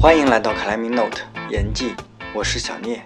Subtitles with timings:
[0.00, 1.20] 欢迎来到克莱米 Note
[1.50, 1.94] 言记，
[2.34, 3.04] 我是小聂。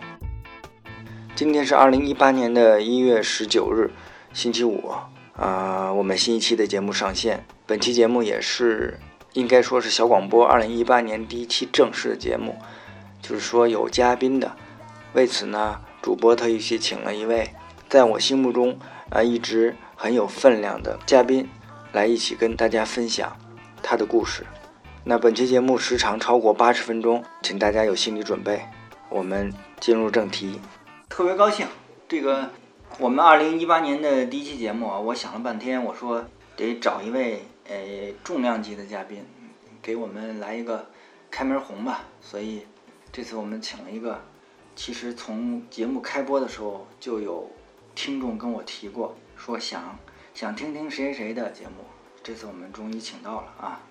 [1.34, 3.90] 今天是二零一八年的一月十九日，
[4.32, 4.92] 星期五。
[5.36, 7.44] 啊，我们新一期的节目上线。
[7.66, 9.00] 本期节目也是
[9.32, 12.58] 应该说是小广播二零一八年第一期正式的节目，
[13.20, 14.54] 就是说有嘉宾的。
[15.14, 17.50] 为此呢，主播特意去请了一位
[17.88, 18.78] 在我心目中
[19.10, 21.48] 啊一直很有分量的嘉宾，
[21.90, 23.36] 来一起跟大家分享
[23.82, 24.46] 他的故事。
[25.06, 28.62] 那本期节目时长超过八十分钟，请大家有心理准备。
[29.10, 30.58] 我们进入正题。
[31.10, 31.66] 特别高兴，
[32.08, 32.48] 这个
[32.98, 36.24] 我们二零一八年的第一期节目啊，我想了半天，我说
[36.56, 37.76] 得找一位呃
[38.24, 39.22] 重量级的嘉宾，
[39.82, 40.86] 给我们来一个
[41.30, 42.04] 开门红吧。
[42.22, 42.66] 所以
[43.12, 44.22] 这次我们请了一个，
[44.74, 47.50] 其实从节目开播的时候就有
[47.94, 49.98] 听众跟我提过，说想
[50.32, 51.84] 想听听谁谁谁的节目。
[52.22, 53.82] 这次我们终于请到了啊。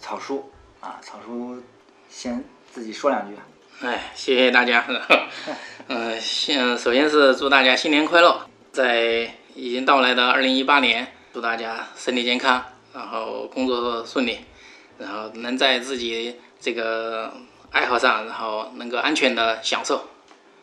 [0.00, 0.50] 草叔
[0.80, 1.62] 啊，草叔
[2.08, 2.42] 先
[2.72, 3.36] 自己说两句。
[3.82, 4.84] 哎，谢谢大家。
[5.88, 14.40] 嗯， 先首先是祝大家新年快乐，在已经到来的二零一八年，祝大家身体健康，然后工作顺利，
[14.98, 17.32] 然后能在自己这个
[17.70, 20.08] 爱好上，然后能够安全的享受。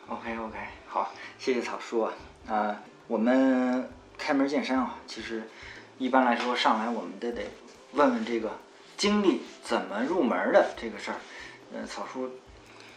[0.08, 2.14] OK OK，好，谢谢草叔啊。
[2.50, 5.50] 啊，我们开门见山啊，其实
[5.98, 7.44] 一般来说上来我们都得
[7.94, 8.52] 问问这个。
[8.98, 11.18] 经历怎么入门的这个事儿，
[11.72, 12.30] 呃，草叔，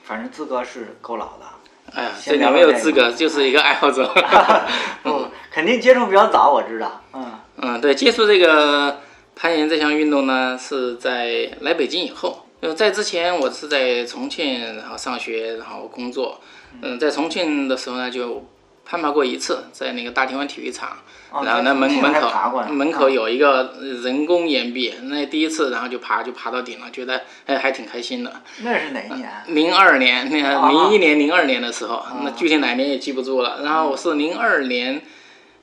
[0.03, 1.45] 反正资格是够老的。
[1.93, 4.11] 哎呀，这你没有资格，就是一个爱好者。
[5.05, 7.03] 不，肯定接触比较早，我知道。
[7.13, 9.01] 嗯嗯，对，接触这个
[9.37, 12.47] 攀岩这项运动呢，是在来北京以后。
[12.61, 16.41] 呃，在之前我是在重庆，然后上学，然后工作。
[16.81, 18.45] 嗯，在重庆的时候呢，就。
[18.91, 20.97] 攀爬过一次，在那个大田湾体育场，
[21.45, 28.43] 然后那门门口门口有一个人工岩壁，那第一次，然后就爬就爬到顶了，觉得哎还挺开心的。
[28.65, 29.31] 那是哪一年？
[29.47, 33.61] 零二年，那个零一年、零二年的时候，那具体哪年也记不住了。
[33.63, 35.01] 然后我是零二年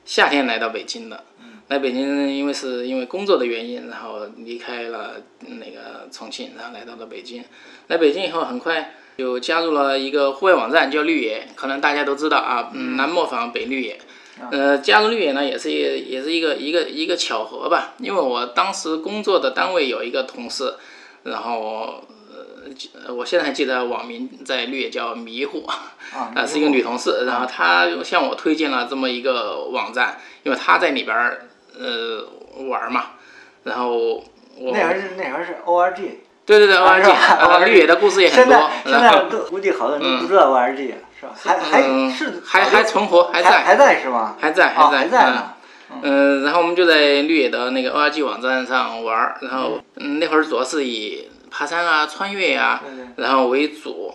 [0.06, 1.24] 夏天来到北京的，
[1.68, 7.44] 来北京因为是因为工作的原因，然后离开了那个重庆，然后来到了北京。
[7.88, 8.94] 来北京以后很快。
[9.18, 13.98] 就加入了一个户外网站，叫绿野，可能大家都知道啊，嗯南磨坊北绿野。
[14.52, 20.72] 呃，加入绿野呢，也是一也是一个一个一个巧合吧，因为我当时工作的单位有一个同事，
[21.24, 22.00] 然后
[23.04, 32.24] 呃，我现在还记得网名在绿野叫迷糊，啊，是一个女同事，然后她向我推荐了这么一个网站，因为她在里边儿呃
[32.68, 33.06] 玩嘛，
[33.64, 34.22] 然后
[34.54, 36.20] 我那会儿是那会儿是 O R G。
[36.48, 38.70] 对对对，O R G，呃，绿野的故事也很多。
[38.84, 41.32] 现在都估计好多人都不知道 O R G 了，是吧？
[41.44, 44.34] 还还是还还存活，还在还在是吗？
[44.40, 45.52] 还在还在呢。
[46.02, 52.80] 嗯，然后我们就在绿野的那个 O R G 网站上玩，然后嗯那会儿主要是以爬山啊、穿越呀，
[53.16, 54.14] 然后为主。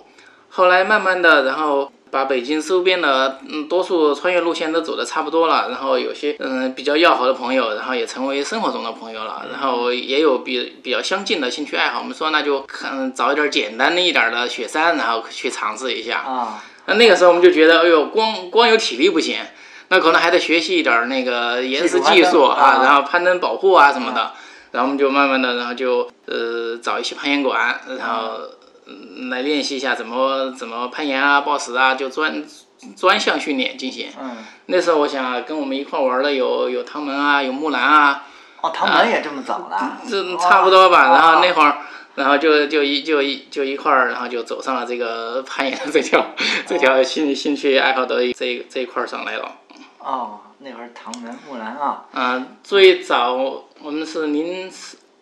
[0.50, 1.91] 后来慢慢的，然后。
[2.13, 11.97] 把北京周边的嗯多数穿越路线都走的差不多了，然后有些嗯比较要好的朋友，然后也成为生活中的朋友了，然后也有比比较相近的兴趣爱好。
[12.01, 16.63] 我们说那就看找一点简单的一点的雪山，然后去尝试一下啊。
[16.85, 19.40] 那那个时候我们就觉得，哎呦，光光有体力不行，
[19.88, 24.34] 那可能还得学习一点那个岩石技术啊，然后攀登保护啊什么的。
[24.69, 28.40] 然后我们就慢慢的，然后就呃找一些攀岩馆，然后。
[29.29, 32.44] 来练习一下怎么怎么攀岩啊、抱石啊，就专
[32.95, 34.09] 专项训练进行。
[34.19, 34.38] 嗯。
[34.67, 38.23] 那时候我想跟我们一块玩的有有唐门啊，有木兰啊。
[38.61, 39.99] 哦，唐门也这么早了。
[40.09, 41.77] 这差不多吧，然后那会儿，
[42.16, 46.25] 然后就就一就一就一块儿，然后就走上了这个攀岩的这条
[46.65, 49.51] 这条兴兴趣爱好的这这一块儿上来了。
[50.00, 52.05] 哦，那会儿唐门、木兰啊。
[52.13, 53.33] 嗯，最早
[53.81, 54.71] 我们是零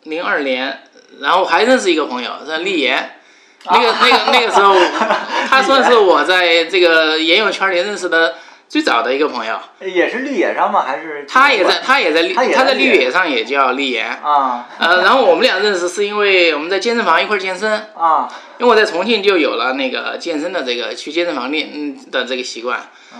[0.03, 0.83] 零二年，
[1.19, 3.17] 然后还认识一个朋友，叫立岩。
[3.65, 4.75] 那个、那个、那个时候，
[5.49, 8.35] 他算是我在这个岩友圈里认识的
[8.67, 9.59] 最早的一个朋友。
[9.81, 10.83] 也是绿野上吗？
[10.83, 14.07] 还是他也在，他也在绿，他在绿野上也叫绿岩。
[14.07, 14.67] 啊。
[14.79, 17.71] 呃，然后我们俩认识是因为我们在健身房一块健身。
[17.95, 18.27] 啊。
[18.57, 22.79] 因为我在重庆就有了那个健身的这个去健身房练的这个习惯，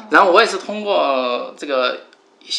[0.10, 2.02] 然后我也是通过这个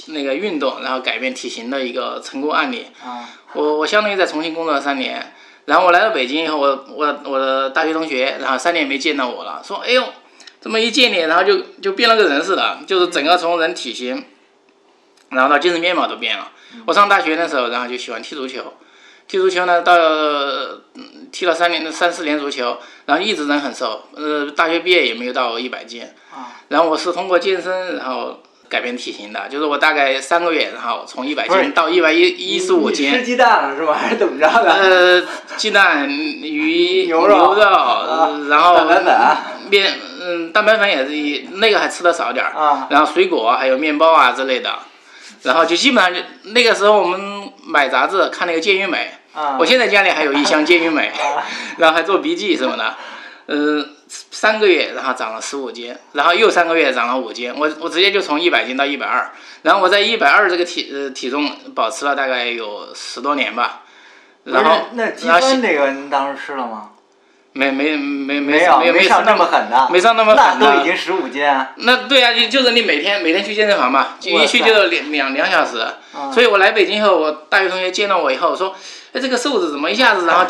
[0.06, 2.87] 那个运动，然后改变体型的一个成功案例。
[3.05, 3.28] 啊。
[3.55, 5.35] 我我相当于在重庆工作了三年。
[5.64, 10.05] 然后我来到北京以后，我我我的大学同学，然后三年没见到我了，说，哎呦，
[10.61, 14.25] 这么一见你，然后就就变了个人似的，就是整个从人体型，
[15.31, 16.50] 然后到精神面貌都变了。
[16.87, 18.75] 我上大学的时候，然后就喜欢踢足球，
[19.29, 19.94] 踢足球呢，到
[21.31, 26.06] 踢了三年三四年足球，然后一直人很瘦，呃，大学毕业也没有到一百斤。
[26.69, 28.43] 然后我是通过健身，然后
[28.73, 33.13] 改变体型的，就是我大概三个月，然后从一百斤到一百一一十五斤。
[33.13, 33.93] 吃鸡蛋了是吧？
[33.93, 34.73] 还是怎么着的？
[34.73, 35.23] 呃，
[35.59, 37.55] 鸡蛋、鱼、 牛肉，
[38.49, 39.37] 然后蛋白粉、
[39.69, 39.93] 面，
[40.23, 42.53] 嗯，蛋白粉也是一那个还吃的少点儿。
[42.59, 42.87] 啊。
[42.89, 44.71] 然后水果还有面包啊之类的，
[45.43, 46.21] 然后就基本上就
[46.53, 47.21] 那个时候我们
[47.67, 49.59] 买杂志看那个健与美，啊。
[49.61, 51.13] 我现在家里还有一箱健与美，
[51.77, 52.95] 然后还做笔记什么的，
[53.49, 53.87] 嗯。
[54.31, 59.31] 三个月，然后长了十五斤，然后又三个月长了五斤，我我直接就从一百斤到一百二，
[59.62, 63.82] 然后我在一百二这个体呃体重保持了大概有十多年吧。
[64.44, 66.92] 然后那积分这个您当时吃了吗？
[67.52, 70.66] 没没没没有没上那么狠的，没上那么狠的。
[70.66, 71.46] 那都已经十五斤。
[71.46, 75.87] 啊那对啊，就就是你每天每天去健身房嘛，一去就两两两小时。
[76.32, 78.75] 所以我来北京以后，我大学同学见到我以后说，
[79.12, 80.46] 哎，这个瘦子怎么一下子然后。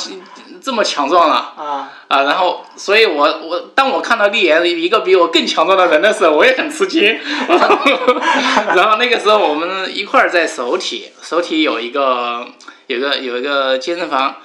[0.65, 2.23] 这么强壮了啊啊！
[2.23, 7.03] 然后，所以我我当我看到丽妍一个比我更强壮的人的时候，我也很吃惊。
[8.77, 12.47] 然后那个时候我们一块儿在首体，首体有一个
[12.87, 14.37] 有个有一个健身房，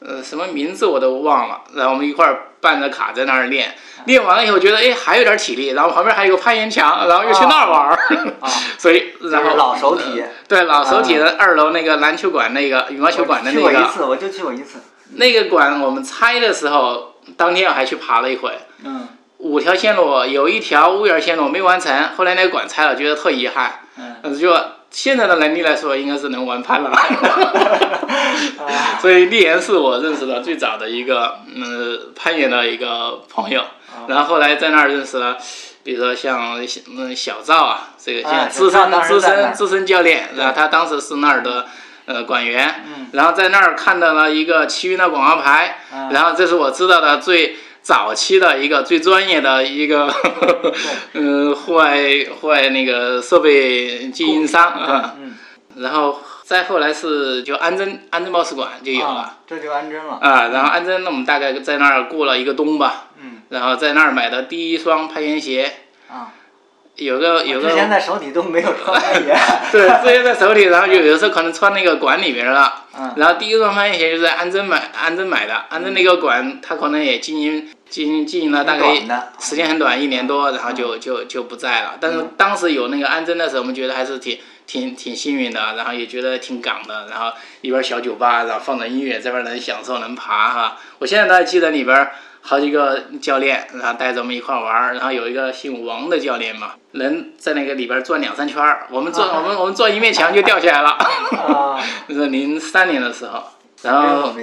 [0.00, 1.62] 呃，什么名字我都忘了。
[1.74, 3.74] 然后我们一块儿办着卡在那儿练，
[4.06, 7.98] 练完了以后觉得哎还有点体力，然后旁边还有个攀岩墙，然后又去那儿玩儿。
[8.78, 13.68] 所以然后老手体对老手体的二楼那个篮球馆那个羽毛球馆的那个。
[13.68, 14.78] 去过一次，我就去过一次。
[15.14, 18.52] 那个馆我们拆的时候，当天我还去爬了一回。
[18.84, 19.08] 嗯。
[19.38, 23.80] 五条线路有一条屋檐线路没完成，后来那个馆拆了，觉得特遗憾。
[23.98, 24.38] 嗯。
[24.38, 24.54] 就
[24.94, 26.96] 现在的能力来说，应该是能玩攀了。
[29.02, 33.64] 所以丽岩是我认识的最早的一个嗯攀岩的一个朋友，
[34.06, 35.36] 然后后来在那儿认识了，
[35.82, 36.64] 比如说像
[36.96, 41.66] 嗯小赵啊，这个像资深资深资深教练，然后他当时是那儿的。
[42.06, 45.78] 呃，馆员，然后在那儿看到了一个奇云的广告牌，
[46.10, 50.10] 然后这是我知道的最早期的一个最专业的一个，
[51.12, 52.00] 嗯， 户外
[52.40, 55.14] 户外那个设备经营商啊，
[55.76, 60.14] 然后再后来是就安贞安贞报使馆就有了，这就安贞了。
[60.14, 65.70] 啊，然后安贞那我们大概在那儿过了一个冬吧，嗯，然后在那儿买的第一双攀岩鞋。
[66.10, 66.32] 啊。
[66.96, 69.36] 有个有个，之前在手里都没有穿攀岩。
[69.72, 72.84] 对，之前在手里，然后有有时候可能穿那个馆里面了。
[72.96, 73.12] 嗯。
[73.16, 75.54] 然后第一双攀岩鞋就是在安贞买，安贞买的。
[75.70, 78.94] 安贞那个馆，他可能也经营经营经营了大概
[79.40, 81.96] 时间很短，一年多，然后就就就不在了。
[82.00, 87.08] 但是当时有那个安贞的时候，我们觉得还是挺挺挺幸运的，然后也觉得挺港的。
[87.10, 87.32] 然后
[87.62, 90.76] 一边小酒吧，然后放着音乐，这边能享受能爬哈。
[91.00, 92.08] 我现在都还记得里边。
[92.46, 100.90] 好几个教练，然后带着我们一块玩儿，然后有一个姓王的教练嘛，能在那个里边转两三圈儿，我们转我们我们转一面墙就掉下来了。
[100.90, 103.42] 啊， 那是零三年的时候，
[103.80, 104.34] 然后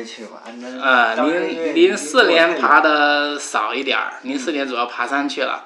[0.82, 3.38] 啊零零四年爬的。
[3.40, 5.64] 少一点儿，零四年主要爬山去了，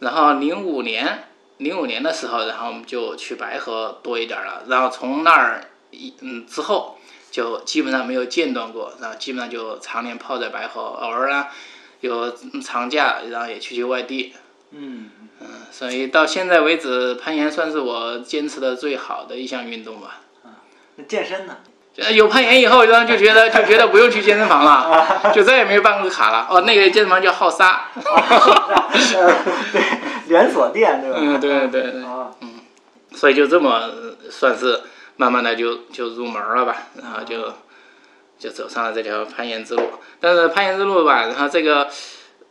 [0.00, 1.24] 然后零五年
[1.56, 6.98] 零五年的时候，然后我们就去白河多一点了，然后从那儿一嗯之后。
[7.32, 11.46] 就基本上没有间断过，然后基本上就常年泡在白河，偶尔呢
[12.00, 12.30] 有
[12.62, 14.34] 长假，然后也去去外地。
[14.70, 20.20] 嗯嗯，所以到现在为止，攀岩算是我坚持的最好的一项运动吧。
[20.44, 20.60] 啊，
[20.96, 21.56] 那健身呢？
[22.14, 26.46] 有攀岩以后，然后就觉得就觉得不用去健身房了，就再也没有办过卡了。
[26.50, 27.88] 哦，那个健身房叫浩沙。
[29.72, 29.82] 对，
[30.28, 31.16] 连锁店对吧？
[31.18, 32.02] 嗯，对对对。
[32.42, 32.60] 嗯，
[33.14, 33.90] 所以就这么
[34.28, 34.82] 算是。
[35.16, 37.52] 慢慢的就就入门了吧，然后就
[38.38, 39.82] 就走上了这条攀岩之路。
[40.20, 41.88] 但是攀岩之路吧，然后这个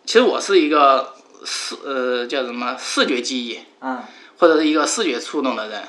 [0.05, 1.13] 其实我是一个
[1.43, 4.03] 视呃叫什么视觉记忆，嗯，
[4.37, 5.81] 或者是一个视觉触动的人，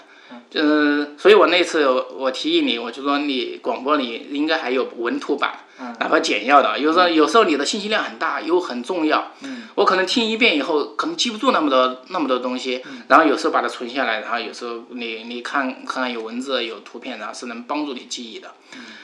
[0.55, 5.53] 嗯，所以我那次我提议你，我就说你广播里应该还有文图版。
[5.99, 9.33] 哪怕简要的，有时候有时候你的信息量很大又很重要，
[9.75, 18.53] 我可能听一遍以后可能记不住那么多那么多东西，然后有时候把它存下来，然后有时候你你看可能有文字有图片，然后是能帮助你记忆的。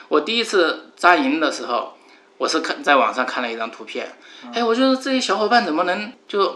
[0.07, 1.95] 我第一次扎营的时候，
[2.37, 4.13] 我是看在网上看了一张图片，
[4.55, 6.55] 哎，我觉得这些小伙伴怎么能就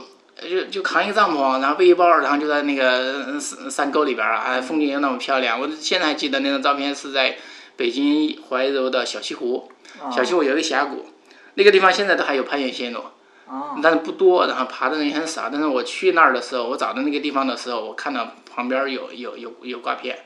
[0.49, 5.61] 就就扛一个帐篷，然后背一包，然后就在那个山山沟里边啊，哎，风景又那么漂亮。
[5.61, 7.37] 我现在还记得那张照片是在
[7.77, 9.71] 北京怀柔的小西湖。
[10.11, 11.07] 小西湖有一个峡谷，
[11.55, 13.03] 那个地方现在都还有攀岩线路，
[13.83, 15.51] 但是不多，然后爬的人也很少。
[15.53, 20.19] 但是我去那儿的时候，我找到那个地方的时候，我看到旁边有有有有挂片，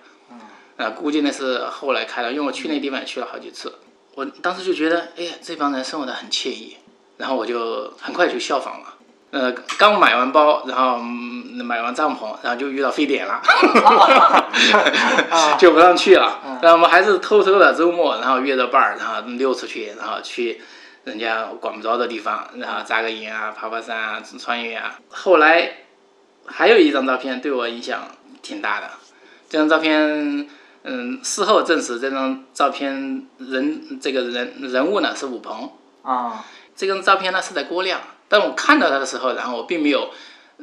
[0.77, 3.75] 啊，估计那是后来开的，因为我去那地方也去了好几次。
[4.15, 6.77] 我当时就觉得，哎呀，这帮人生活的很惬意，
[7.19, 8.95] 然后我就很快就效仿了。
[9.37, 13.43] 呃，刚买完包，然后买完帐篷，然后就遇到非典了，
[15.61, 16.41] 就不让去了。
[16.63, 20.59] 然后我们还是偷偷的周末，然后约着伴儿，然后溜出去，然后去
[21.05, 24.99] 人家管不着的地方，然后扎个营啊，爬爬山啊，穿越啊。
[25.11, 25.71] 后来
[26.47, 28.09] 还有一张照片对我影响
[28.41, 28.89] 挺大的。
[29.51, 30.49] 这张照片，
[30.85, 36.43] 嗯，事后证实这张照片人这个人人物呢是武鹏啊。
[36.75, 40.11] 这张照片呢是在郭亮，但我看到它的时候，然后我并没有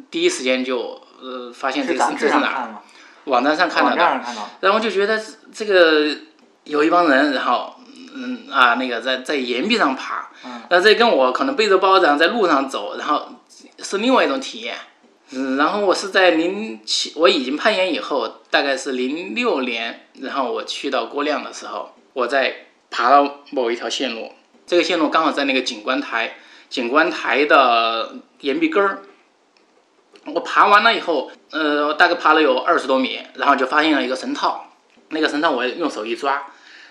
[0.10, 2.82] 第一时间就呃发现这个是这是哪。
[3.26, 4.22] 网站上看到的，
[4.60, 5.18] 然后就觉得
[5.54, 6.10] 这个
[6.66, 7.74] 有一帮人，然后
[8.14, 10.30] 嗯啊那个在在岩壁上爬，
[10.70, 13.30] 那这跟我可能背着包然后在路上走，然后
[13.80, 14.76] 是另外一种体验。
[15.36, 24.34] 嗯，然后我是在零七，我已经攀岩以后，大概是零六年，然后我去到郭亮的时候，我在爬到某一条线路，
[24.68, 26.36] 这个线路刚好在那个景观台，
[26.74, 29.04] 景观台的岩壁根儿。
[30.26, 34.72] 我爬完了以后，呃，大概爬了有二十多米，然后就发现了一个绳套，
[35.10, 36.48] 那个绳套我用手一抓，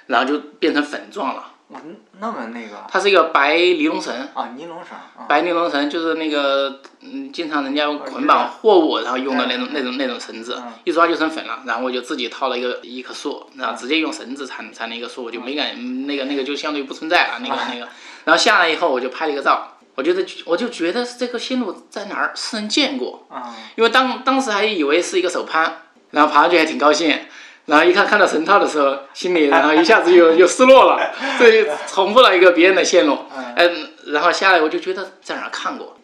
[0.06, 1.46] 然后就变成粉状了。
[1.70, 1.80] 哇，
[2.20, 2.84] 那么那个？
[2.88, 4.14] 它是一个白尼龙绳。
[4.34, 4.96] 啊，尼龙绳。
[5.26, 11.62] 白尼龙绳就是那个，嗯，经常人家捆绑货物然后用的那种那种那种绳子，一抓就成粉了。
[11.66, 17.88] 然后我就自己套了一个一棵树，然后直接用绳子缠缠了一个树，我就没敢那个那个就相对于不存在了那个那个。
[18.24, 19.71] 然后下来以后我就拍了一个照。
[19.94, 23.54] 我觉得，我就觉得这个线路在哪儿是人见过啊？
[23.76, 27.18] 因为当当时还以为是一个手攀，然后爬上去还挺高兴，
[27.66, 33.18] 然后一看看到绳套的时候，心里 然后一下子又又失落了， 这重复了一个别人的线路。
[33.36, 35.96] 嗯，然后下来我就觉得在哪儿看过，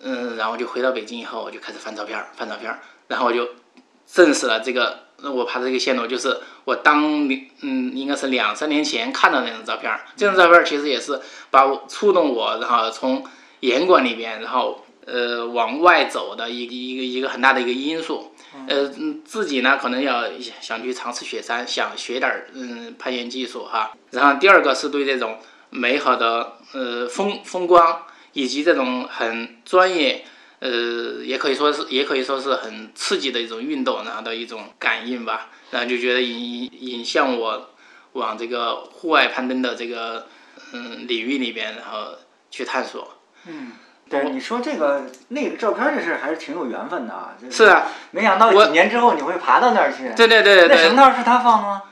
[0.00, 2.72] 嗯，然后就回到北京以后，我就开始翻照片，翻照片，
[3.08, 3.48] 然后我就
[4.06, 7.28] 证实了这个我爬的这个线路就是我当
[7.60, 13.24] 嗯应该是两三年前看到那张照片，这张照片其实也是把我触动我，然后从
[13.60, 18.32] 严管里边，然后呃往外走的一个一个一个很大的一个因素，
[18.66, 18.90] 呃
[19.24, 20.24] 自己呢可能要
[20.60, 23.92] 想去尝试雪山，想学点儿嗯攀岩技术哈。
[24.10, 25.38] 然后第二个是对这种
[25.70, 28.02] 美好的呃风风光
[28.32, 30.24] 以及这种很专业
[30.62, 37.70] 呃也可以说是也可以说是很刺激的一种运动然后的一种感应吧，然后就觉得引引向我
[38.12, 40.28] 往这个户外攀登的这个
[40.72, 42.14] 嗯领域里边，然后
[42.48, 43.16] 去探索。
[43.46, 43.72] 嗯，
[44.08, 47.34] 对，你说这个那个照片这事还是挺有缘分的啊。
[47.50, 50.14] 是啊，没想到几年之后你会爬到那儿去。
[50.14, 50.68] 对对对对。
[50.68, 51.82] 那绳套是他放的吗？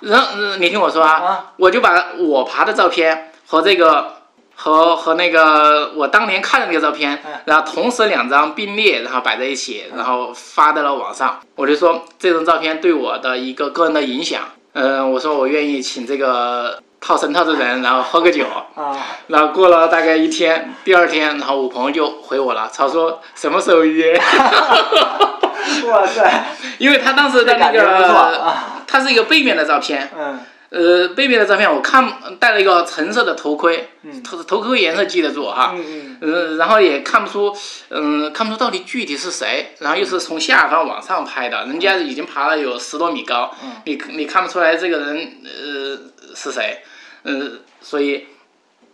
[0.00, 4.22] 然后你听我说啊，我就把我爬的照片和这个
[4.54, 11.40] 和和那个我当年看的那个照片，然后同时两张并列，然后摆在一起，然后发到了网上。
[11.56, 14.42] 我就说这张照片对我的一个个人的影响，
[14.72, 16.80] 嗯，我说我愿意请这个。
[17.06, 18.96] 套神套的人，然后喝个酒，啊，
[19.28, 24.14] 然后过了大概一天，第二天，然后我朋友就回我了，他说什么时候约？
[25.86, 26.46] 哇塞！
[26.78, 28.54] 因为他当时的那个，
[28.86, 30.40] 他是一个背面的照片，嗯，
[30.74, 33.90] 呃，贝贝的照片我看戴了一个橙色的头盔，
[34.24, 37.56] 头头盔颜色记得住哈，嗯嗯，然后也看不出，
[37.90, 43.54] 嗯，看不出到底具体是谁，然后又是从下方往上拍的，人家已经爬了有十多米高，
[43.86, 46.82] 你你看不出来这个人呃是谁。
[47.26, 48.26] 嗯，所以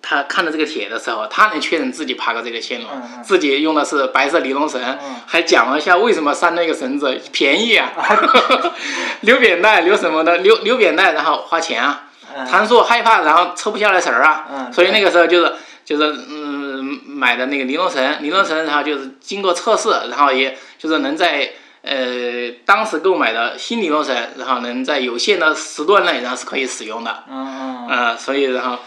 [0.03, 2.87] 他看到这个帖的时候，他能确认自己爬过这个线路，
[3.23, 4.81] 自己用的是白色尼龙绳，
[5.27, 7.93] 还讲了一下为什么拴那个绳子便宜啊，
[9.23, 12.05] 留扁带留什么的，留留扁带然后花钱啊，
[12.51, 15.53] 他说害怕然后抽不下来绳儿啊，所以那个时候就是
[15.85, 21.51] 就是嗯买的那个尼龙绳，尼龙绳然后就是经过测试，然后也就是能在。
[21.83, 27.25] 呃，当时购买的新尼龙绳，然后能在有限的时段内，然后是可以使用的。
[27.27, 27.89] 嗯嗯。
[27.89, 28.79] 呃，所以然后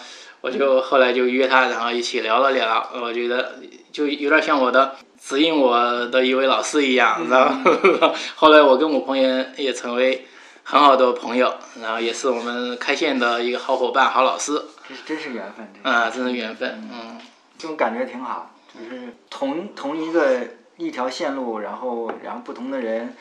[0.44, 2.86] 我就后来就约他，然后一起聊了聊。
[3.02, 3.56] 我觉得
[3.94, 7.26] 就有点像我的指引我的一位老师一样。
[7.30, 7.74] 然后
[8.36, 10.28] 后来我跟我朋友也成为
[10.64, 14.62] 很好的朋友，然后也是我们开线的一个好伙伴、好老师。
[14.90, 15.72] 这真是缘分。
[15.82, 16.90] 啊，真是缘分。
[16.92, 17.18] 嗯。
[17.58, 20.42] 这种感觉挺好，就是同同一个。
[20.76, 23.16] 一条线路，然后然后不同的人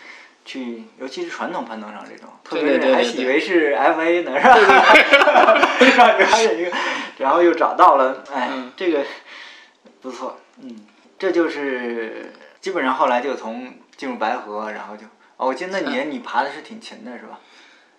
[0.44, 5.66] 去，尤其是传统攀登上这种，特别是还以为是 FA 呢，是吧？
[5.96, 6.72] 让你发现一个，
[7.18, 9.04] 然后又找到了，哎，这个
[10.00, 10.86] 不错，嗯，
[11.18, 15.04] 这就是基本上后来就从进入白河，然后就
[15.36, 17.38] 哦，我记得那年你爬的是挺勤的，是吧？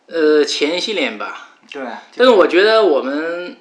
[0.08, 1.50] 呃，前些年吧。
[1.72, 1.82] 对。
[2.18, 3.58] 但是我觉得我们。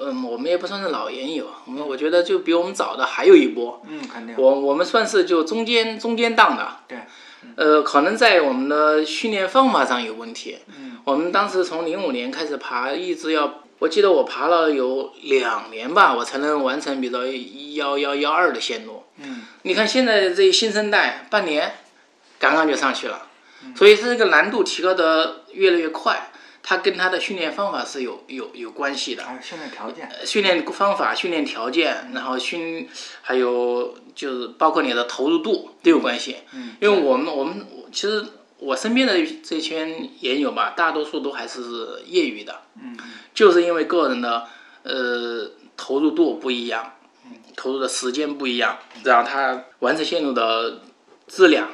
[0.00, 3.82] 嗯，我们也不算是老研友，我们我觉得就比我们早的还有一波。
[3.88, 4.36] 嗯，肯定。
[4.38, 6.76] 我我们算是就中间中间档的。
[6.86, 6.98] 对。
[7.56, 10.58] 呃，可能在我们的训练方法上有问题。
[10.68, 10.98] 嗯。
[11.04, 17.18] 我们当时从零五年开始爬，一直要，我记得我爬了有两年吧，我才能完成比如
[17.74, 19.04] 幺幺幺二的线路。
[19.16, 19.42] 嗯。
[19.62, 21.74] 你看现在这新生代，半年，
[22.38, 23.26] 刚刚就上去了。
[23.64, 23.74] 嗯。
[23.74, 26.30] 所以这个难度提高的越来越快。
[26.68, 32.86] 它跟它的训练方法是有有有关系的，训练条件，训练方法、训练条件，然后训
[33.22, 36.36] 还有就是包括你的投入度都有关系。
[36.52, 38.22] 嗯，因为我们我们其实
[38.58, 42.94] 我身边的这圈研友吧，大多数都还是业余的，嗯
[43.32, 44.46] 就是因为个人的
[44.82, 46.92] 呃投入度不一样，
[47.56, 50.82] 投入的时间不一样，然后他完成线路的
[51.26, 51.70] 质量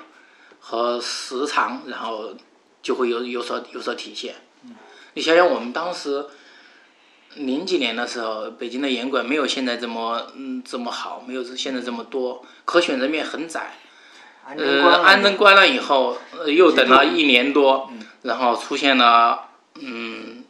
[0.61, 2.33] 和时长，然后
[2.81, 4.37] 就会有有所有所体现。
[5.15, 6.27] 你想想，我们当时
[7.37, 13.75] 零几年的时候，北京的严管没有现在这么嗯这么好，没有现在这么多，可选择面很窄。
[14.59, 19.49] 呃，安贞关了以后，呃，又等了一年多，嗯然后出现了，
[19.81, 20.45] 嗯，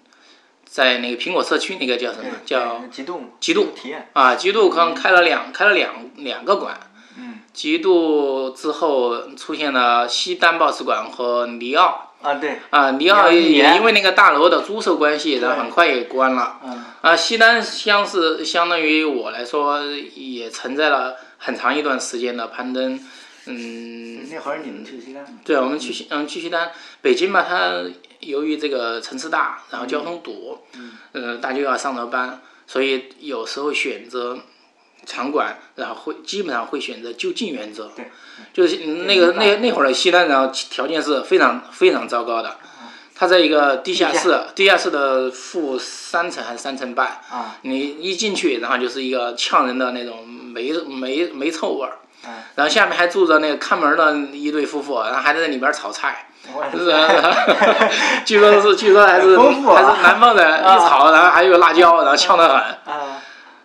[0.65, 2.31] 在那个苹果社区那个叫什么？
[2.45, 6.81] 叫极度极度体验，啊，极度刚开了两开了两两个馆，
[7.17, 13.73] 嗯极度之后出现了西单报使馆和尼奥啊对，啊，尼奥尼奥一年。
[13.73, 16.59] 也因为那个大楼的租售关系，然后很快也关了。
[16.65, 16.85] 嗯。
[17.03, 22.99] 啊，西单相是相当于我来说也存在了很长一段时间的攀登，
[23.45, 26.71] 嗯，那会儿你们去西单，对，我们去西嗯去西单，
[27.03, 27.85] 北京嘛，它
[28.21, 34.39] 由于这个城市大，然后交通堵，嗯，呃，大家又要上着班，所以有时候选择
[35.07, 38.11] 场馆，然后会基本上会选择就近原则，对，
[38.53, 42.57] 就是那个那那会儿的西单，然后条件是非常非常糟糕的，
[43.15, 51.99] 它在一个地下室，地下室的负三层还是三层半，啊你一进去，然后就是一个呛人的那种霉霉霉臭味儿。
[52.27, 56.27] 嗯，然后下面还住着那个看门的一对夫妇，然后还在那里边炒菜？
[58.25, 62.63] 据说是，据说还是还是南方人，一炒，然后还有辣椒，然后呛得很。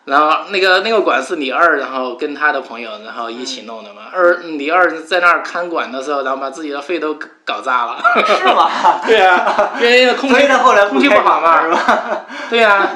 [0.10, 4.02] 啊然后那个那个馆是李二，然后跟他的朋友，然后一起弄的嘛。
[4.12, 7.98] 二李二在那儿看管的时候，然后把自己的肺都搞搞炸了。
[8.26, 8.70] 是吗？
[9.06, 12.26] 对啊，因为空气所以他后来空气不好嘛是吧？
[12.50, 12.90] 对啊，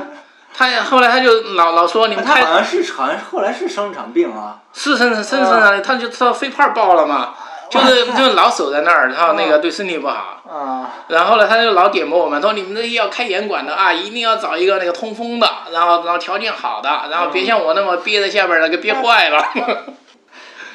[0.55, 7.33] 他后来他就老老说你们太他好像是好像后来是生场病啊，是生生生啊，他就他肺泡爆了嘛，
[7.73, 10.41] 就是就是老守在那儿，然后那个对身体不好。
[10.49, 19.43] 啊然后呢，他就老点拨我们，他说你们这些要开严管的啊，一定要找一个那个通风的，然后然后条件好的，然后别像我那么憋在下边儿了，给憋坏了。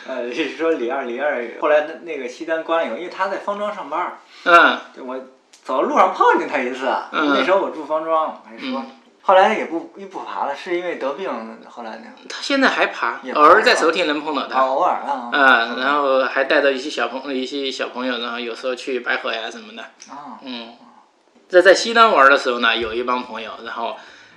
[0.09, 5.17] 呃，是说李二李二后来那那个西单关了以后，因为他在方庄上班儿，嗯我
[5.65, 8.83] 走路上碰见他一次，嗯那时候我住方庄，还说。
[9.29, 11.29] 后来也不也不爬了，是因为得病，
[11.69, 14.61] 后来那他现在还爬，爬偶尔在手天能碰到啊他。
[14.61, 19.83] 偶尔啊嗯，然后还带着一些小朋一些小朋友，然后有时候去白河呀什么的。
[20.11, 20.41] 啊。
[20.43, 20.73] 嗯，
[21.47, 23.95] 在在西单玩的时候呢，有一帮朋友，然后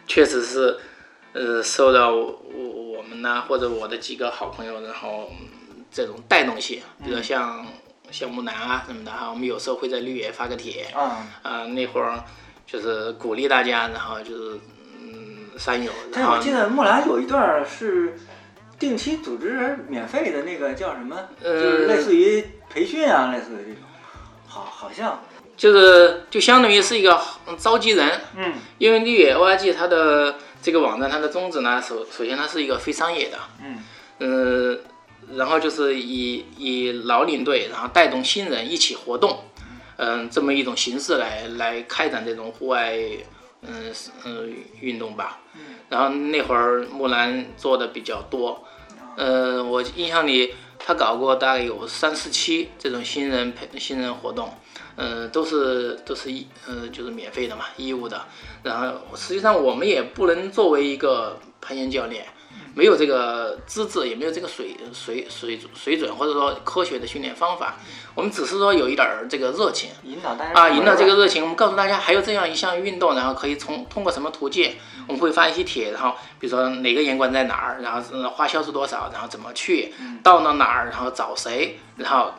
[0.07, 0.77] 确实是，
[1.31, 5.47] 呃，受到我我我们呢或者我的几个好朋友，然后、嗯
[5.93, 7.65] 这种带动性，比如像
[8.11, 12.23] 像木兰啊什么的哈，我们有时候会在绿野发个帖，啊，啊、那会儿
[12.65, 14.80] 就是鼓励大家，然后就是嗯
[15.61, 18.17] 山友，但是我记得木兰有一段是
[18.79, 23.83] 定期组织免费的那个叫什么，就是类似于培训啊，类似于这种，
[24.47, 25.23] 好好像
[25.55, 33.77] 就是就相当于是一个嗯召集人，嗯因为绿野 ORG 它的这个网站它的宗旨呢，首首先它是一个非商业的，嗯
[34.17, 34.79] 嗯，
[35.37, 39.45] 然后就是以以老领队，然后带动新人一起活动，
[39.97, 42.97] 嗯，这么一种形式来来开展这种户外，
[43.61, 43.93] 嗯
[44.25, 45.39] 嗯运动吧。
[45.89, 48.63] 然后那会儿木兰做的比较多，
[49.17, 54.53] 呃，我印象里他搞过大概有三四期这种新人培新人活动，
[54.95, 58.21] 呃，都是都是义呃就是免费的嘛，义务的。
[58.63, 62.25] 然后实际上我们也不能作为一个攀岩教练，
[62.73, 67.77] 没有这个资质，也没有这个水水水水准，或者说科学的训练方法，
[68.15, 69.89] 我们只是说有一点儿这个热情。
[70.03, 74.75] 引导大家啊，引导这个热热情，我们告诉大家还有这样一项运动，然后可以从通过什么途径，
[75.07, 82.31] 我们会发一些帖，然后比如说哪个严管在哪儿，然后呃花销是多少，然后怎么去，到了哪儿，然后找谁，然后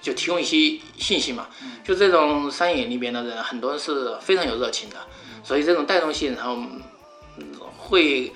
[0.00, 1.48] 就提供一些信息嘛。
[1.84, 4.96] 就这种山野里边的人，很多人是非常有热情的，
[5.42, 6.56] 所以这种带动性，然后
[7.38, 7.44] 嗯
[7.76, 8.32] 会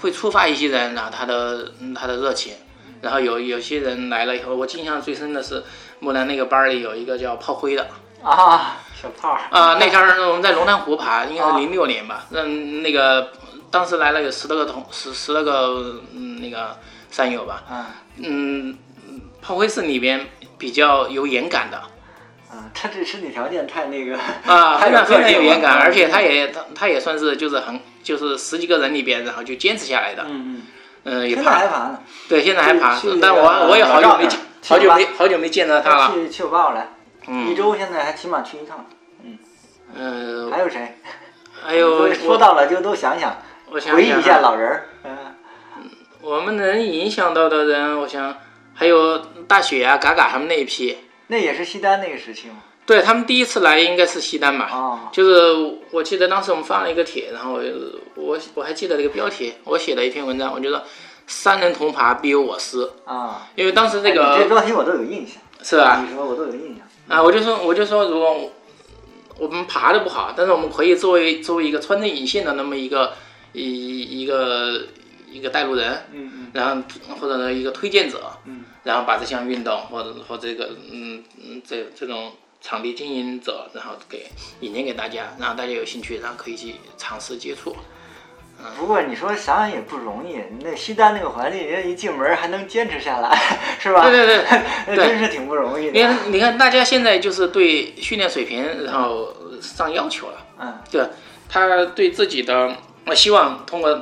[0.00, 2.54] 会触发一些人，然后他的嗯他的热情。
[3.00, 5.64] 然后有有些人来了以后，我印象最深的是
[5.98, 7.88] 木兰那个班儿里有一个叫炮灰的，
[8.22, 12.26] 啊，小炮儿啊，那天儿我们在龙潭湖爬，应该是零六年吧。
[12.30, 13.32] 嗯，那个
[13.72, 16.78] 当时来了有十多个同十十多个嗯那个
[17.10, 17.64] 山友吧。
[17.68, 17.84] 嗯
[18.18, 18.78] 嗯，
[19.40, 20.24] 炮灰是里边
[20.56, 21.78] 比较有眼感的
[22.56, 30.24] 啊，他这身体条件太那个啊， 太非常有眼感，而且嗯他也他他也算是就是很就是十几个人里边，然后就坚持下来的。
[30.28, 30.62] 嗯
[31.04, 36.12] 嗯，嗯，也现在爬，还爬呢，对，现在还爬但我我也好久没见， 好久没好久没见到他了。
[36.14, 36.88] 去去我报来，
[37.26, 38.86] 一嗯周现在还起码去一趟。
[39.94, 40.98] 嗯，还有谁？
[41.64, 43.36] 还有说到了就都想想，
[43.70, 44.88] 我想回忆一下老人儿。
[45.04, 45.16] 嗯
[46.20, 48.36] 我们能影响到的人，我想
[48.74, 52.62] 还有大雪啊、嘎嘎他们那一批，那也是西单那个时期吗？
[52.84, 54.68] 对他们第一次来应该是西单吧？
[54.72, 57.60] 哦，就是我记得当时我们发了一个帖，然后
[58.16, 60.84] 我我还记得那个标题，我写了一篇文章，我觉得
[61.28, 66.04] 三人同爬必有我师啊，因为当时这个这标题我都有印象，是吧？
[66.04, 68.50] 你说我都有印象啊，我就说我就说如果
[69.38, 73.12] 我们爬的不好，但是我们可以作为作为一个穿针引线的那么一个
[73.52, 74.82] 一一个
[75.30, 76.82] 一个带路人，嗯嗯，然后
[77.20, 82.32] 或者一个推荐者，嗯，然后把这项运动或者或这个嗯嗯这这种。
[82.62, 84.26] 场地经营者，然后给
[84.60, 87.76] 引荐给大家，然后大家有兴趣，然后可以去尝试接触。
[88.78, 93.36] 不过你说想想也不容易，那西单那个环境，人一进门还能坚持下来，
[93.80, 94.08] 是吧？
[94.08, 95.92] 对对对， 那真是挺不容易的。
[95.92, 100.46] 你看，你看，大家现在就是对训练水平，然后上要求了。
[100.60, 101.04] 嗯，对，
[101.48, 104.00] 他对自己的，我希望通过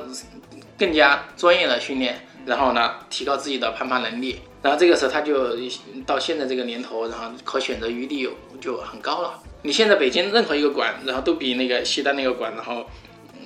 [0.77, 4.41] 更加专业的训练，然后呢，提高自己的攀爬能力。
[4.61, 5.55] 然后这个时候他就
[6.05, 9.33] 到现在这个年头，然后可选择余地有就很高了。
[9.63, 12.85] 你现在北京任何一个馆，然后都比那个西单那个馆，然后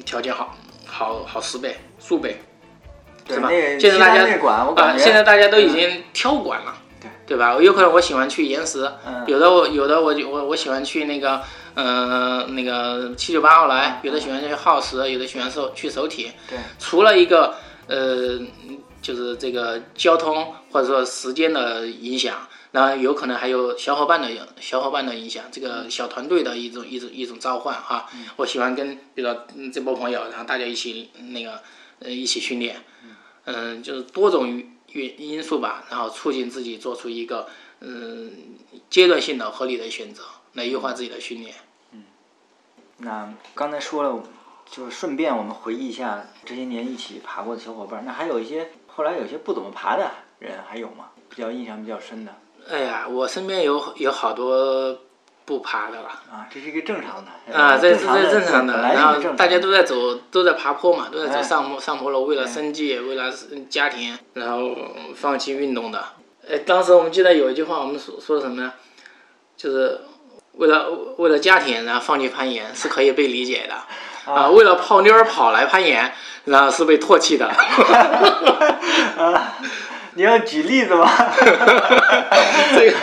[0.06, 2.42] 条件好，好好十倍、数倍，
[3.30, 3.50] 是吧？
[3.80, 4.24] 现在大家
[4.76, 7.56] 啊，现在大家都已经挑馆了，对对吧？
[7.62, 11.42] 有可能我喜欢去岩石，嗯，有的我有的我我我喜欢去那个
[11.76, 17.56] 嗯那个七九八奥莱，有的喜欢去耗时，有的喜欢手去手体，对，除了一个
[17.88, 18.40] 呃。
[19.02, 28.10] 就是这个交通或者说时间的影响，然后有可能还有小伙伴的小伙伴的影响，这个小团队的一种一种一种召唤哈。
[28.36, 31.62] 我喜欢跟比如说这波朋友，然后大家一起那个
[32.00, 32.84] 呃一起训练，
[33.46, 34.50] 嗯，就是多种
[34.92, 37.48] 因因素吧，然后促进自己做出一个
[37.80, 38.34] 嗯
[38.90, 40.24] 阶段性的合理的选择，
[40.56, 41.56] 来优化自己的训练。
[41.94, 42.04] 嗯，
[42.98, 44.22] 那刚才说了，
[44.70, 48.72] 就是顺便我们回忆一下这些年一起爬过的小伙伴，那还有一些。
[48.88, 50.10] 后来有些不怎么爬的
[50.40, 51.06] 人还有吗？
[51.30, 52.32] 比较印象比较深的。
[52.70, 54.98] 哎呀，我身边有有好多
[55.44, 56.08] 不爬的了。
[56.32, 57.32] 啊，这是一个正常的。
[57.54, 58.82] 啊，这这是正常的。
[58.82, 63.32] 然后大家都在走，都在爬坡嘛，都在走上坡上坡路，为了生计，为了
[63.70, 64.76] 家庭，然后
[65.16, 66.04] 放弃运动的。
[66.50, 68.74] 哎，当时我们记得有一句话，我们说说什么呢？
[69.58, 70.02] 就是
[70.54, 74.32] 为了为了家庭，然后放弃攀岩是可以被理解的。
[74.32, 76.14] 啊，为了泡妞儿跑来攀岩。
[76.46, 77.48] 然后是被唾弃的。
[79.18, 79.56] 啊，
[80.16, 81.08] 你要举例子吗？
[82.76, 82.98] 这个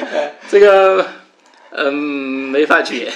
[0.48, 1.06] 这个，
[1.70, 1.92] 嗯，
[2.50, 3.08] 没法举。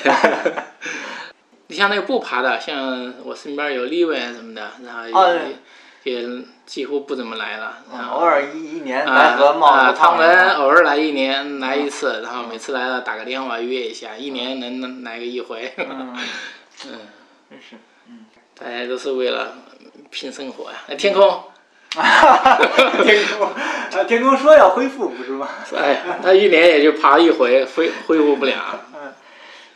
[1.69, 5.35] 你像那个不爬的，像我身边有例外什么的，然后
[6.05, 6.29] 也也
[6.65, 7.79] 几乎不怎么来了。
[8.11, 15.73] 偶尔一一年来个冒啊，他们偶尔来一年来一次，然后每次来了打个电话约一下，一年能来个一回。
[15.79, 16.17] 嗯。
[16.87, 17.01] 嗯。
[17.51, 17.77] 真是。
[18.09, 18.27] 嗯。
[18.59, 19.53] 大家都是为了。
[20.09, 20.77] 拼生活呀！
[20.97, 21.43] 天空，
[23.03, 25.49] 天空，啊，天空说要恢复，不是吗？
[25.77, 28.55] 哎，他一年也就爬一回，恢恢复不了。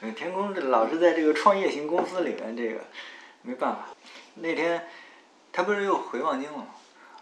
[0.02, 2.80] 嗯，天空这老是在这个创业型公司里面，这个
[3.42, 3.86] 没办法。
[4.36, 4.86] 那天
[5.52, 6.64] 他不是又回望京了吗？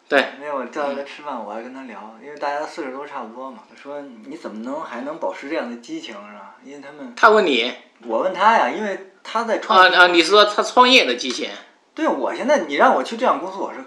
[0.08, 0.24] 对。
[0.38, 3.58] 那天我叫他来吃饭，我还跟他聊，因为大家岁数都差不多嘛。
[3.80, 6.56] 说你怎么能还能保持这样的激情是吧？
[6.64, 7.12] 因为他们。
[7.16, 7.72] 他问你。
[8.06, 9.78] 我问他呀，因为他在创。
[9.78, 10.06] 啊啊！
[10.08, 11.50] 你是说他创业的激情？
[11.94, 13.80] 对，我现在你让我去这样公司，我是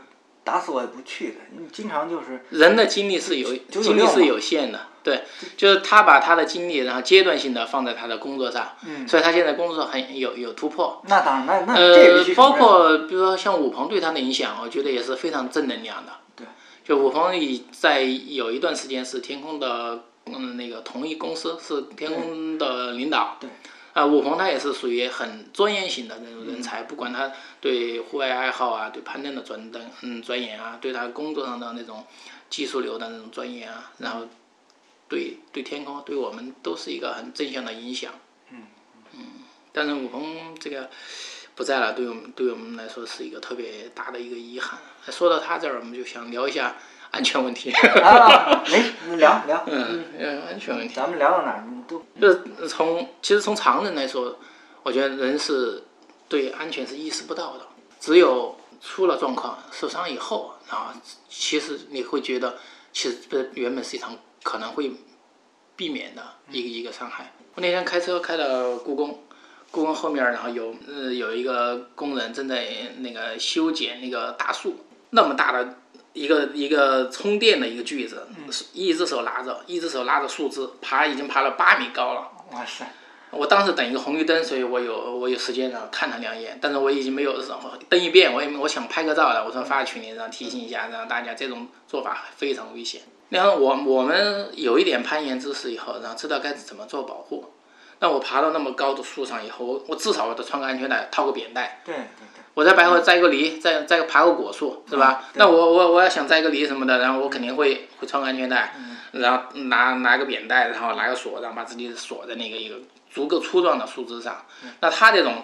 [0.43, 1.36] 打死我也不去的。
[1.58, 5.23] 你经常就是人的精力是有精力是有限的，对，
[5.56, 11.01] 就是他把他的精力，然后阶段性的放在他的工作上，嗯，所以他现在工作很有有突破。
[11.08, 16.12] 那当然，那那呃，包括比如说像武鹏对他的影响，我觉得也是非常正能量的。
[16.36, 16.47] 对，
[16.84, 23.38] 就武鹏已在有一段时间是天空的，嗯，那个同一公司是天空的领导。
[23.39, 23.49] 对。
[23.93, 32.06] 啊，武鹏他也是属于很钻研型的那种人才，不管他对户外爱好啊，对攀登的专登嗯钻研啊，对他工作上的那种
[32.49, 34.27] 技术流的那种钻研啊，然后
[35.10, 38.13] 对对天空对我们都是一个很正向的影响。
[38.51, 38.63] 嗯
[39.13, 39.25] 嗯。
[39.73, 40.89] 但是武鹏这个
[41.56, 44.80] 不在了，对我们对我们来说是一个特别大的一个遗憾。
[45.10, 46.75] 说到他这儿，我们就想聊一下。
[47.12, 50.93] 安全问题啊，没聊聊，嗯，安全问题。
[50.95, 54.38] 咱们聊到哪儿都就是从其实从常人来说，
[54.82, 55.84] 我觉得人是
[56.30, 57.67] 对安全是意识不到的。
[58.00, 60.88] 只有出了状况受伤以后，然后
[61.28, 62.56] 其实你会觉得，
[62.93, 64.93] 其实这原本是一场可能会
[65.76, 67.34] 避免的一个一个伤害。
[67.56, 69.21] 我那天开车开到故宫，
[69.69, 72.65] 故宫后面然后有呃有一个工人正在
[73.00, 74.78] 那个修剪那个大树，
[75.10, 75.76] 那么大的。
[76.13, 78.28] 一个一个充电的一个锯子，
[78.74, 82.28] 一只手拿着，一只手拉着树枝，爬已经爬了八米高了。
[82.52, 82.86] 哇塞！
[83.32, 87.41] 我当时等一个红绿灯，所以我有我有时间呢看他两眼，但是我已经没有
[87.88, 93.02] 蹬一遍，我也我想拍个照了，我说发群里让提醒一下，让大家这种做法非常危险。
[93.30, 97.45] 然后我我们有一点攀岩知识以后，然后知道该怎么做保护。
[98.01, 101.81] 那我爬到那么高的树上以后，我我至少我得穿个安全带，套个扁带。
[101.85, 102.41] 对对对。
[102.55, 105.23] 我在背后摘个梨，再再爬个果树，是吧？
[105.35, 108.75] 那我我我要想摘个梨什么的，然后我肯定会会穿个安全带，
[109.11, 112.75] 然后拿拿个扁带，然后拿个锁，然后把自己锁在那个一个
[113.09, 114.45] 足够粗壮的树枝上。
[114.79, 115.43] 那他这种，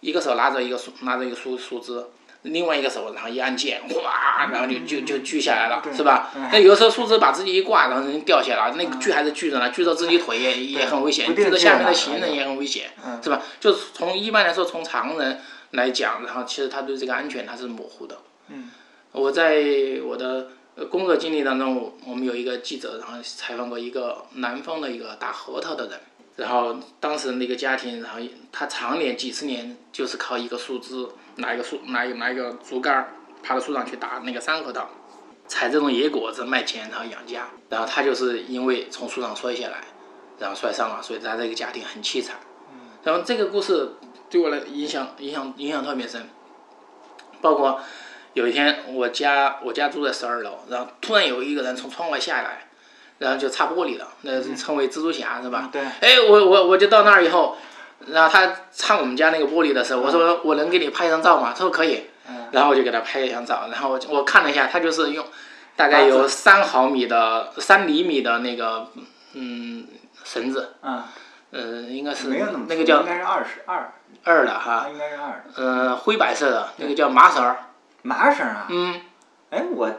[0.00, 2.04] 一个手拿着一个树拿着一个树树枝。
[2.44, 6.30] 另外一个手，然后一按键，哗，然后就就就锯下来了，是吧？
[6.52, 12.90] 那有的时候树枝把自己一挂，然后人掉下来，那个锯还是锯着呢，锯到自己腿也也很危险，锯到下面的行人也很危险，
[13.22, 13.42] 是吧？
[13.58, 18.18] 就从一般来说，从常人来讲，然后其实他对这个安全他是模糊的。
[18.48, 18.70] 嗯
[19.12, 19.64] 我在
[20.04, 20.48] 我的
[20.90, 25.98] 工作经历当中，我们有一个记者，然后采访过一个南方的一个打核桃的人，
[26.36, 28.18] 然后当时那个家庭，然后
[28.52, 31.08] 他常年几十年就是靠一个树枝。
[31.36, 33.08] 拿一个树，拿一拿一个竹竿，
[33.42, 34.88] 爬到树上去打那个山核桃，
[35.48, 37.48] 采这种野果子卖钱，然后养家。
[37.68, 39.84] 然后他就是因为从树上摔下来，
[40.38, 42.36] 然后摔伤了，所以他这个家庭很凄惨。
[43.02, 43.90] 然后这个故事
[44.30, 46.28] 对我来影响影响影响特别深。
[47.40, 47.80] 包括
[48.32, 52.68] 有一天我家我家住在十二楼，然后突然有一个人从窗外下来，
[53.18, 55.68] 然后就擦玻璃了，那称为蜘蛛侠是吧？
[55.72, 55.82] 对。
[55.82, 57.56] 哎，我我我就到那儿以后。
[58.06, 61.52] 然后他擦我们家那个玻璃的时候，我说我能给你拍一张照吗？
[61.54, 62.10] 他说可以。
[62.52, 63.68] 然后我就给他拍一张照。
[63.70, 65.24] 然后我我看了一下，他就是用
[65.76, 68.88] 大概有三毫米的、三厘米的那个
[69.34, 69.86] 嗯
[70.24, 70.74] 绳子。
[70.82, 71.02] 嗯。
[71.52, 73.92] 嗯，应该是那个叫应该是二十二。
[74.24, 74.86] 二的哈。
[74.90, 75.44] 应该是二。
[75.56, 77.56] 嗯，灰白色的那个叫麻绳儿。
[78.02, 78.66] 麻绳啊。
[78.70, 79.00] 嗯。
[79.50, 79.90] 哎，我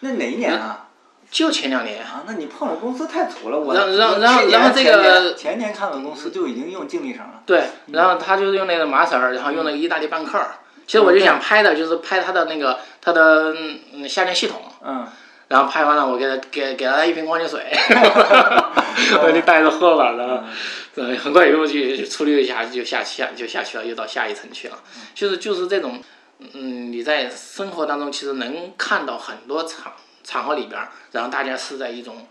[0.00, 0.85] 那哪一年啊？
[1.30, 3.58] 就前两年啊，那你碰的公司太土了。
[3.58, 7.42] 我然然然后然后这个前年看的公司就已经用静力绳了。
[7.44, 10.56] 对，然后他就是用那个麻绳儿，然后用那个意大利半克儿。
[10.86, 13.54] 其实我就想拍的就是拍他的那个他的
[13.92, 14.62] 嗯下电系统。
[14.84, 15.06] 嗯。
[15.48, 20.42] 然后拍完了，我给他给给了他一瓶矿泉水， 我说你带着喝吧，然后
[21.22, 24.76] 很快又去处理一下就下下就下去了，又到下一层去了。
[25.14, 26.02] 就是就是这种，
[26.52, 29.92] 嗯，你在生活当中其实能看到很多场。
[30.26, 32.26] 场合里边儿，然后大家是在一种，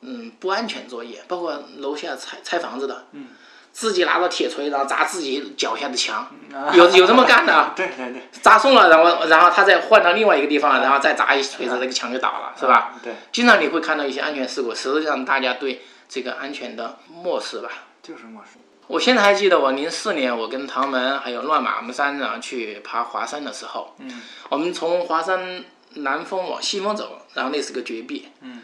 [0.00, 3.28] 嗯，不安全作业，包括楼下拆拆房子的，嗯，
[3.70, 6.26] 自己拿着铁锤，然后砸自己脚下的墙，
[6.72, 12.94] 有有这么干的， 对对对，砸松了，然后然后他再换到另外一个地方，然后再砸一锤子，那个墙就倒了，是吧？
[13.02, 17.68] 对，经常你会看到一些安全事故，实际上大家对这个安全的漠视吧，
[18.02, 18.58] 就是漠视。
[18.86, 25.62] 我现在还记得，我零四年我跟唐门还有乱马，我们三人去爬华山的时候，嗯，我们从华山。
[25.94, 28.28] 南风往西风走，然后那是个绝壁。
[28.40, 28.60] 嗯，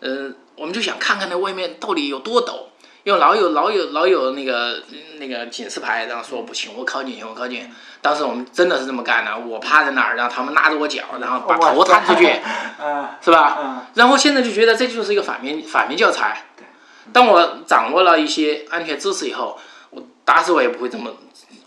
[0.00, 2.66] 呃，我们就想看看那外面到底有多陡，
[3.04, 4.82] 因为老有老有老有那个
[5.18, 7.70] 那个警示牌，然后说不行，我靠近，我靠近。
[8.00, 12.24] 当时我们真的是这么干的，我趴在那儿，然后他们拉着我脚，然后把头探出去，
[13.22, 13.86] 是吧？
[13.94, 16.44] 然后现在就觉得这就是一个反面反面教材。
[16.56, 16.64] 对。
[17.12, 19.58] 当我掌握了一些安全知识以后，
[19.90, 21.10] 我打死我也不会这么，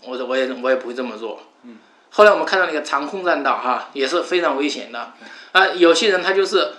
[0.04, 1.42] 我我也我也不会这么做。
[2.18, 5.12] 后来我们看到那个长空栈道，哈，也是非常危险的。
[5.52, 6.72] 啊，有些人他就是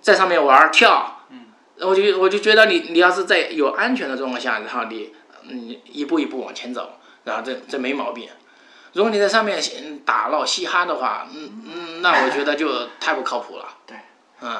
[0.00, 1.44] 在上面玩跳，嗯，
[1.80, 8.30] 我就我就觉得你你要是在有安全的状况下，然后你你一步一步往前走，然后这这没毛病。
[8.94, 9.60] 如果你在上面
[10.06, 13.66] 打闹嘻哈的话，嗯嗯，那我觉得就太不靠谱了。
[13.86, 13.98] 对，
[14.40, 14.52] 嗯，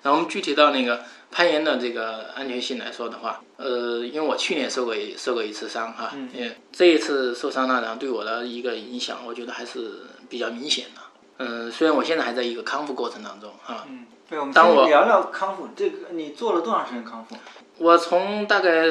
[0.00, 1.04] 然后我们具体到那个。
[1.30, 11.00] 攀岩的这个安全性来说的话，呃，因为我去年受过一受过一次伤哈，嗯，这一次受伤呢，然后对我的一个影响，我觉得还是比较明显的。
[11.38, 13.84] 嗯，虽然我现在还在一个康复过程当中哈。
[13.88, 15.68] 嗯，对，我们先聊聊康复。
[15.76, 17.36] 这个你做了多长时间康复？
[17.76, 18.86] 我从大概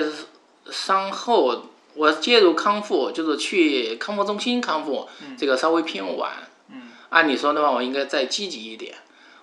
[0.69, 1.63] 伤后，
[1.95, 6.31] 我介入康复，就是去康复中心康复，这个稍微偏晚。
[6.69, 6.83] 嗯。
[7.09, 8.95] 按理说的话，我应该再积极一点。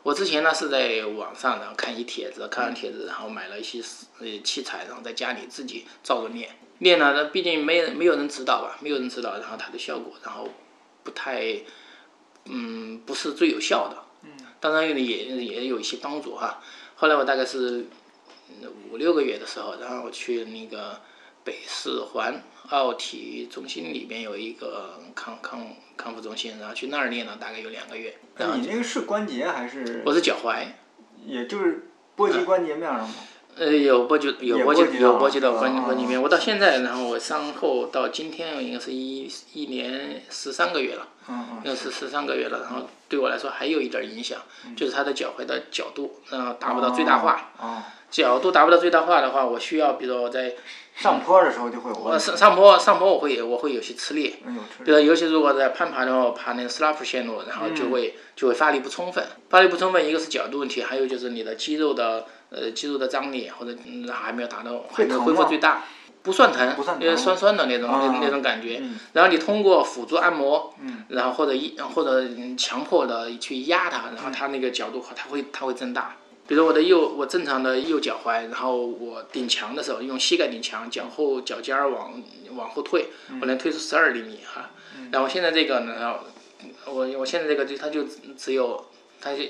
[0.04, 3.82] 我之前呢是在网上，然后看一些帖子，看完帖子，然后买了一些
[4.20, 6.50] 呃器材，然后在家里自己照着练。
[6.80, 10.46] 练呢，那毕竟没没有人指导吧，没有人指导，然后它的效果，然后
[11.02, 11.62] 不太，
[12.44, 13.96] 嗯，不是最有效的。
[14.24, 14.30] 嗯。
[14.60, 16.62] 当然也也有一些帮助哈。
[16.96, 17.86] 后来我大概是
[18.90, 21.00] 五六个月的时候，然后我去那个
[21.42, 25.66] 北四环奥体中心里边有一个康康。
[25.96, 28.12] 康复中心，然后去那儿练了大概有两个月。
[28.56, 30.02] 你那个是关节还是？
[30.04, 30.66] 我是脚踝。
[31.24, 33.14] 也就是波及关节面上吗？
[33.56, 36.20] 呃，有波及有波及有波及到关关节面。
[36.20, 42.62] 我到现在，然后我伤后到今天应该是一一年十三个月了，嗯应该是十三个月了。
[42.62, 44.40] 然后对我来说还有一点影响，
[44.76, 47.52] 就是它的脚踝的角度，然后达不到最大化。
[47.60, 50.54] 哦，角度达不到最大化的话，我需要比如说我在
[50.96, 52.18] 上坡的时候就会我。
[52.18, 54.36] 上上坡上坡我会我会有些吃力，
[54.84, 65.84] 比如尤其如果在攀爬的话，爬那个 slap 线路，然后就会、就会发力不充分，发力不充分，一个是角度问题，还有就是你的肌肉的呃肌肉的张力或者嗯还没有达到还没有恢复最大，
[66.22, 68.78] 不算疼，因为疼酸酸的那种、那啊那种感觉。
[68.80, 76.16] 嗯然后你通过辅助按摩，嗯然后或者一或者嗯强迫的去压它，然后它那个角度它会它会增大。
[76.46, 82.22] 比如我的右我正常的右脚踝，然后我顶墙的时候用膝盖顶墙，脚后脚尖儿往
[82.54, 83.08] 往后退，
[83.40, 84.70] 我能退出十二厘米哈。
[85.10, 86.16] 然后现在这个呢，
[86.86, 88.04] 我我现在这个就它就
[88.36, 88.84] 只有
[89.24, 89.42] 它就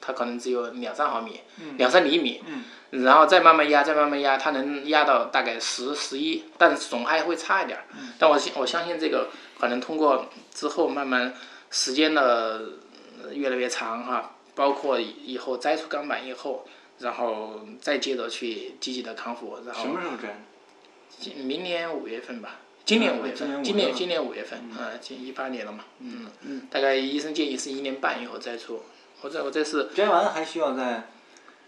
[0.00, 1.40] 它可能只有两三毫米，
[1.78, 2.42] 两三厘米，
[2.90, 7.84] 然后再慢慢压，再慢慢压，它能压到大概十十一，但是总还会差一点儿。
[8.18, 9.28] 但我相我相信这个
[9.60, 11.32] 可能通过之后慢慢
[11.70, 12.62] 时间的
[13.22, 16.66] 呃越来越长哈，包括以以后摘出钢板以后，
[16.98, 20.42] 然后再接着去积极的康复，然后什么时候摘？
[21.20, 26.26] 今明年五月份吧，今年五月份，今年今年五月份，啊，今一八年了嘛，嗯。
[26.42, 28.82] 嗯，大概医生建议是一年半以后再出，
[29.22, 31.08] 我这我这是，摘完还需要再，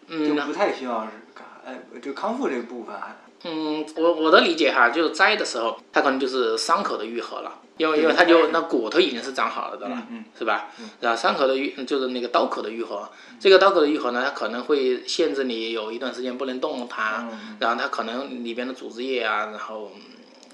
[0.08, 3.16] 就嗯不太需要是干，哎，就康复这个部分还。
[3.46, 10.68] 嗯，我我的理解哈，就是摘的时候，它可能就是伤口的愈合了，因为因为它就那骨头已经是长好了的了，嗯是吧？
[11.00, 13.06] 然后伤口的愈就是那个刀口的愈合，
[13.38, 19.92] 这个刀口的愈合呢，它可能会限制你有一段时间不能动它，嗯然后它可能里边的组织液啊，然后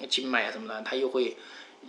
[0.00, 1.36] 嗯静脉啊什么的，它又会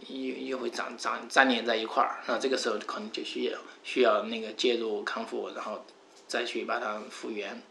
[0.08, 5.86] 又又会长长粘连在一块儿，那这个时候可能就需要需要那个介入康复，然后
[6.28, 7.62] 再去把它复原，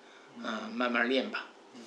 [0.43, 1.47] 嗯，慢慢练吧。
[1.75, 1.81] 嗯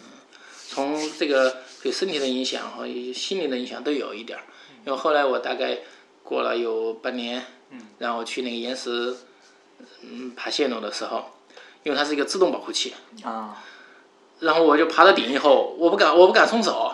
[0.69, 4.43] 从这个对身体的影响和心理的影响都有一点儿，
[4.86, 5.80] 因为后来我大概
[6.24, 7.46] 过了有半年，
[8.00, 9.15] 然后去那个岩石，
[10.02, 11.26] 嗯，爬线路的时候，
[11.84, 13.63] 因为它是一个自动保护器，啊，
[14.39, 16.91] 然后我就爬到顶以后，我不敢，我不敢松手，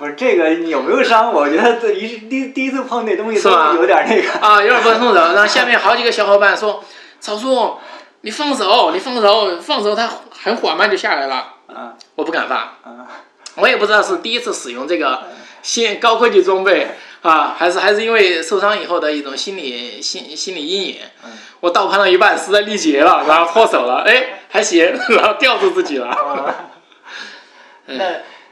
[0.00, 1.30] 不是这个你有没有伤？
[1.30, 4.30] 我觉得这一第第一次碰那东西都是吧有点那个。
[4.40, 6.82] 啊，有点不能松手，然后下面好几个小伙伴说，
[7.20, 7.76] 曹叔，
[8.22, 11.34] 你放手，你放手，放手，它很缓慢就下来了，
[11.66, 12.56] 啊我不敢放。
[12.58, 13.06] 啊，
[13.56, 15.24] 我也不知道是第一次使用这个
[15.60, 16.86] 新高科技装备
[17.20, 20.96] 啊，还是还是因为受伤以后的一种心理心心理阴影。
[21.60, 26.06] 我倒盘了一半，实在力竭了，然后脱手了，哎，还行，然后吊住自己了。
[26.06, 26.54] 啊
[27.84, 28.04] 那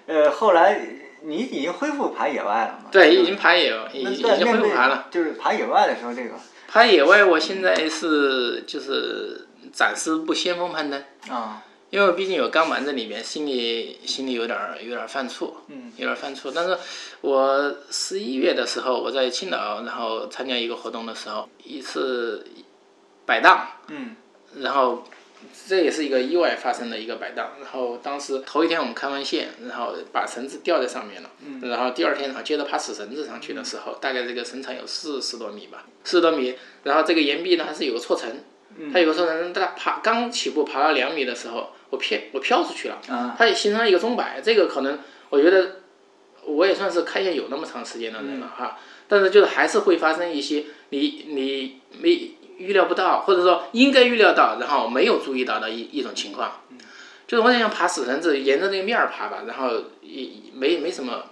[0.06, 0.80] 呃，后来
[1.22, 2.88] 你已经恢复爬野外了吗？
[2.90, 5.06] 对，已经爬野，已已经恢复爬了。
[5.10, 6.30] 就是爬野外的时候，这个
[6.66, 15.52] 爬野外，我现在是就是暂时不先锋攀登，啊，因为毕竟有钢板在里面，心里心里有点儿有点儿犯怵。
[15.68, 16.52] 嗯有点犯怵。
[16.54, 16.76] 但是
[17.20, 22.46] 我十一月的时候，我在青岛，然后参加一个活动的时候，一次
[23.26, 24.14] 摆档，嗯
[24.56, 25.04] 然后
[25.68, 27.52] 这也是一个意外发生的一个摆荡。
[27.60, 31.30] 然后当时头一天我们开完线，然后把绳子吊在上面了，
[31.62, 38.30] 然后第二天然后接着爬死绳子上去的时候，大概这个绳长有四十多米吧，四十多米，然后这个岩壁呢它是有个错层。
[38.92, 43.34] 它有个错层，它爬刚起步爬到两米的时候，我飘我飘出去了，啊。
[43.36, 45.78] 它也形成了一个钟摆，这个可能我觉得
[46.44, 56.60] 我也算是开线有那么长时间的人了哈，但是就是还是会发生一些你你没预料不到，或者说应该预料到，然后没有注意到的一一种情况，
[57.26, 59.70] 就是我想爬死绳子，沿着那个面儿爬吧，然后
[60.02, 61.24] 也没没什么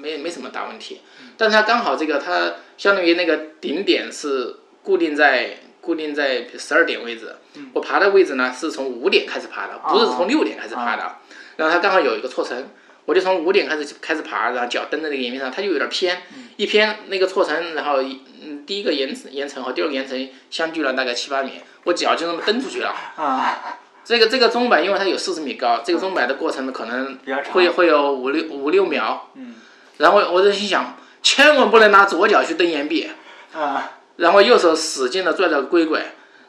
[0.00, 1.00] 没没什么大问题，
[1.36, 7.36] 但是它刚好这个它相当于那个顶点是固定在固定在十二点位置，
[7.74, 11.16] 我爬的位置呢是从五点开始爬的，不是从六点开始爬的，
[11.56, 12.68] 然后它刚好有一个错层，
[13.04, 16.22] 我就从五点开始开始爬，然后脚蹬在那个岩壁上，它就有点偏，
[16.60, 21.52] 一篇那个错层，然后一嗯第一个岩岩层和第二个岩层相距了大概七八米，
[21.84, 22.94] 我脚就那么蹬出去了。
[23.16, 27.18] 啊， 这个这个钟摆，因为它有四十米高，这个钟摆的过程可能
[27.52, 29.54] 会会有五六五六秒，嗯，
[29.96, 33.08] 然后我就心想，千万不能拿左脚去蹬岩壁，
[33.54, 33.92] 啊。
[34.16, 36.02] 然后右手使劲的拽着龟龟，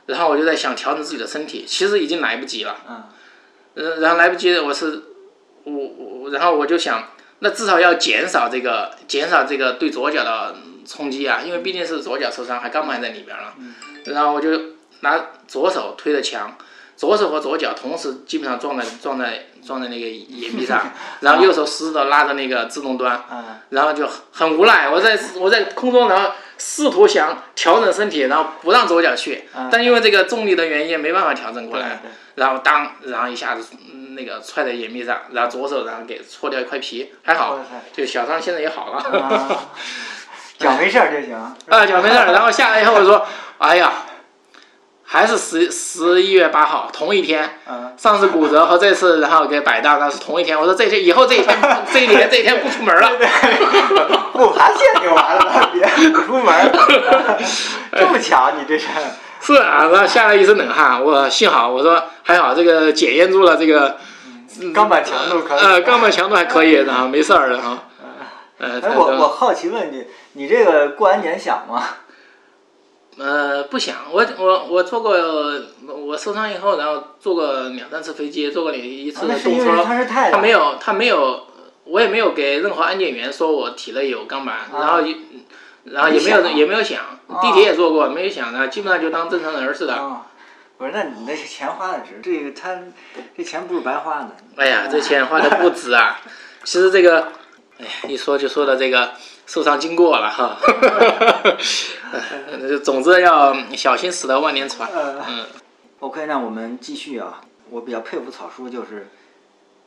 [0.07, 3.03] 然后我就在想调整自己的身体，其实已经来不及了，嗯。
[3.75, 5.03] 呃，然后来不及，我是
[5.63, 7.01] 我我，然后我就想，
[7.43, 10.55] 那至少要减少这个减少这个对左脚的
[10.87, 13.53] 冲击啊，因为毕竟是左脚受伤，还钢板在里边了，
[14.05, 14.49] 然后我就
[15.01, 16.55] 拿左手推着墙。
[16.97, 20.91] 左手和左脚同时基本上撞在撞在撞在那个岩壁上，
[21.21, 26.29] 然后右手死死的拉着那个自动端，啊然后就很无奈，我在我在空中，然后
[26.63, 31.99] 试图想调整身体，然后不让左脚去，但因为这个重力的原因没办法调整过来，
[32.35, 33.75] 然后当然后一下子
[34.15, 37.57] 那个踹在岩壁上，然后左手然后给搓掉一块皮，还好，
[37.91, 39.69] 就小伤现在也好了，
[40.59, 41.33] 脚没事儿就行。
[41.35, 41.55] 啊，
[41.87, 43.25] 脚没事儿，然后下来以后我说，
[43.57, 43.91] 哎呀。
[45.13, 47.57] 还是十十一月八号同一天，
[47.97, 50.57] 上次骨折和这次然后给摆档，那是同一天。
[50.57, 51.53] 我说这天以后这一天
[51.91, 53.11] 这一年这一天不出门了，
[54.31, 56.71] 不爬线就完了，别不出门。
[57.91, 58.87] 这么巧，你这是？
[59.43, 61.03] 是啊，然后下了一身冷汗。
[61.03, 63.97] 我幸好我说还好，这个检验住了这个
[64.73, 65.59] 钢板强度可以。
[65.59, 67.79] 呃，钢板强度还可以，然后没事儿的哈。
[68.59, 71.83] 呃，我我好奇问你，你这个过完年想吗？
[73.17, 75.11] 呃，不想，我我我坐过，
[75.85, 79.83] 我受伤以后，然后坐过两三次飞机，坐过一一次动车，
[80.31, 81.45] 他没有，他没有，
[81.83, 85.15] 我也没有给任何安检员说我体内有钢板，然后也，
[85.83, 87.01] 然后也没有也没有想，
[87.41, 90.21] 地铁也坐过，没有想，然后基本上就当正常人似的。
[90.77, 92.79] 不是，那你那钱花的值，这个他
[93.37, 94.29] 这钱不是白花的。
[94.55, 96.19] 哎呀，这钱花的不值啊！
[96.63, 97.27] 其实这个，
[97.77, 99.11] 哎呀，一说就说到这个。
[99.51, 100.57] 受伤经过了哈，
[102.85, 104.89] 总之要小心驶得万年船。
[105.27, 105.45] 嗯
[105.99, 107.41] ，OK，那我们继续啊。
[107.69, 109.09] 我比较佩服草叔，就是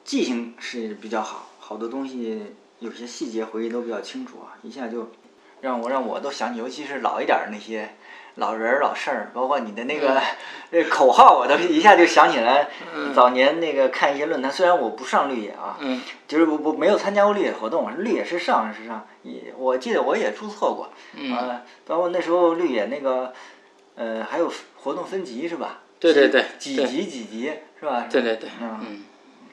[0.04, 5.10] 记性是比较好，好多东西有些细节回忆都比较清楚啊，一下就
[5.62, 7.94] 让我让我都想起，尤其是老一点儿那些。
[8.36, 10.20] 老人儿老事儿，包括你的那个
[10.70, 12.68] 那口号，我都一下就想起来。
[13.14, 15.78] 早年那个看一些论坛，虽然我不上绿野啊，
[16.26, 20.90] 就是不不没有参加过绿野活动，绿野是上是上，也我记得我也注册过。
[21.32, 23.32] 啊，包括那时候绿野那个，
[23.94, 25.80] 呃，还有活动分级是吧？
[26.00, 26.44] 对对对。
[26.58, 28.06] 几级几级是吧？
[28.10, 28.48] 对对对。
[28.60, 29.04] 嗯。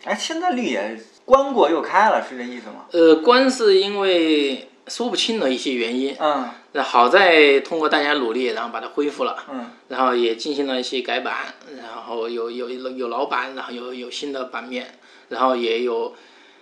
[0.06, 2.86] 哎，现在绿野关过又开了，是这意思吗？
[2.92, 4.68] 呃，关是因为。
[4.88, 14.98] 说不清的一些原因，嗯，那好在通过大家努力，然后把它恢复了，嗯，然后也进行了一些改版，然后有有有老版，然后有有新的版面，
[15.28, 16.16] 然后也有，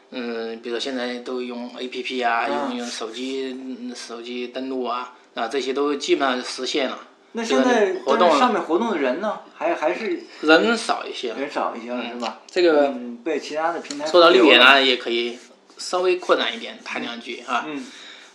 [0.09, 3.55] 嗯，比如说现在都用 A P P 啊，用用手机
[3.95, 6.99] 手机登录啊，啊，这些都基本上实现了。
[7.33, 12.39] 那现在活动上面活动的人呢，还还是人少一些，人少一些了是吧？
[12.47, 12.91] 这个
[13.23, 15.37] 被其他的平台说到六点呢，也可以
[15.77, 17.65] 稍微扩展一点，谈两句啊。
[17.67, 17.85] 嗯。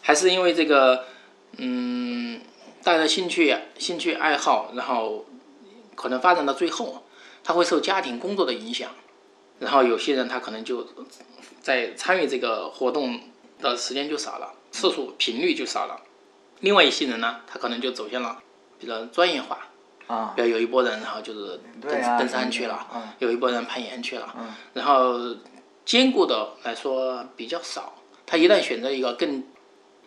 [0.06, 1.06] 还是因为这个，
[1.58, 2.40] 嗯，
[2.82, 5.24] 大家兴趣、兴趣爱好，然后
[5.94, 7.04] 可能发展到最后，
[7.42, 8.90] 他会受家庭工作的影响，
[9.58, 10.86] 然后有些人他可能就
[11.60, 13.20] 在参与这个活动
[13.60, 16.00] 的时间就少了，次数频率就少了。
[16.60, 18.42] 另外一些人呢，他可能就走向了
[18.78, 19.68] 比较专业化，
[20.06, 22.86] 啊，比如有一波人，然后就是登登山去了，
[23.18, 25.36] 有一波人攀岩去了，嗯然后
[25.84, 27.94] 兼顾的来说比较少。
[28.26, 29.44] 他一旦选择一个更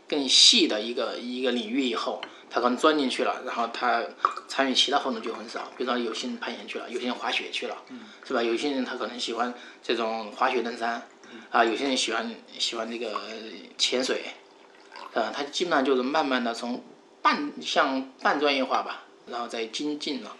[0.08, 4.04] 更细的一个一个领域以后，他可能钻进去了，然后他
[4.48, 5.72] 参与其他活动就很少。
[5.78, 7.76] 比如说有些人攀岩去了，有些人滑雪去了，
[8.26, 8.42] 是吧？
[8.42, 9.54] 有些人他可能喜欢
[9.84, 11.08] 这种滑雪登山，
[11.52, 13.20] 啊，有些人喜欢喜欢这个
[13.78, 14.24] 潜水，
[15.14, 16.84] 啊，他基本上就是慢慢的从
[17.22, 20.36] 半向半专业化吧，然后再精进了。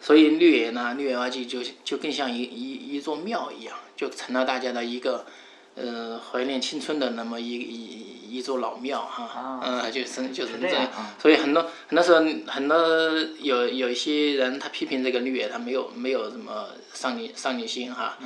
[0.00, 5.24] 所以绿野呢，绿野二季就就更像一一一座庙一样，就成了大家的一个。
[5.76, 10.90] 呃，怀念青春的那么一一一座老庙哈，嗯，就是就是这样，
[11.22, 12.76] 所以很多很多时候很多
[13.38, 18.18] 有有一些人他批评这个绿野，他没有没有什么上进上进心哈，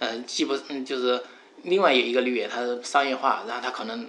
[0.00, 1.22] 嗯，既不嗯就是
[1.62, 4.08] 另外有一个绿野，它商业化，然后它可能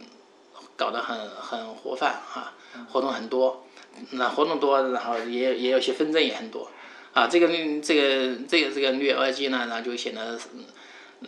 [0.76, 2.54] 搞得很很活泛哈，
[2.92, 3.68] 活动很多，
[4.12, 6.72] 那活动多，然后也也有些纷争也很多，
[7.14, 7.48] 啊，这个
[7.80, 10.40] 这个这个这个绿野二季呢，然后就显得。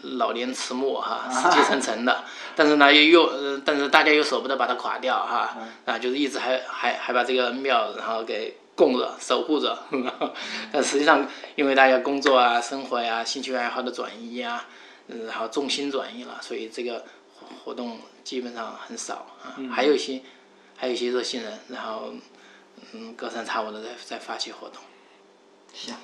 [0.03, 2.23] 老年迟暮哈，死气沉沉的，
[2.55, 9.77] 但是呢又又，但是大家又舍不得把它垮掉哈，啊，就是一直还还还把这个庙然后给供着守护着，
[10.71, 14.65] 但实际上因为大家工作啊、生活呀、兴趣爱好的转移啊，
[15.27, 17.05] 然后重心转移了，所以这个
[17.63, 19.55] 活动基本上很少啊。
[19.71, 20.21] 还有一些
[20.75, 22.13] 还有一些热心人，然后
[22.93, 24.81] 嗯隔三差五的在在发起活动。
[25.73, 25.95] 行，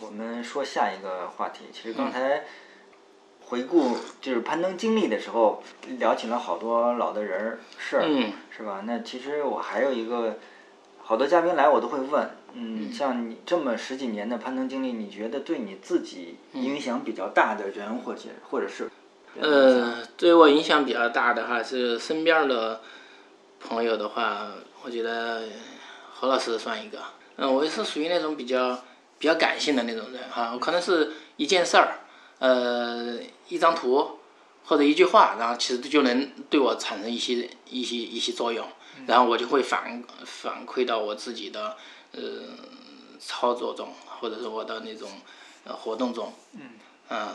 [0.00, 2.44] 我们说下一个话题，其实刚才。
[3.54, 5.62] 回顾就是攀登经历的时候，
[6.00, 8.82] 聊起了好多老的人儿事儿，是吧？
[8.84, 10.38] 那其实我还有一个，
[11.00, 18.90] 好多嘉宾来我都会问，嗯，像你这么十几年的攀登经历，你觉得对你自己影响比较大的人或者或者是？
[19.40, 22.80] 呃，对我影响比较大的话是身边的
[23.60, 24.48] 朋友的话，
[24.82, 25.44] 我觉得
[26.12, 26.98] 何老师算一个。
[27.36, 28.82] 嗯，我是属于那种比较
[29.20, 32.00] 比较感性的那种人哈，我可能是一件事儿。
[32.40, 33.16] 呃，
[33.48, 34.18] 一张图，
[34.64, 38.66] 或者一句话，然后其实就能对我产生一些一些一些作用，
[39.06, 41.76] 然后我就会反反馈到我自己的
[42.12, 42.20] 呃
[43.20, 45.10] 操作中，或者是我的那种
[45.64, 46.32] 呃活动中。
[47.10, 47.30] 嗯。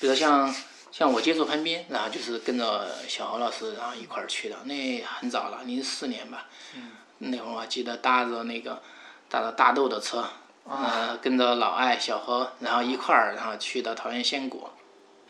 [0.00, 0.52] 比如像
[0.90, 6.48] 像我接触攀冰，然后就是跟着小何老师，然后一块儿去的，那很早了，零四年吧。
[6.74, 6.90] 嗯。
[7.18, 8.82] 那会儿我记得搭着那个
[9.28, 10.24] 搭着大豆的车，
[10.68, 14.68] 呃，跟着老艾、小何，然后一块儿，然后去的桃源仙谷。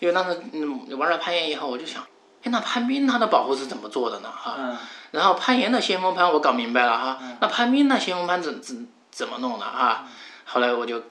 [0.03, 2.03] 因为当时嗯玩了攀岩以后，我就想，
[2.43, 4.29] 哎，那攀冰它的保护是怎么做的呢？
[4.29, 4.77] 哈，
[5.13, 10.05] 然后攀岩的先锋攀我搞明白了哈，那攀冰那先锋攀怎怎怎么弄的哈？
[10.45, 11.05] 后来我就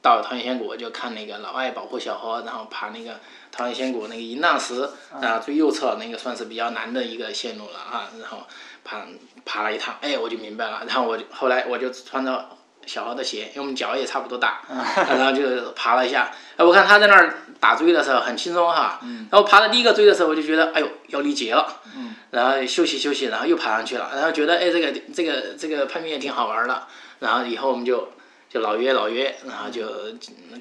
[0.00, 3.18] 到桃源仙谷，就看那个老外保护小何，然后爬那个
[3.50, 4.88] 桃源仙谷那个银浪石，
[5.20, 8.46] 啊，最右侧那个算是比较难的一个线路了啊，然后
[8.84, 9.04] 爬
[9.44, 12.50] 爬了一趟，哎，我就明白了，然后我就后来我就穿着。
[12.88, 14.62] 小号的鞋，因为我们脚也差不多大，
[14.96, 16.32] 然后就爬了一下。
[16.56, 18.98] 哎，我看他在那儿打锥的时候很轻松哈。
[19.30, 21.82] 然后爬到第一个锥的时候，我就觉得哎呦要力竭了。
[22.32, 24.10] 然后休息休息，然后又爬上去了。
[24.14, 26.86] 然后觉得哎这个这个这个攀冰也挺好玩的。
[27.20, 28.08] 然后以后我们就
[28.48, 29.86] 就老约老约，然后就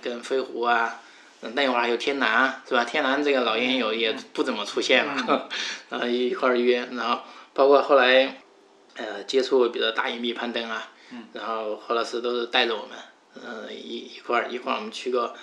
[0.01, 0.99] 跟飞狐啊，
[1.53, 2.83] 那会儿还有天南是吧？
[2.83, 5.47] 天南这个老烟友也不怎么出现了，
[5.89, 7.21] 然后一块儿约，然后
[7.53, 8.41] 包括后来
[8.97, 10.89] 呃接触比如大隐蔽攀登啊。
[11.33, 12.97] 然后何老师都是带着我们，
[13.35, 15.33] 嗯，一一块儿一块儿我们去过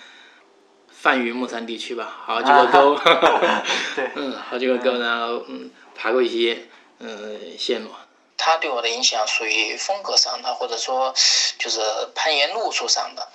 [0.91, 2.97] 泛榆木山地区吧，好几个沟，
[3.97, 6.67] 对，嗯，好几个沟，然后嗯，爬过一些
[6.99, 7.91] 嗯线路。
[8.37, 11.15] 他对我的影响属于风格上的，或者说
[11.59, 11.81] 就是
[12.15, 13.27] 攀岩路数上的。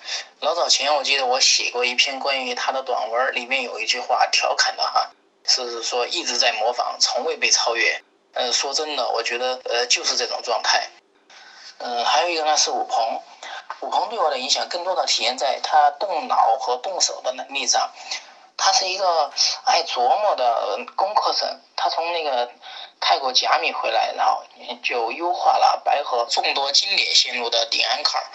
[0.41, 5.09] 老早前我记得我写过一篇关于他的短文，里面有一句话调侃的哈，
[5.45, 7.99] 是说一直在模仿，从未被超越。
[8.33, 10.87] 呃，说真的，我觉得呃就是这种状态。
[11.79, 13.21] 嗯，还有一个呢是武鹏，
[13.81, 17.91] 武鹏对我的影响更多的体现在他动脑和动手的能力上。
[18.61, 19.31] 他是一个
[19.63, 22.51] 爱琢磨的工科生，他从那个
[22.99, 24.43] 泰国甲米回来，然后
[24.83, 28.27] 就优化了白河众多经典线路的顶安坎儿。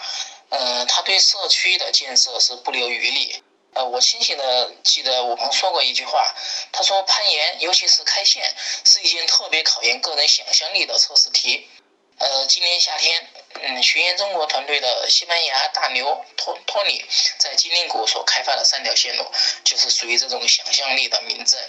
[0.49, 3.43] 嗯，他对社区的建设是不留余力。
[3.75, 6.33] 呃，我清醒的记得武鹏说过一句话，
[6.71, 8.51] 他说攀岩，尤其是开线，
[8.83, 11.69] 是一件特别考验个人想象力的测试题。
[12.17, 13.27] 呃，今年夏天，
[13.63, 17.03] 嗯，巡演中国团队的西班牙大牛托托尼
[17.37, 19.25] 在金陵谷所开发的三条线路，
[19.63, 21.59] 就是属于这种想象力的名镇。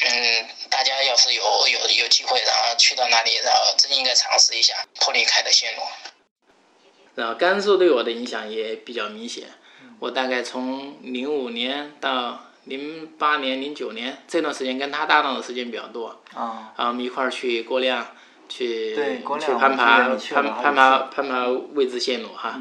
[0.00, 5.82] 嗯，大家要是有有有机会，然后去到那里，然后真应该尝试一下托尼开的线路。
[7.14, 9.44] 然后甘肃对我的影响也比较明显，
[10.00, 16.22] 我大概从零五年到零八年、零九年这段时间跟他搭档的时间比较多。
[16.34, 16.74] 啊。
[16.76, 18.14] 然后我们一块儿去郭亮。
[18.48, 22.60] 去去攀爬攀攀爬攀爬未知线路哈，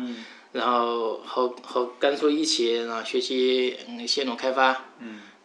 [0.51, 4.85] 然后和和甘肃一起然后学习线路开发，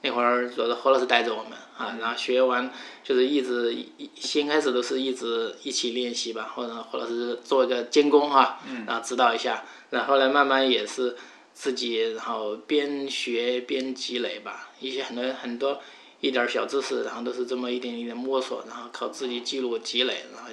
[0.03, 2.70] 那会儿主要是何老师带着我们啊，然后学完
[3.05, 11.16] 就是一直一先开始都是一直一起练习吧，或者何老师做一个监工哈，然后指导一下，然后来慢慢也是
[11.53, 15.80] 自己然后边学边积累吧，一些很多很多。
[16.23, 20.51] 一点小知识，然后都是这么一点一点摸索，然后靠自己记录积累，然后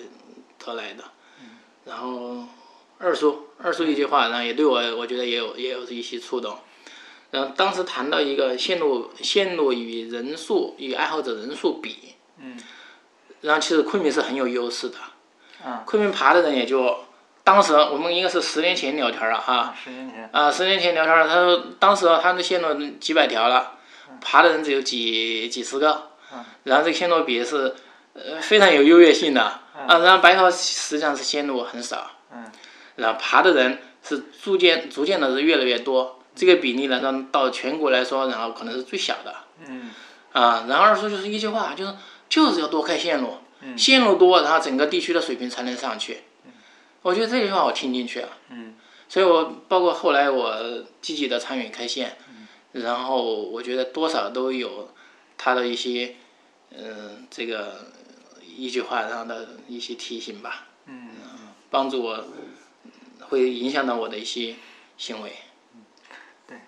[0.57, 1.03] 得来的。
[1.86, 2.43] 然后
[2.97, 6.57] 二叔，二叔一句话，然后也对我，我觉得也有也有一些触动。
[7.30, 12.15] 然后当时谈到一个线路，线路与人数与爱好者人数比。
[12.39, 12.59] 嗯。
[13.41, 14.97] 然后其实昆明是很有优势的。
[15.63, 15.84] 嗯。
[15.86, 17.05] 昆明爬的人也就，
[17.43, 19.76] 当时我们应该是十年前聊天了哈。
[19.84, 20.30] 十年前。
[20.34, 23.76] 啊，十年前聊天了他说当时他的线路几百条了。
[24.22, 26.12] 爬的人只有几几十个，
[26.64, 27.74] 然后这个线路比是
[28.14, 32.12] 呃非常有优越性的啊，然后白河实际上是线路很少，
[32.97, 39.36] 然后爬的人是逐渐逐渐的是越来越多，这个比例呢，让到全国来说，然后可能是最小的，
[40.34, 41.93] 啊，然后二叔就是一句话，就是
[42.28, 43.38] 就是要多开线路，
[43.78, 46.24] 线路多，然后整个地区的水平才能上去，
[47.01, 48.30] 我觉得这句话我听进去了，
[49.07, 52.18] 所以我包括后来我积极的参与开线。
[52.72, 54.89] 然后我觉得多少都有
[55.38, 56.15] 他的一些，
[56.72, 57.88] 嗯，这个
[58.43, 61.09] 一句话上的一些提醒吧，嗯，
[61.70, 62.26] 帮助我，
[63.30, 64.55] 会影响到我的一些
[64.97, 65.34] 行为。
[66.47, 66.59] 对，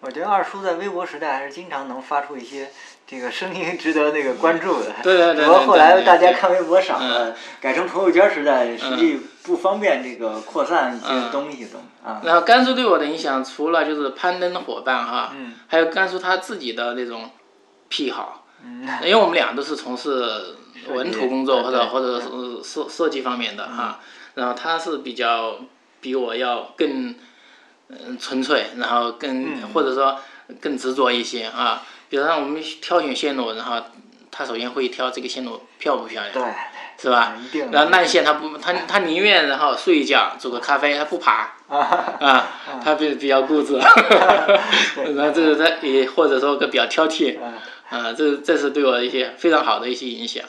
[0.00, 2.70] 我觉得二叔在微博时代还是经常能发出一些。
[3.10, 5.44] 这个声音值得那个关注的，对对对。
[5.44, 12.22] 不过后来大家看微博少了，改成朋友圈时代，实际不方便这个扩散一些东西都啊。
[12.24, 15.34] 然后甘肃对我的影响，除了就是攀登的伙伴哈，
[15.66, 17.28] 还有甘肃他自己的那种
[17.88, 18.46] 癖好，
[19.02, 20.54] 因为我们俩都是从事
[20.86, 23.98] 文图工作或者或者是设设计方面的哈，
[24.34, 25.56] 然后他是比较
[26.00, 27.12] 比我要更
[27.88, 30.16] 嗯纯粹，然后更或者说
[30.60, 31.82] 更执着一些啊。
[32.10, 33.82] 比如说我们挑选线路，然后
[34.30, 36.42] 他首先会挑这个线路漂不漂亮，对，
[37.00, 37.34] 是吧？
[37.72, 41.54] 然后烂线他不，他他宁愿然后睡一觉，煮个咖啡，他不爬。
[41.70, 42.48] 啊，
[42.84, 47.38] 他比比较固执， 然后这是他也或者说个比较挑剔，
[47.88, 50.44] 啊，这这是对我一些非常好的一些影响。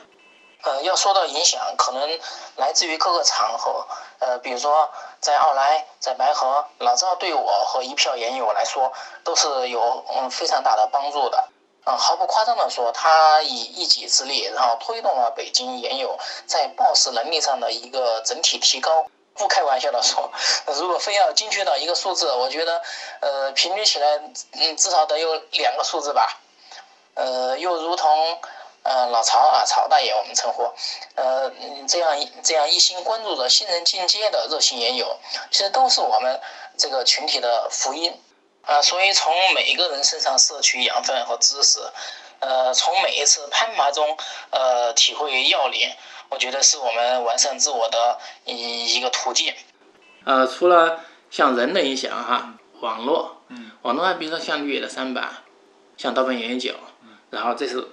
[0.64, 2.20] 呃，要说到影响，可能
[2.58, 3.86] 来自于各个场合，
[4.20, 4.90] 呃，比如说
[5.20, 8.92] 在奥莱、在白河，老赵对我和一票研友来说
[9.24, 11.44] 都是有嗯非常大的帮助的。
[11.86, 19.08] 嗯，毫不夸张的说，他以一己之力，然后推动了北京研友在报时能力上的一个整体提高。
[19.34, 20.30] 不开玩笑的说，
[20.68, 22.82] 如果非要精确到一个数字，我觉得，
[23.22, 26.38] 呃，平均起来，嗯，至少得有两个数字吧。
[27.16, 28.40] 呃，又如同。
[28.84, 30.64] 呃，老曹啊，曹大爷，我们称呼，
[31.14, 31.52] 呃，
[31.88, 35.20] 这样这样一心关注着新人进阶的热心研友，
[35.52, 36.42] 其实都是我们
[36.78, 38.12] 这个群体的福音
[38.64, 38.82] 啊。
[38.82, 41.80] 所以从每一个人身上摄取养分和知识，
[42.40, 44.18] 呃，从每一次攀爬中
[44.50, 45.96] 呃体会要领，
[46.30, 49.54] 我觉得是我们完善自我的一一个途径。
[50.26, 55.22] 呃，除了像人的影响哈，网络，嗯，网络啊，比如说像绿野的三百，
[55.98, 56.74] 像盗版研究，
[57.30, 57.88] 然后这是。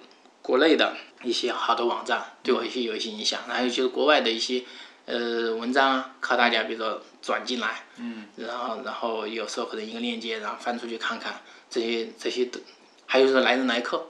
[0.48, 4.64] 国内的一些好的网站对我一些有一些影响，还有就是国外的一些
[5.04, 12.58] 呃文章啊，靠大家比如说转进来，嗯，然后然后有时候可能一个链接，然后翻出去看看这些这些都，
[13.04, 14.06] 还有就是来人来客，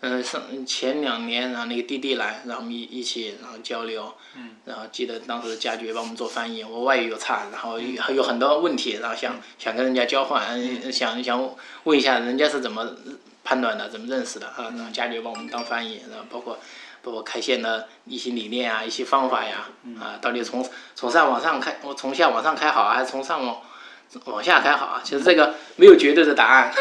[0.00, 10.90] 嗯，上前两年然后那个滴滴来，然后我们一一起然后交流，嗯，然后记得当时佳爵帮我们做翻译，我外语又差，然后还有很多问题，然后想想跟人家交换，嗯。
[10.90, 11.54] 想想
[11.84, 12.96] 问一下人家是怎么。
[13.48, 14.68] 判断的怎么认识的啊？
[14.76, 16.58] 然后家里帮我们当翻译，然后包括
[17.02, 23.62] 包括开线的一些理念啊，一些方法呀，啊，到底从从上往上开，我从下往上开好，还是从上往
[24.26, 25.00] 往下开好啊？
[25.02, 26.74] 其实这个没有绝对的答案，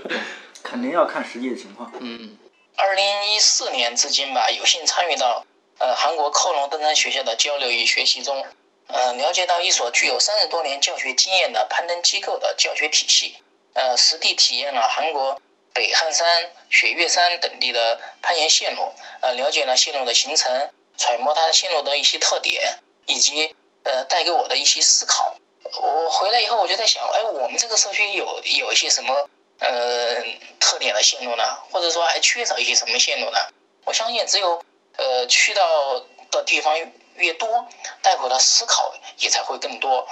[0.62, 1.90] 肯定要看实际的情况。
[2.00, 2.36] 嗯，
[2.76, 5.46] 二零一四年至今吧，有幸参与到
[5.78, 8.44] 呃韩国科隆登山学校的交流与学习中，
[8.88, 13.36] 呃，了解到一所具有三十多年教学经验的攀登机构的教学体系，
[13.72, 15.40] 呃，实地体验了韩国。
[15.72, 23.54] 北汉山、雪岳山等地的攀岩线路，呃，了解了线路的形成，揣摩它线路的一些特点，以及
[23.84, 25.34] 呃带给我的一些思考。
[25.80, 29.28] 我回来以后，我就在想，哎，我们这个社区有有一些什么
[29.60, 30.16] 呃
[30.58, 31.44] 特点的线路呢？
[31.70, 33.38] 或者说还缺少一些什么线路呢？
[33.84, 34.62] 我相信，只有
[34.96, 36.00] 呃去到
[36.30, 36.76] 的地方
[37.14, 37.66] 越多，
[38.02, 40.08] 带回的思考也才会更多。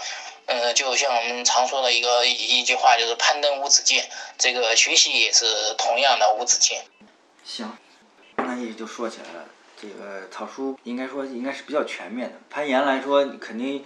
[0.48, 4.02] 呃，就像我们常说的一个一句话，就是攀登无止境，
[4.38, 5.44] 这个学习也是
[5.76, 6.78] 同样的无止境。
[7.44, 7.70] 行，
[8.36, 9.44] 那也就说起来了，
[9.80, 12.36] 这个草书应该说应该是比较全面的。
[12.48, 13.84] 攀岩来说，肯定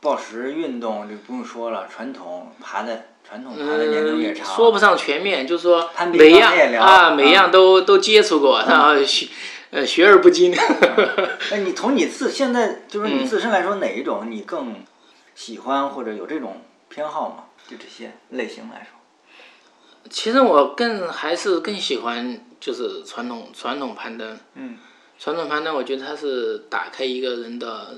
[0.00, 4.46] 暴食运动就不用说了，传统爬的传统爬的年头也长。
[4.46, 9.26] 说不上全面，就是说每样啊，每样都都接触过，然后学
[9.70, 10.56] 呃学而不精。
[11.50, 14.72] 那你从你自现在就是你自身来说，哪一种你更？
[15.36, 17.44] 喜欢或者有这种偏好吗？
[17.68, 18.98] 就这些类型来说，
[20.08, 24.38] 其实我更还是更喜欢就是传统传统攀登。
[24.54, 24.78] 嗯，
[25.18, 27.96] 传统攀登，我觉得它是打开一个人的，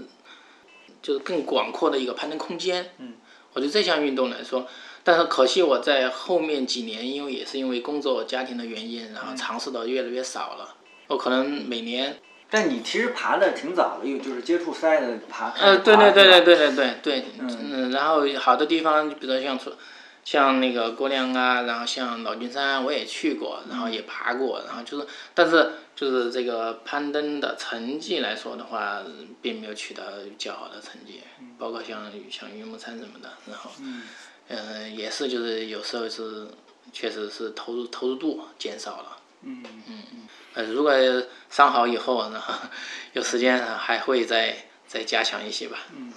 [1.00, 2.92] 就是更广阔的一个攀登空间。
[2.98, 3.14] 嗯，
[3.52, 4.66] 我觉得这项运动来说，
[5.04, 10.74] 但是可惜我在后面几年，因为也是因为工作家庭的原因，然后尝试的越来越少了。
[11.06, 12.18] 我可能每年。
[12.50, 15.50] 但你其实爬的挺早的，又就是接触赛的爬。
[15.50, 19.58] 呃，对对对对对对对对，嗯，然后好多地方，比如像
[20.24, 29.02] 像那个郭亮啊，然后像老君山，我也去过，然后也爬过，然后就是，但是就是这个攀登的成绩来说的话，
[29.42, 31.22] 并没有取得较好的成绩，
[31.58, 33.70] 包括像像云木山什么的，然后，
[34.48, 36.46] 嗯，也是就是有时候是
[36.92, 39.16] 确实是投入投入度减少了。
[39.42, 40.17] 嗯嗯嗯。
[40.58, 40.92] 呃，如果
[41.48, 42.42] 上好以后，呢
[43.14, 44.56] 有时间还会再
[44.88, 45.78] 再加强一些吧。
[45.96, 46.12] 嗯，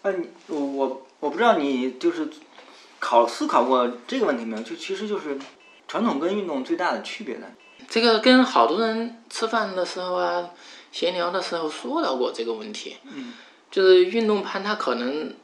[0.00, 2.26] 那你我我我不知道你就是
[2.98, 4.62] 考思考过这个问题没有？
[4.62, 5.38] 就其实就是
[5.86, 7.46] 传统跟运动最大的区别呢？
[7.86, 10.48] 这个跟好多人吃饭的时候啊，
[10.90, 12.96] 闲聊的时候说到过这个问题。
[13.04, 13.34] 嗯，
[13.70, 15.34] 就是运动攀它可能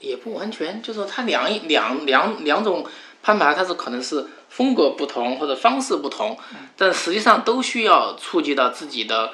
[0.00, 2.86] 也不完全，就是它两两两两种
[3.22, 4.26] 攀爬，它是可能是。
[4.54, 6.38] 风格不同或者方式不同，
[6.76, 9.32] 但实际上都需要触及到自己的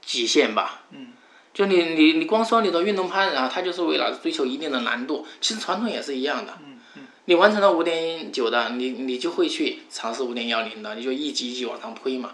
[0.00, 0.84] 极限吧。
[0.90, 1.08] 嗯，
[1.52, 5.26] 就你你你光说你的运动攀，然后它就是为了追求一定的难度。
[5.42, 6.54] 其实传统也是一样的。
[6.64, 12.32] 嗯嗯，你完成了五点九的，你你就会去尝试五点幺零的，你就一级一级往上推嘛。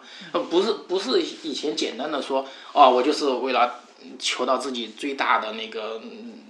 [0.48, 3.80] 不是不是以前简单的说哦，我就是为了
[4.20, 6.00] 求到自己最大的那个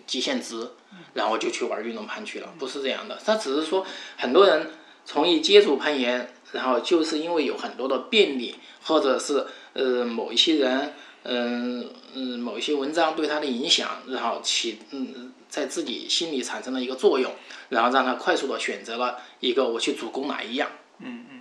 [0.06, 0.68] 极限值，
[1.14, 2.48] 然后就去玩运动攀去了。
[2.58, 3.86] 不是这样的，他只是说
[4.18, 4.70] 很多人。
[5.04, 10.92] 从一接触攀岩，然后就是因为有很多的便利，或者是呃某一些人，
[11.24, 17.32] 嗯嗯某一些文章对他的影响，然后起嗯在自己心里产生了一个作用，
[17.68, 20.70] 然后让他快速的选择了一个我去主攻哪一样。
[20.98, 21.40] 嗯嗯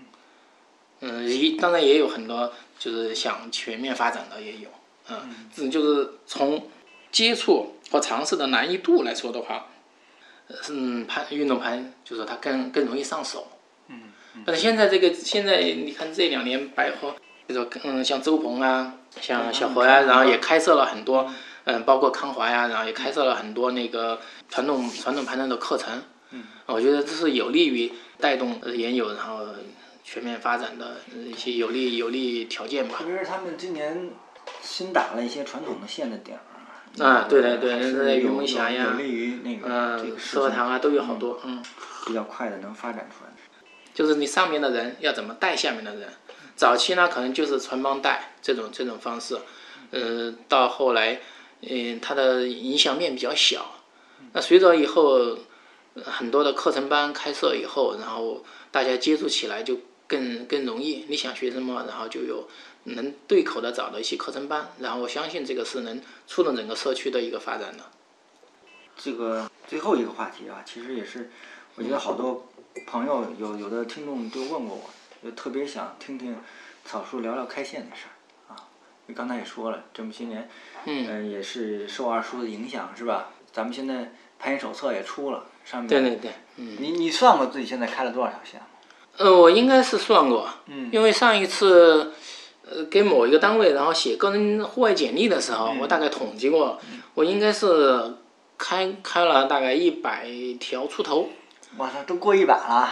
[1.05, 4.69] 嗯，一当然也有很多就是想全面发展的也有，
[5.09, 6.69] 嗯，这就是从
[7.11, 9.67] 接触和尝试的难易度来说的话，
[10.47, 13.47] 呃嗯，攀运动攀就是它更更容易上手。
[14.35, 14.43] 嗯。
[14.45, 17.15] 但是现在这个现在你看这两年百合，
[17.47, 21.31] 就说嗯像周鹏啊，像小何呀、然后也开设了很多，
[21.65, 24.19] 嗯，包括康华呀，然后也开设了很多那个
[24.49, 26.01] 传统传统攀登的课程。
[26.31, 29.45] 嗯，我觉得这是有利于带动呃研友然后
[30.03, 32.95] 全面发展的呃一些有利有利条件吧。
[32.97, 33.05] 特。
[33.05, 34.09] 别是他们今年
[34.61, 37.27] 新打了一些传统的线的点儿啊。
[37.29, 39.67] 对对对那云有梦峡呀有有利于那个
[39.97, 41.61] 这嗯，个石河塘啊都有好多，嗯，
[42.07, 43.31] 比较快的能发展出来。
[43.93, 46.09] 就是你上面的人要怎么带下面的人。
[46.55, 49.37] 早期呢，可能就是传帮带这种这种方式，
[49.91, 51.19] 呃，到后来，
[51.61, 53.79] 嗯、它的影响面比较小。
[54.33, 55.37] 那随着以后
[56.03, 61.05] 很多的课程班开设以后，然后大家接触起来就更更容易。
[61.07, 62.47] 你想学什么，然后就有
[62.83, 67.83] 能对口的找到一些课程班，然后我相信这个是能触动整个社区的一个发展的。
[68.95, 71.31] 这个最后一个话题啊，其实也是
[71.75, 72.45] 我觉得好多
[72.85, 74.89] 朋友有有的听众就问过我，
[75.23, 76.35] 就特别想听听
[76.83, 78.57] 草叔聊聊开线的事儿啊。
[79.07, 80.49] 你刚才也说了，这么些年，
[80.85, 83.29] 嗯呃也是受二叔的影响是吧？
[83.51, 86.77] 咱们现在攀岩手册也出了，上面对对对，嗯。
[86.79, 88.65] 你你算过自己现在开了多少条线吗？
[89.17, 92.11] 呃，我应该是算过，嗯因为上一次，
[92.67, 96.79] 呃，给某一个单位然后写个人户外简历的时候，嗯我大概统计过，
[97.13, 98.15] 我应该是
[98.57, 100.27] 开开了大概一百
[100.59, 101.29] 条出头。
[101.77, 102.89] 我操，都过一百了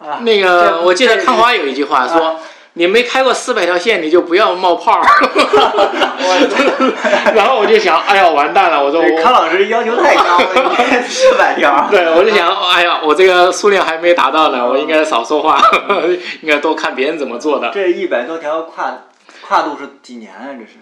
[0.00, 0.20] 啊！
[0.20, 2.40] 那个我记得康华有一句话说。
[2.76, 5.06] 你没开过四百条线，你就不要冒泡儿。
[7.32, 8.84] 然后我就想，哎呀，完蛋了！
[8.84, 11.86] 我说我康老师要求太高了，四百条。
[11.88, 15.62] 对，我就想，哎呀，我这个数量还没达到呢，我应该少说话，
[16.42, 17.70] 应该多看别人怎么做的。
[17.72, 19.04] 这一百多条跨
[19.46, 20.50] 跨度是几年啊？
[20.58, 20.72] 这是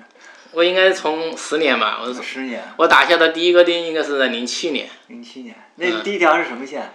[0.53, 4.89] 我应该从十年吧，我十年，我打下的第一个钉应该是在零七年。
[5.09, 5.55] 零七年。
[5.77, 6.91] 那第一条是什么线？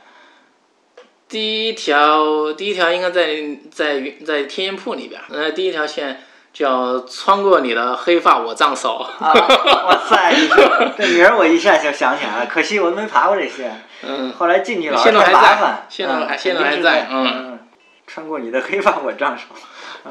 [1.30, 3.36] 第一条，第一条应该在
[3.72, 5.26] 在云在天音铺里边儿。
[5.30, 6.22] 呃，第一条线
[6.54, 9.06] 叫穿过你的黑发我丈手。
[9.20, 9.34] 啊！
[9.34, 13.72] 哇塞，你这这名儿我一下就想起来了，可惜我都没爬过这些。
[14.04, 15.86] 嗯，后来进去老是线路还在。
[15.90, 16.08] 线
[16.56, 17.60] 路还在嗯嗯。
[18.06, 19.44] 穿过你的黑发我丈手。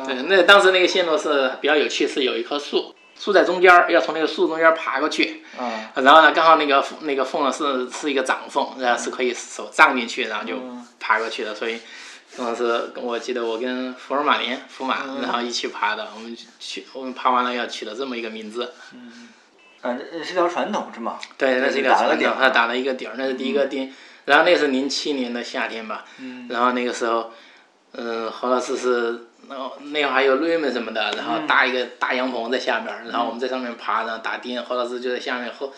[0.05, 5.43] 对，那当时那个线路是比较有趣，是有一棵树，树在中间儿，要从那个树中间爬过去。
[5.59, 5.93] 啊。
[5.97, 11.55] 然后呢，刚好那个那个缝呢是是一个掌缝，然后是可以手杖进去，然后就嗯爬过去的。
[11.55, 11.81] 所以
[12.37, 16.09] 当时我记得我跟福尔马林福马，嗯然后一起爬的。
[16.14, 18.75] 我们去我们爬完了要取了这么一个名字。
[19.83, 21.19] 啊，这是条传统是吗？
[21.39, 23.93] 对，那是一条传统，他打了一个底儿，那是第一个钉。
[24.25, 27.33] 然后那是零七年的夏天吧，嗯然后那个时候，
[27.93, 35.70] 嗯，何老师是，然后那会儿还有瑞们什么的，然后嗯搭一个大阳棚在下边儿，然后我们在上面爬，然后打钉，何老师就在下面喝，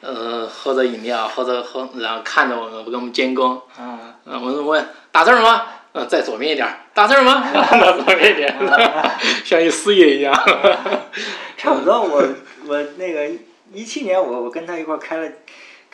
[0.00, 4.16] 呃，喝着饮料，喝着喝，然后看着我们，给我们监工，啊。
[4.24, 5.66] 嗯，我说问打字儿吗？
[5.94, 7.44] 嗯，在左边一点儿，打字儿吗？
[7.52, 8.56] 在左边一点，
[9.44, 10.32] 像一师爷一样。
[11.56, 12.28] 差不多，我
[12.66, 13.30] 我那个
[13.72, 15.28] 一七年我我跟他一块儿开了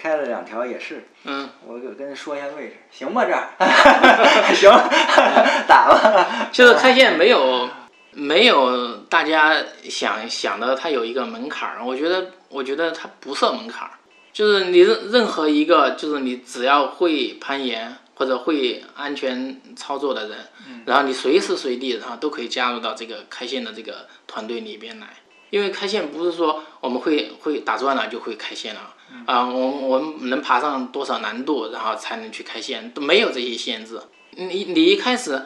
[0.01, 3.51] 开了两条也是，嗯，我给跟他说一下位置，行吧这儿，
[4.55, 4.71] 行，
[5.67, 6.49] 打吧。
[6.53, 7.69] 就是开线没有
[8.13, 9.57] 没有大家
[9.91, 11.85] 想想的，它有一个门槛儿。
[11.85, 13.99] 我觉得我觉得它不设门槛儿，
[14.33, 20.39] 就是你任任何一个，就是你只要会攀岩或者会安全操作的人，
[20.87, 25.09] 然后你随时随地然后都可以加入到这个开线的这个团队里边来。
[25.51, 28.95] 因为开线不是说我们会会打转了就会开线了，
[29.29, 34.01] 啊、我我们能爬上多少难度，然后才能去开线，都没有这些限制。
[34.31, 35.43] 你你一开始，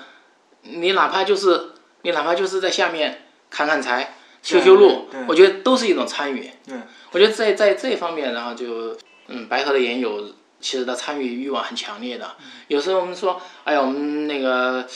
[0.62, 1.72] 你哪怕就是
[2.02, 6.48] 你哪怕就是在下面砍砍柴、修修路我觉得都是一种参与。
[6.64, 6.76] 对，
[7.10, 10.32] 我觉得在在这方面，然后就嗯，白河的研友
[10.62, 12.30] 其实他参与欲望很强烈的。
[12.68, 14.86] 有时候我们说，哎呀，我们那个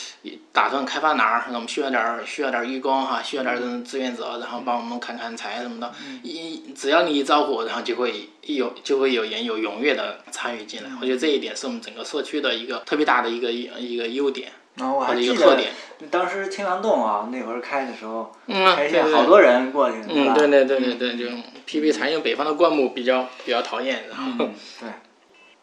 [0.52, 5.92] 打算开发哪儿，我们需要点儿需要点儿义工哈，需要点儿志愿者，然后帮我们砍砍柴什么的。
[6.22, 10.90] 一只要你一招呼，然后就会有就会有人有踊跃的参与进来。
[11.02, 15.72] 我觉得这一点是我们整个社区的一个特别大的一个一个优点然后我或者一还记得个特点。
[16.10, 21.26] 当时青羊洞啊，那会儿开的时候，嗯，开对对线好多人过去，嗯，对对对对对，就
[21.64, 24.88] 批评采用北方的灌木比较比较讨厌，然后嗯，对。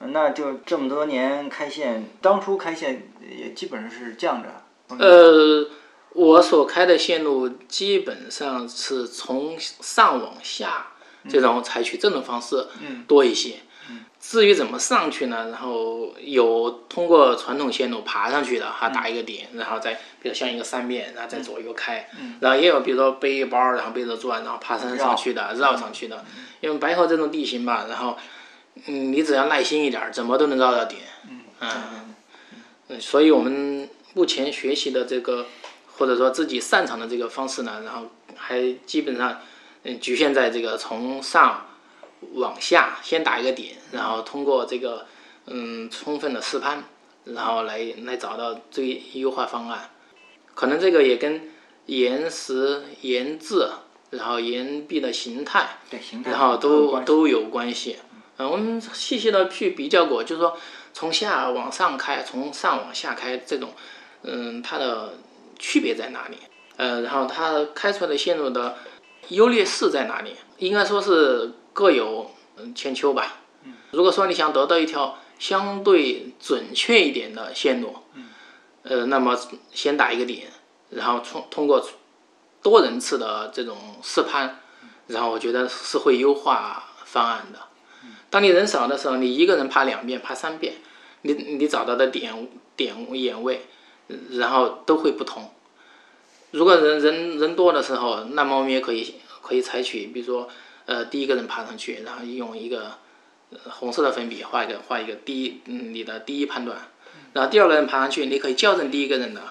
[0.08, 4.64] 那就这么多年开线，当初开线也基本上是犟着。
[4.98, 5.68] 呃，
[6.14, 10.88] 我所开的线路基本上是从上往下
[11.30, 12.68] 这种采取这种方式
[13.08, 13.56] 多一些。
[14.20, 15.50] 至于怎么上去呢？
[15.52, 22.10] 然后有通过传统线路爬上去的，哈，打一个点，然后再比如像一个三面，然后再左右开。
[22.40, 26.24] 然后也有比如说背一包，然后背着转，然后爬山上去的，绕上去的。
[26.62, 28.18] 因为白河这种地形吧，然后
[28.86, 31.02] 嗯，你只要耐心一点，怎么都能绕到点。
[31.30, 31.42] 嗯
[32.90, 35.46] 嗯，所以我们目前学习的这个。
[35.96, 39.40] 或者说自己擅长的这个方式呢，然后还基本上
[39.84, 41.68] 嗯局限在这个从上
[42.34, 45.06] 往下先打一个点，然后通过这个
[45.46, 46.84] 嗯充分的试攀，
[47.26, 49.92] 然后来来找到最优化方案。
[50.56, 51.52] 可能这个也跟
[51.86, 53.70] 岩石、岩质，
[54.10, 57.98] 然后岩壁的形态，对形态，然后都都有关系。
[58.38, 60.58] 嗯，我们细细的去比较过，就是说
[60.94, 63.74] 从下往上开，从上往下开这种，
[64.24, 65.14] 嗯，它的。
[65.60, 66.38] 区别在哪里？
[66.76, 68.76] 呃，然后它开出来的线路的
[69.30, 70.36] 优劣势在哪里？
[70.58, 72.32] 应该说是各有
[72.76, 73.38] 千秋吧。
[73.92, 77.96] 如果说你想得到一条相对准确一点的线路，
[78.82, 79.40] 呃，那么
[79.72, 80.52] 先打一个点，
[80.90, 81.88] 然后通通过
[82.62, 84.60] 多人次的这种试攀，
[85.08, 87.60] 然后我觉得是会优化方案的。
[88.34, 90.74] 当你人少的时候，你一个人爬两遍、爬三遍，
[91.22, 93.62] 你你找到的点点眼位。
[94.32, 95.50] 然后都会不同。
[96.52, 100.50] 如果人人人多的时候，那么我们也可以可以采取，比如说，
[100.86, 102.98] 呃，第一个人爬上去，然后用一个
[103.70, 106.78] 红色的粉笔画一个画一个第一，嗯，你的第一判断。
[107.32, 109.42] 然后第二个人爬上去，你可以校正第一个人的。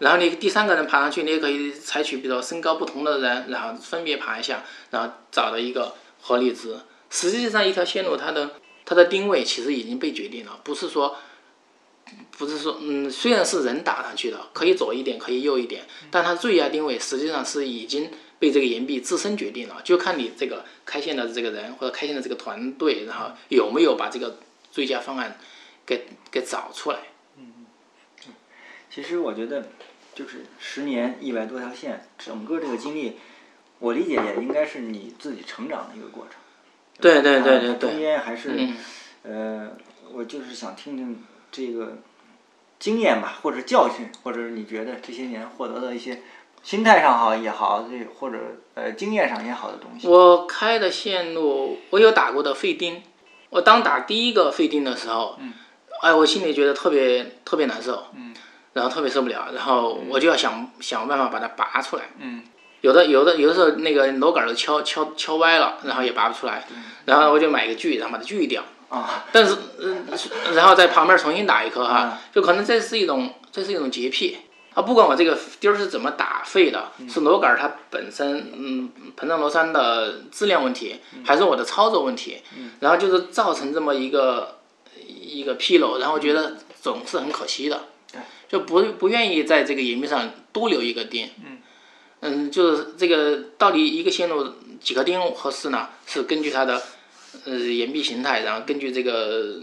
[0.00, 6.76] 然后你第三个人爬上去，你也可以采取，比如说身高不同的人，然后分别爬一下，然后找到一个合理值。
[7.10, 11.16] 实际上，一条线路它的它的定位其实已经被决定了，不是说。
[12.38, 24.38] 不是说，嗯，虽然是人打上去的，可以左一点，可以右一点，但它最佳定位实际上是已经被这个岩壁自身决定了，就看你这个开线的这个人或者开线的这个团队，然后有没有把这个
[24.72, 25.38] 最佳方案
[25.84, 26.98] 给给找出来。
[27.36, 27.66] 嗯
[28.26, 28.32] 嗯，
[28.88, 29.68] 其实我觉得
[30.14, 33.18] 就是十年一百多条线，整个这个经历，
[33.80, 36.40] 我理解也应该是你自己成长的一个过程。
[37.00, 37.90] 对对对对对。
[37.90, 38.68] 中间还是，
[39.22, 39.70] 呃，
[40.12, 41.24] 我就是想听听。
[41.50, 41.96] 这个
[42.78, 46.20] 经验吧，或者教训，或者你觉得这些年获得的一些
[46.62, 48.38] 心态上好也好，这或者
[48.74, 50.06] 呃经验上也好的东西。
[50.06, 53.02] 我开的线路，我有打过的废钉。
[53.48, 55.54] 我当打第一个废钉的时候，嗯，
[56.02, 58.34] 哎，我心里觉得特别特别难受，嗯，
[58.74, 62.42] 然后特别受不了，然后我就要想想办法把它拔出来，嗯，
[62.80, 66.66] 有的有的有的时候那个螺杆都敲敲敲歪了，然后也拔不出来，
[67.04, 68.62] 然后我就买个锯，然后把它锯掉。
[68.88, 70.06] 啊，但是，嗯，
[70.54, 74.38] 然后在旁边重新打一颗哈，就可能这是一种，这是一种洁癖。
[74.72, 74.80] 啊。
[74.80, 82.38] 不管我这个钉儿是怎么打废的，是螺杆它本身，嗯，膨胀螺栓的质量问题，还是我的操作问题，
[82.80, 84.56] 然后就是造成这么一个
[85.06, 87.80] 一个纰漏，然后觉得总是很可惜的，
[88.48, 91.57] 就不不愿意在这个岩壁上多留一个钉，嗯，
[92.20, 95.88] 嗯，就是这个到底一个线路几个钉合适呢？
[96.06, 96.82] 是根据它的。
[97.44, 99.60] 呃，岩壁形态，然后根据这个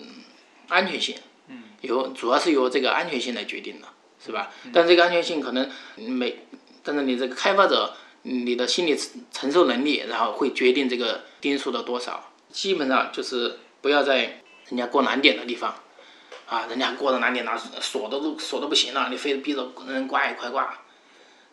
[0.67, 1.15] 安全性，
[1.47, 3.87] 嗯，由主要是由这个安全性来决定的，
[4.23, 4.51] 是吧？
[4.71, 6.45] 但这个安全性可能每，
[6.83, 8.95] 但是你这个开发者，你的心理
[9.31, 12.31] 承受能力，然后会决定这个钉数的多少。
[12.51, 15.75] 基本上就是不要在人家过难点的地方，
[16.45, 20.84] 啊，人家过的难点那锁的都锁的不行了，你非得逼着人挂一块挂，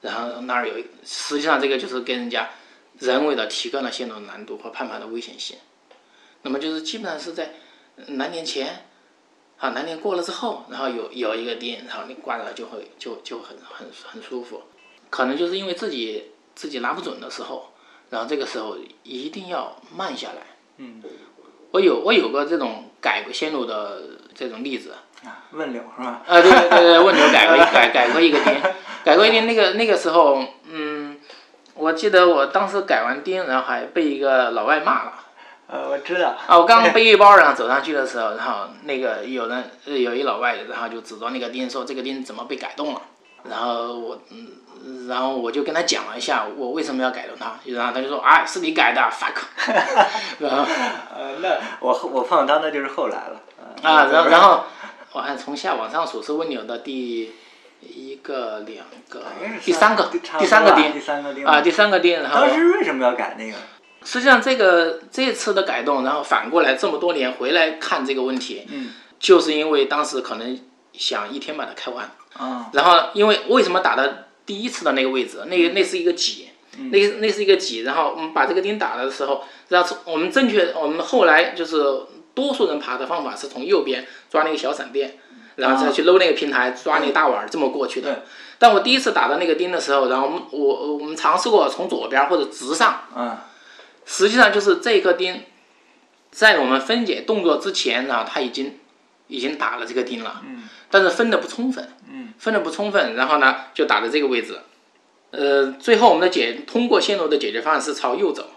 [0.02, 0.74] 然后那儿有，
[1.04, 2.50] 实际上这个就是给人家
[2.98, 5.56] 人为的提高了线路难度和攀爬的危险性。
[6.42, 7.54] 那么就是基本上是在
[8.08, 8.84] 难点前，
[9.58, 14.62] 啊难点过了之后，然后有有一个钉，然后你挂着就会就就很很很舒服。
[15.08, 17.72] 可能就是因为自己自己拿不准的时候，
[18.10, 20.42] 然后这个时候一定要慢下来。
[20.78, 21.00] 嗯，
[21.70, 24.02] 我有我有个这种改过线路的
[24.34, 24.94] 这种例子，
[25.52, 26.20] 问柳是吧？
[26.26, 28.54] 啊对对对，问柳改过改改过一个钉，
[29.04, 31.18] 改过一钉那个那个时候，嗯，
[31.74, 35.12] 我记得我当时改完钉，然后还被一个老外骂了。
[35.68, 36.34] 呃，我知道。
[36.46, 43.00] 啊，我刚 背一包，然后走上去的时候，然后那个有人有一老外，然后就指着那个钉说：“这个钉怎么被改动了？”
[43.48, 49.42] 然后我，嗯，然后我就跟他讲了一下我为什么要改动它，然后他就说：“啊，是你改的，fuck。
[50.40, 50.64] ”然后，
[51.16, 53.40] 呃，那我我放当的就是后来了。
[53.82, 54.64] 啊，然后然后
[55.12, 57.30] 我看从下往上数是温纽的第
[57.80, 59.22] 一个、两个、
[59.64, 60.84] 第三个、第三个钉，
[61.44, 62.22] 啊，第三个钉。
[62.22, 63.56] 然后当时为什么要改那个？
[64.04, 68.90] 实际上，这个这次的改动，然后反过来这么多年回来看这个问题，嗯，
[69.20, 70.58] 就是因为当时可能
[70.92, 76.48] 想一天把它开完，啊，然后因为为什么打的第一次的那个位置，那个那是一个挤，
[76.90, 81.76] 那那是一个挤，然后我们把这个钉打了的时候，然后我们正确，我们后来就是
[82.34, 85.18] 多数人爬的方法是从右边抓那个小闪电，
[85.56, 88.24] 然后再去搂那个平台抓那个大碗这么过去的。
[88.58, 93.36] 但我第一次打到那个钉的时候，然后我们我我们尝试过从左边或者直上，嗯，
[94.06, 95.42] 实际上就是这颗钉，
[96.30, 98.78] 在我们分解动作之前，然后他已经
[99.26, 104.60] 已经打了这个钉了，嗯，但是分的不充分，嗯，分的不充分，然后呢就打在这个位置，
[105.32, 108.48] 呃，最后我们的解通过线路的解决方案是朝右走，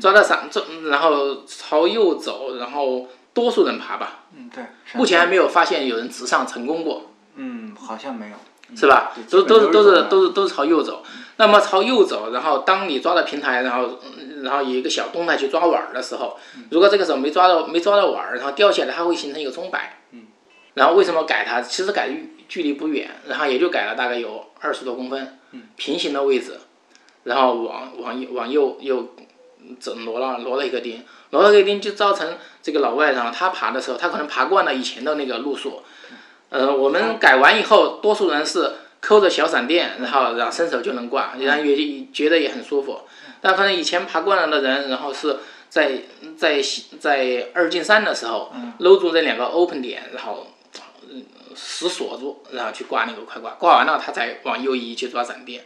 [0.00, 9.12] 抓到上，这然后朝右走，然后多数人爬吧，嗯，对，目前还没有发现有人直上成功过，嗯，好像没有，是吧？
[9.30, 11.04] 都都是都是都是都是朝右走。
[11.36, 16.36] 那么朝右走，然后当你抓到平台，然后嗯然后有一个小动态去抓碗儿的时候，
[16.70, 20.00] 如果这个时候没抓到没抓到碗儿，然后掉下来，它会形成一个钟摆。
[20.10, 20.26] 嗯。
[20.74, 21.62] 然后为什么改它？
[21.62, 22.10] 其实改
[22.48, 25.38] 距离不远，然后也就改了大概有二十多公分。
[25.52, 25.62] 嗯。
[25.76, 26.60] 平行的位置，
[27.24, 29.14] 然后往往右往右右
[29.78, 35.82] 走挪了挪了一个钉，挪了一个钉就造成这个老外，然后他爬的时候，他可能爬惯了以前的那个路数。
[36.48, 43.02] 呃，我们改完以后，多数人是抠着小闪电，然后然后伸手就能挂，然后也觉得也很舒服。
[43.40, 45.38] 但可能以前爬惯了的人，然后是
[45.68, 46.02] 在
[46.36, 46.60] 在
[46.98, 50.48] 在二进三的时候，搂住这两个 open 点，然后
[51.08, 55.64] 嗯死锁住，然后去挂那个快挂，挂完了他才往右移去抓闪电。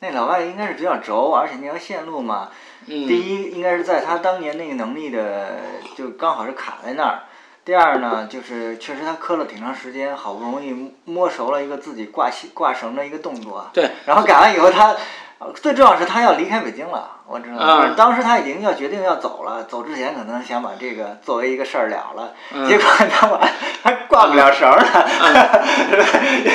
[0.00, 2.50] 那老外应该是比较轴，而且那条线路嘛，
[2.86, 5.58] 嗯，第一应该是在他当年那个能力的，
[5.96, 7.20] 就刚好是卡在那儿。
[7.64, 13.70] 第二呢，就是确实他磕了挺长时间，好不容易摸熟了一个自己挂挂绳的一个动作。
[13.72, 13.90] 对。
[14.04, 14.94] 然后改完以后，他
[15.38, 17.56] 呃最重要是他要离开北京了，我知道。
[17.58, 23.40] 嗯当时他已经要决定要走了，走之前可能想把这个作为一个事儿了了，嗯结果他把
[23.82, 25.64] 他挂不了绳儿了，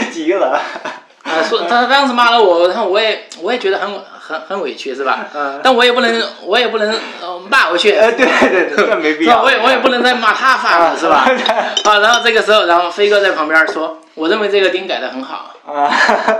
[0.13, 0.61] 急了。
[1.23, 3.99] 啊，说他当时骂了我，然后我也我也觉得很
[4.29, 5.25] 很很委屈，是吧？
[5.33, 6.87] 嗯但我也不能我也不能
[7.19, 9.25] 呃骂回去，呃，对对对，这没必？
[9.25, 9.41] 要。
[9.41, 11.25] 我也我也不能再骂他犯了，是吧？
[11.85, 15.55] 啊，然后这个时候，然后飞哥在旁边说，我认为这个钉改的很好。
[15.65, 15.91] 啊，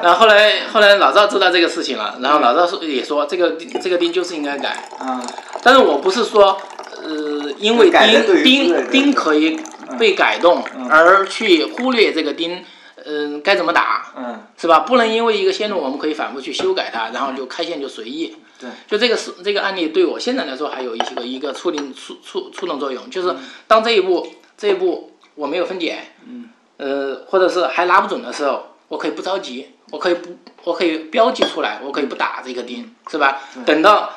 [0.04, 4.70] 然后后来后来老赵知道这个事情了，然后老赵说也说这个这个钉就是应该改，
[5.00, 5.20] 啊，
[5.64, 6.56] 但是我不是说
[7.04, 9.60] 呃因为钉钉钉可以
[9.98, 12.64] 被改动嗯而去忽略这个钉，
[13.06, 14.06] 嗯、该怎么打。
[14.18, 14.80] 嗯，是吧？
[14.82, 18.36] 不能因为一个线路，我们可以反复去修改它，然后就开线就随意。
[18.60, 23.34] 对，就这个是这个案例对我现在来说还有一些个一个促进促促触动作用，嗯就是
[23.68, 33.40] 当这一步这一步我没有分解，嗯，呃，或者是还拿不准的时候，我可以不着急，我可以不我可以标记出来，我可以不打这个钉，是吧？
[33.66, 34.12] 等到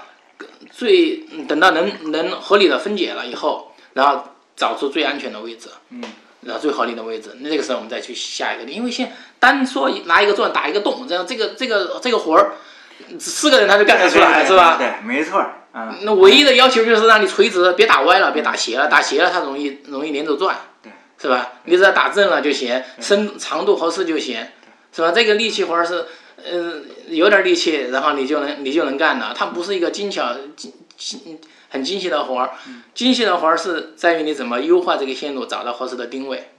[0.72, 4.24] 最等到能能合理的分解了以后，然后
[4.57, 6.03] 找出最安全的位置，嗯，
[6.43, 12.53] 然后最合理的位置，那个时候我们再去下一个钉，因为现单说拿一个钻打一个洞，这样这个这个这个活儿，
[13.18, 14.76] 四个人他就干得出来，是吧？
[14.76, 15.59] 对，没错儿。
[15.74, 21.53] 嗯，那唯一的要求就是让你垂直，别打歪了，别打斜了，打斜了它容易容易连轴转，对，是吧？
[21.64, 24.47] 你只要打正了就行，深长度合适就行，
[24.95, 25.12] 是吧？
[25.12, 26.05] 这个力气活儿是，
[26.36, 31.38] 呃，有点力气，然后你就能你就能干了，它不是一个精巧精精
[31.72, 32.50] 很精细的活儿，
[32.94, 36.50] 精细的活儿是在于你怎么优化这个线路，找到合适的定位。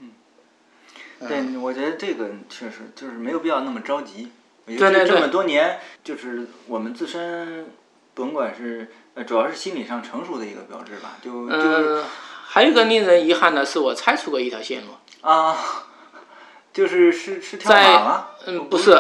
[1.20, 4.32] 对，我觉得这个确实就是没有必要那么着急。
[4.66, 7.68] 我觉对对这么多年，就是我们自身，
[8.16, 11.18] 甭管是呃，主要是心理上成熟的一个标志吧。
[11.22, 12.06] 就就是嗯，
[12.48, 14.94] 还有一个令人遗憾的是，我拆除过一条线路。
[15.22, 15.56] 啊，
[16.74, 18.30] 就是是是跳在马了？
[18.48, 18.92] 嗯，不是，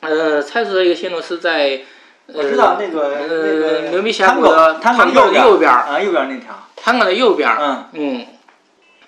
[0.00, 1.80] 呃，拆除的一个线路是在，呃、
[2.26, 6.54] 我知道那个那个呃，牛鼻峡谷的汤汤口的右右边，啊，右边那条。
[6.76, 7.50] 汤口的右边。
[7.60, 7.84] 嗯。
[7.92, 8.26] 嗯，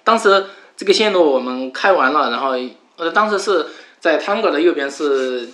[0.05, 0.47] 当时
[0.77, 2.55] 这个线路我们开完了，然后
[2.97, 3.67] 呃，当时是
[4.01, 5.49] 在汤口的右边是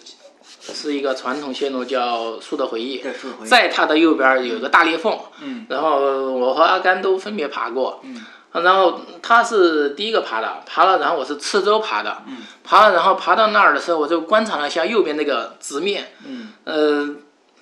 [0.61, 3.49] 是一个传统线路叫树的回忆，对，是回忆。
[3.49, 5.67] 在它的右边有一个大裂缝，嗯。
[5.69, 6.01] 然后
[6.33, 8.25] 我和阿甘都分别爬过，嗯。
[8.53, 12.39] 然后他是第一个爬的，爬了，然后我是次周爬的，嗯。
[12.63, 16.49] 爬了，然后爬到那儿的时候，我就观察了一下右边那个直面，嗯。
[16.65, 17.09] 呃，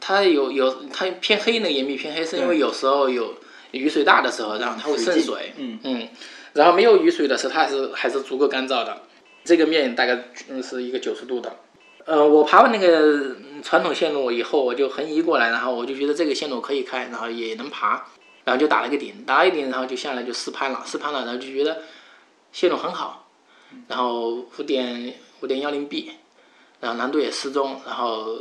[0.00, 3.34] 它有有它偏黑，那个岩壁偏黑，是因为有时候有
[3.72, 5.78] 雨水大的时候，然后它会渗水水，嗯。
[5.84, 6.08] 嗯，
[6.54, 9.02] 然后没有雨水的时候，它还是还是足够干燥的，
[9.44, 11.54] 这个面大概嗯是一个九十度的。
[12.06, 18.06] 呃，我爬完那个嗯传统线路以后，我就横移过来，然后我就觉得这个线路可以开，然后也能爬，
[18.44, 21.82] 然后就打了个顶，打了一顶，然后就下来就试攀了，试攀了，然后就觉得
[22.50, 23.28] 线路很好，
[23.86, 26.10] 然后五点五点幺零 B，
[26.80, 28.38] 然后难度也适中，然后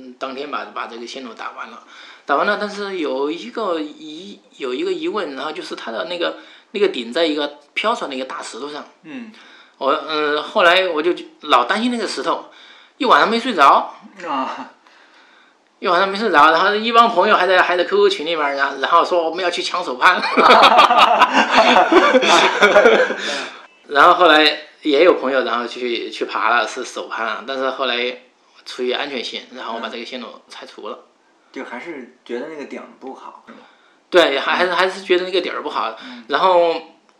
[0.00, 1.82] 嗯当天把把这个线路打完了，
[2.26, 6.38] 打完了，但是有一个疑有一个疑问，然后就是它的那个
[6.70, 8.84] 那个顶在一个飘出来的一个大石头上。
[9.02, 9.30] 嗯。
[9.78, 12.50] 我嗯，后来我就老担心那个石头，
[12.98, 13.94] 一晚上没睡着，
[14.28, 14.70] 啊，
[15.78, 20.20] 一晚上没睡着，然后一帮朋友还在还在 QQ 群里面，然后然后说我们要去抢手攀，
[23.88, 24.44] 然后后来
[24.82, 28.18] 也有朋友然后去去爬了是手攀啊，但是后来
[28.64, 30.98] 出于安全性，然后我把这个线路拆除了。
[31.52, 33.44] 就还是觉得那个顶不好，
[34.08, 35.96] 对，还还是还是觉得那个底儿不好，
[36.28, 36.74] 然后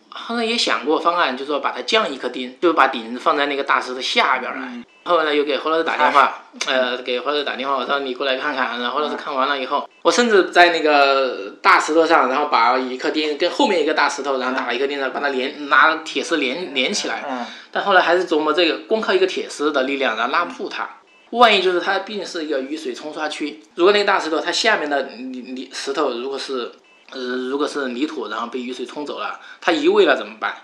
[0.09, 4.84] 后来也想过方案，就说把它降一颗钉，就把顶放在那个大石头下边来。
[5.03, 8.78] 后来又给何老师打电话，呃，给何老师打电话，我说你过来看看。
[8.78, 17.24] 然后何老师看完了以后，我甚至在那个大石头上，然后把一颗钉跟后面一个大石头，然后打了一颗钉子，把它连拿铁丝连连起来。
[17.28, 20.88] 嗯但后来还是琢磨这个，光靠一个铁丝的力量，然后拉不住它。
[21.39, 26.72] 万一就是它毕竟是一个雨水冲刷区，如果那个大石头它下面的泥泥石头如果是
[27.12, 30.55] 呃如果是泥土，然后被雨水冲走了，它移位了怎么办？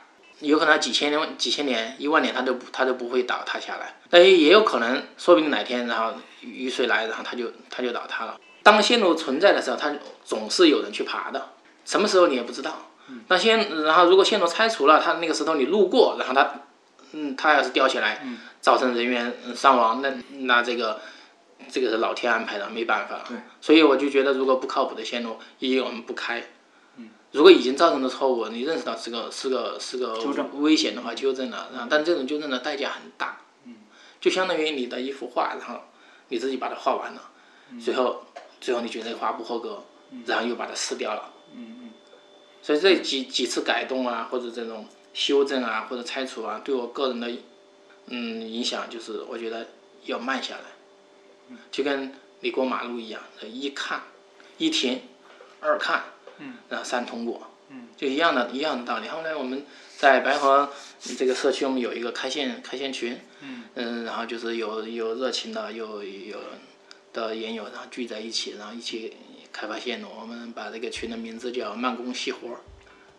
[0.40, 6.12] 有可能几千年、几千年、一万年它都不它都不会倒塌下来，但也有可能，说不定哪天然后
[6.42, 8.36] 雨水来，然后它就它就倒塌了。
[8.62, 9.94] 当线路存在的时候，它
[10.24, 11.50] 总是有人去爬的，
[11.84, 12.90] 什么时候你也不知道。
[13.28, 16.52] 那线，然后如果线路拆除了，它那个石头你路过，然后它，
[17.12, 18.20] 嗯，它要是掉下来，
[18.66, 21.00] 造成人员嗯伤亡，那那这个
[21.70, 23.22] 这个是老天安排的，没办法。
[23.28, 26.42] 对，所以我就觉得，如果不靠谱的线路，一我们不开。
[27.30, 30.18] 如果已经造成的错误，你认识到是个是个是个
[30.54, 33.38] 危险的话，纠正了，然后但这种纠正的代价很大，
[34.20, 35.82] 就相当于你的一幅画，然后
[36.30, 37.22] 你自己把它画完了，
[37.80, 38.24] 最后
[38.60, 39.84] 最后你觉得这个画不合格，
[40.24, 41.90] 然后又把它撕掉了，嗯。
[42.60, 47.30] 所以这几几次改动啊，或者这种修正啊，或者拆除啊，对我个人的
[48.07, 49.68] 嗯影响就是，我觉得
[50.04, 54.02] 要慢下来，就跟你过马路一样，一看，
[54.59, 55.02] 一停，
[55.61, 56.04] 二看，
[56.68, 57.50] 然后三通过，
[57.96, 59.09] 就一样的一样的道理。
[59.09, 59.64] 后来我们
[59.96, 60.70] 在白河
[61.18, 63.18] 这个社区，我们有一个开线开线群，
[63.74, 66.38] 嗯，然后就是有有热情的，有有
[67.12, 69.16] 的研友，然后聚在一起，然后一起
[69.52, 70.09] 开发线路。
[70.20, 72.61] 我们把这个群的名字叫“慢工细活”，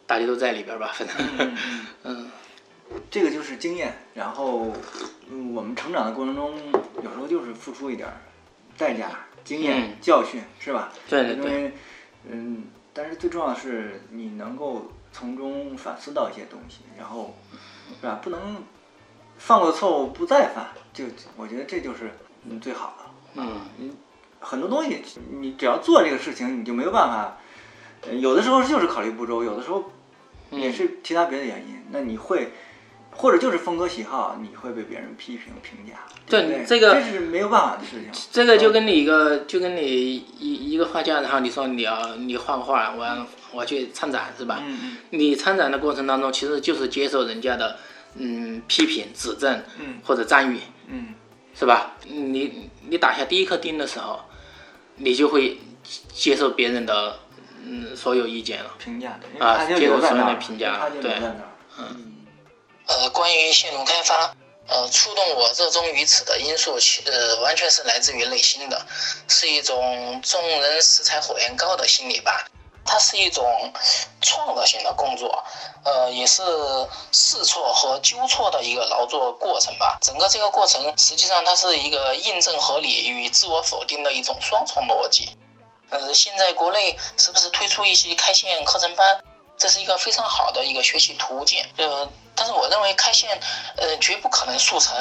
[0.05, 1.57] 大家都在里边吧，反正，
[2.03, 2.31] 嗯，
[3.09, 4.73] 这个就是经验，然后
[5.29, 6.53] 嗯我们成长的过程中，
[7.03, 8.15] 有时候就是付出一点儿
[8.77, 9.09] 代价、
[9.43, 10.91] 经验、嗯教训，是吧？
[11.09, 11.73] 对对对，因为
[12.29, 12.63] 嗯，
[12.93, 17.35] 但是最重要的是你能够从中反思到一些东西，然后
[18.01, 18.19] 是吧？
[18.21, 18.63] 不能
[19.37, 22.11] 犯过错误不再犯，就我觉得这就是
[22.45, 23.41] 嗯最好的。
[23.41, 23.95] 嗯，
[24.39, 25.01] 很多东西
[25.39, 27.37] 你只要做这个事情，你就没有办法。
[28.01, 29.91] 呃有的时候就是考虑不周，有的时候
[30.51, 31.83] 也是其他别的原因。
[31.89, 32.51] 那你会，
[33.17, 35.93] 或者就是风格喜好，你会被别人批评评价。
[36.27, 38.11] 对这个这是没有办法的事情。
[38.31, 44.61] 这个就跟你一个，就跟你一一个画家，然后你说你要你画个画，我要我去参展是吧？
[44.63, 47.77] 嗯嗯你参展的过程当中，其实就是接受人家的
[48.15, 51.15] 嗯批评、指正嗯或者赞誉，嗯
[51.55, 51.93] 是吧？
[52.05, 54.19] 你你打下第一颗钉的时候，
[54.97, 55.57] 你就会
[56.13, 57.17] 接受别人的
[57.65, 58.71] 嗯所有意见了。
[58.77, 61.87] 评价啊接受所有的评价对在那儿。
[62.87, 64.35] 呃，关于线路开发，
[64.67, 68.85] 呃，触动我热衷于此的因素，其呃，完全是来自于内心的，
[69.27, 72.47] 是一种众人拾柴火焰高的心理吧。
[72.89, 73.45] 它是一种
[74.21, 75.43] 创造性的工作，
[75.83, 76.41] 呃，也是
[77.11, 79.97] 试错和纠错的一个劳作过程吧。
[80.01, 85.37] 整个这个过程，实际上它是一个印证合理与自我否定的一种双重逻辑。
[85.89, 89.21] 呃，现在国内是不是推出一些开线课程班？
[89.57, 91.65] 这是一个非常好的一个学习途径。
[91.77, 93.29] 呃，但是我认为开线，
[93.77, 94.95] 呃，绝不可能速成，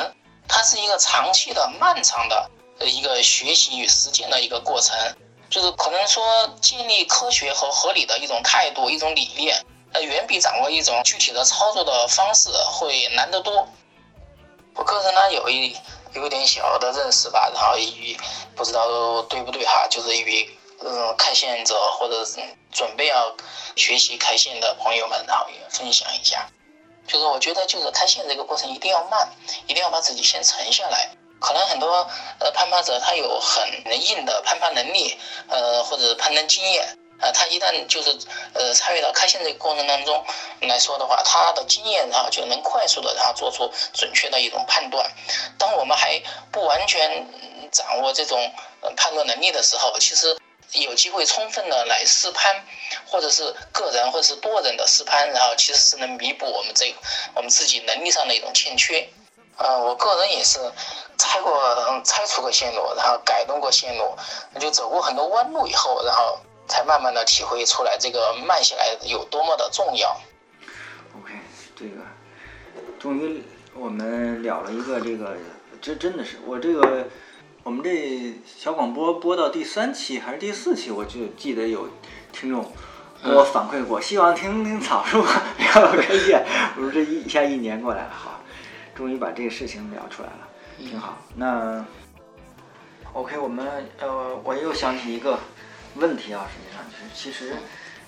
[0.49, 4.97] 它是一个长期的、漫长的呃一个学习与实践的一个过程。
[5.49, 6.25] 就是可能说
[6.61, 13.69] 建立科学和合理的一种态度、一种理念，呃，远比掌握一种具体的操作的方式会难得多。
[14.75, 15.77] 我个人呢有一
[16.15, 18.19] 有一点小的认识吧，然后与
[18.57, 22.41] 不知道对不对哈，就是与呃开线者或者是
[22.73, 23.35] 准备要
[23.77, 26.49] 学习开线的朋友们，然后也分享一下。
[27.07, 29.29] 就是我觉得就是开线这个过程一定要慢，
[29.67, 31.09] 一定要把自己先沉下来。
[31.39, 32.09] 可能很多
[32.41, 33.69] 呃攀爬者他有很
[34.03, 35.17] 硬的攀爬能力，
[35.49, 38.19] 呃或者攀登经验，呃他一旦就是
[38.55, 40.25] 呃参与到开线这个过程当中
[40.63, 45.09] 来说的话，他的经验然后就能快速的然后做出准确的一种判断。
[45.59, 47.29] 当我们还不完全
[47.71, 48.53] 掌握这种
[48.97, 50.37] 判断能力的时候，其实
[50.73, 52.65] 有机会充分的来试攀，
[53.07, 56.95] 或者是个人或者是多人的试攀，然后其实是能弥补我们这
[57.35, 59.09] 我们自己能力上的一种欠缺。
[59.59, 60.59] 呃，我个人也是
[61.17, 64.15] 拆过、拆除过线路，然后改动过线路，
[64.61, 66.39] 就走过很多弯路以后，然后
[66.69, 70.21] 才慢慢的体会出来这个慢下来有多么的重要。
[71.19, 71.33] OK，
[71.75, 72.03] 这个
[73.01, 75.35] 终于我们了了一个这个，
[75.81, 77.09] 这真的是我这个，
[77.67, 81.89] 我们这小广播播到第三期还是第四期，我就记得有
[82.31, 82.65] 听众
[83.25, 85.19] 给我反馈过，希望听听草叔
[85.59, 86.47] 聊开线。
[86.77, 88.41] 我说这一一下一年过来了，好，
[88.95, 90.49] 终于把这个事情聊出来了，
[90.79, 91.19] 挺好。
[91.35, 91.85] 那
[93.13, 93.67] OK，我们
[93.99, 95.37] 呃，我又想起一个
[95.97, 97.57] 问题啊，实际上就是其实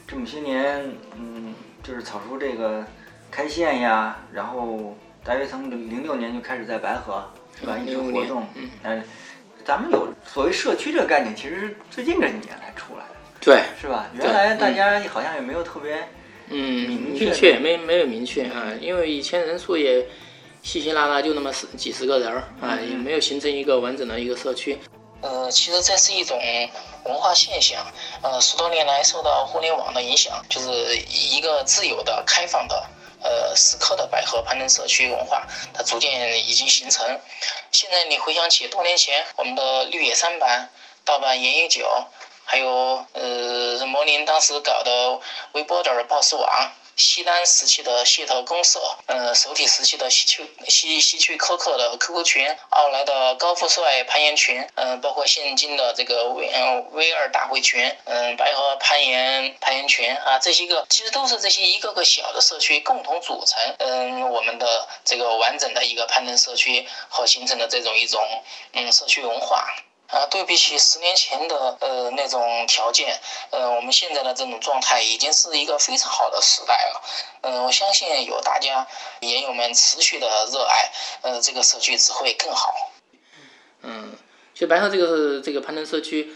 [0.07, 1.53] 这么些年，嗯，
[1.83, 2.87] 就是草叔这个
[3.29, 4.97] 开线呀，然后。
[5.25, 7.23] 大约从零六年就开始在白河，
[7.61, 7.77] 是吧？
[7.77, 8.47] 一直活动。
[8.83, 9.05] 嗯，
[9.69, 13.15] 咱们有所谓社区这个概念，其实是最近这几年才出来的。
[13.39, 14.07] 对，是吧？
[14.15, 16.09] 原来大家好像也没有特别
[16.49, 20.07] 嗯明确，没没有明确啊，因为以前人数也
[20.63, 24.79] 稀稀拉拉，就那么十几十个人儿啊，也没有形成一个完整的一个社区。
[25.21, 26.41] 呃，其实这是一种
[27.05, 27.79] 文化现象。
[28.23, 30.71] 呃，十多年来受到互联网的影响，就是
[31.11, 32.87] 一个自由的、开放的。
[33.23, 37.21] 呃，死磕的百合攀登社区文化，它逐渐已经形成。
[37.73, 40.71] 现在你回想起多年前我们的绿野三板、
[41.05, 41.89] 盗版岩野酒，
[42.45, 45.21] 还有呃，摩林当时搞的
[45.53, 46.73] 微波点 boss 网。
[46.99, 68.21] 西单时期的蟹头公社，呃，首体时期的西区西西区可可的 QQ 群，奥莱的高富帅攀岩群，嗯，包括现今的这个 V 嗯 V 二大会群，嗯，白河攀岩攀岩群啊，这些个其实都是这些一个个小的社区共同组成，嗯，我们的这个完整的一个攀登社区和形成的这种一种
[68.73, 69.73] 嗯社区文化。
[70.09, 73.15] 啊，对比起十年前的呃那种条件，
[73.51, 77.03] 呃，我们现在的这种状态已经是一个非常好的时代了。
[77.43, 78.87] 嗯，我相信有大家
[79.21, 80.91] 研友们持续的热爱，
[81.21, 82.91] 呃，这个社区只会更好。
[83.83, 84.17] 嗯，
[84.55, 86.35] 其实白河这个这个攀登社区，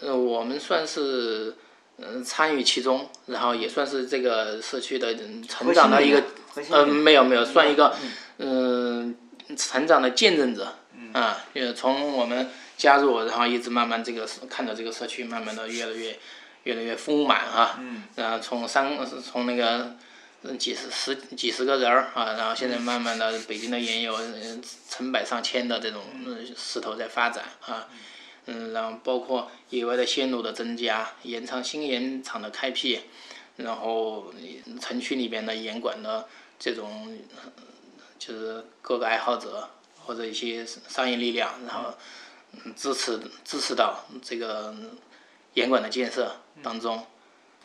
[0.00, 1.56] 呃，我们算是
[1.96, 5.12] 嗯参与其中，然后也算是这个社区的
[5.48, 6.22] 成长的一个，
[6.70, 7.96] 呃，没有没有，算一个
[8.38, 9.18] 嗯
[9.56, 10.76] 成长的见证者。
[11.12, 12.48] 啊，也从我们。
[12.78, 16.16] 加入，然后一直慢慢这个看着这个社区慢慢的越来越
[16.62, 17.80] 越来越丰满哈，
[18.14, 19.96] 然后从三从那个
[20.56, 24.16] 几十十几十个人儿啊，然后现在慢慢的北京的也有
[24.88, 26.00] 成百上千的这种
[26.56, 27.88] 势头在发展啊，
[28.46, 33.00] 嗯，然后包括野外的线路的增加，盐场新盐场的开辟，
[33.56, 34.32] 然后
[34.80, 36.28] 城区里边的盐管的
[36.60, 37.18] 这种
[38.20, 39.68] 就是各个爱好者
[40.04, 41.92] 或者一些商业力量，然后。
[42.76, 44.74] 支持支持到这个
[45.54, 47.06] 严管的建设当中，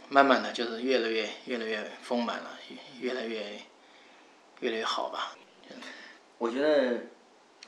[0.10, 2.52] 慢慢的就是越来越越来越丰满了，
[3.00, 3.60] 越来越
[4.60, 5.36] 越来越好吧。
[6.38, 7.04] 我觉得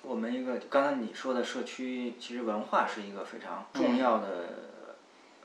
[0.02, 4.48] 我们一个刚才你说的社区，其实文化是一个非常重要的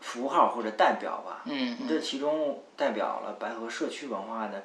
[0.01, 1.43] 符号或者代表吧。
[1.47, 1.89] 嗯。
[1.89, 4.65] 这其中代表了白河社区文化的，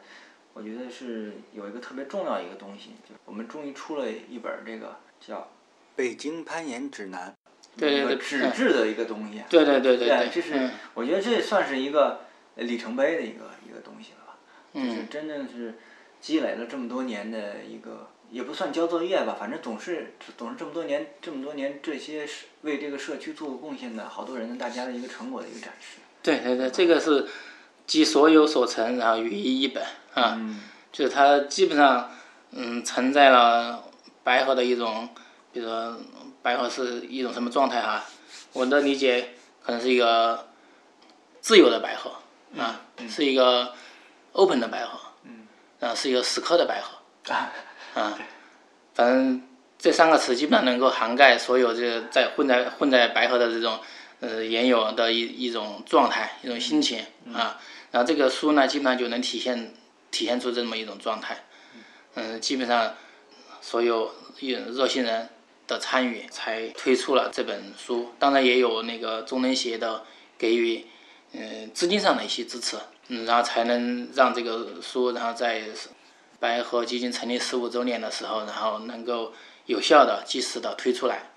[0.53, 5.47] 我觉得是有一个特别重要一个东西，就我们终于出了一本这个叫。
[5.95, 7.33] 北京攀岩指南，
[7.77, 9.41] 对一个纸质的一个东西。
[9.49, 12.21] 对对对对对，这是我觉得这算是一个
[12.55, 14.37] 里程碑的一个一个东西了吧？
[14.73, 15.75] 就是真正是
[16.19, 22.27] 积累了这么多年的一个，也不算交作业吧，反正总是总是这么多年这么多年这些
[22.63, 25.99] 为这个社区做过贡献的好多人的大家的一个成果的一个展示。
[26.21, 27.25] 对对对，这个是
[27.87, 29.81] 集所有所成，然后于一一本
[30.13, 30.37] 啊，
[30.91, 32.11] 就是它基本上
[32.51, 33.83] 嗯承载了
[34.23, 35.07] 白河的一种。
[35.55, 35.97] 比如说，
[36.41, 38.03] 白鹤是一种什么状态哈？
[38.51, 40.49] 我的理解可能是一个
[41.39, 42.11] 自由的白鹤
[42.61, 43.73] 啊，是一个
[44.33, 44.99] open 的白鹤，
[45.79, 47.53] 啊，是一个死磕的白鹤啊，
[47.93, 48.19] 啊
[48.93, 49.47] 反正
[49.79, 53.79] 这三个词基本上能够涵盖所有这个在混在混在白鹤的这种
[54.19, 56.99] 呃原有的一一种状态、一种心情
[57.33, 57.57] 啊。
[57.91, 59.73] 然后这个书呢，基本上就能体现
[60.11, 61.45] 体现出这么一种状态。
[62.15, 62.93] 嗯，基本上
[63.61, 64.11] 所有
[64.41, 65.29] 热心人。
[65.67, 70.03] 的参与才推出了这本书，当然也有那个中能协的
[70.37, 70.85] 给予，
[71.31, 72.77] 嗯，资金上的一些支持，
[73.07, 75.63] 嗯，然后才能让这个书，然后在
[76.39, 79.33] 白河基金成立十五周年的时候，然后能够
[79.65, 81.31] 有效的、及时的推出来。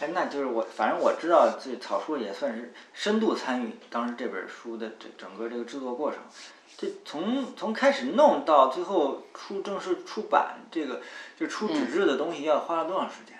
[0.00, 6.20] 哎，那就是我，反正我知道，这草书也算是深度参与当时这本书的这整个这个制作过程。
[6.82, 11.00] 这从从开始弄到最后出正式出版，这个
[11.38, 13.38] 就出纸质的东西要花了多长时间？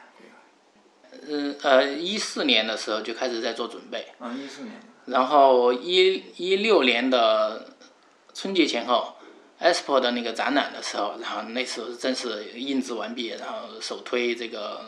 [1.29, 4.13] 嗯呃，一四年的时候就开始在做准备。
[4.21, 4.81] 啊，一四年。
[5.07, 7.75] 然后一一六年的
[8.33, 9.17] 春节前后
[9.61, 14.85] ，ESPO 的那个展览的时候，然后那时候正式印制完毕，然后首推这个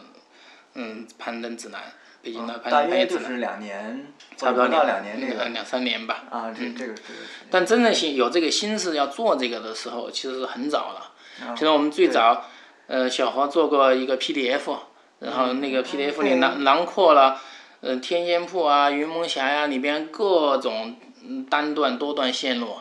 [0.74, 1.92] 嗯攀登指南。
[2.24, 4.06] 北京的攀大约就是两年，
[4.36, 6.24] 差不多两年这个两三年吧。
[6.30, 7.02] 啊，这这个是。
[7.50, 11.12] 但真正心有这个心思要做这个的时候，其实是很早了。
[11.54, 12.44] 其实我们最早
[12.86, 14.78] 呃，小何做过一个 PDF，
[15.18, 17.40] 然后那个 PDF 里囊囊括了，
[17.80, 20.96] 呃，天仙铺啊、云梦峡呀里边各种
[21.50, 22.78] 单段、多段线路，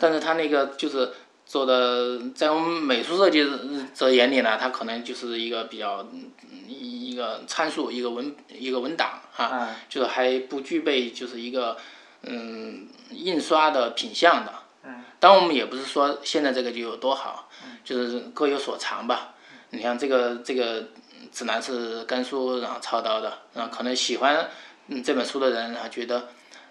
[0.00, 1.10] 但是他那个就是
[1.44, 3.46] 做的，在我们美术设计
[3.94, 6.06] 者眼里呢，它可能就是一个比较
[7.16, 11.76] 个参数，一个文一个文档啊，就是还不具备就是一个
[12.22, 14.52] 嗯印刷的品相的。
[14.84, 15.02] 嗯。
[15.18, 17.48] 但我们也不是说现在这个就有多好，
[17.82, 19.34] 就是各有所长吧。
[19.70, 20.84] 你像这个这个
[21.32, 24.48] 指南是甘肃然后操刀的，然后，可能喜欢
[24.88, 26.28] 嗯这本书的人啊觉得，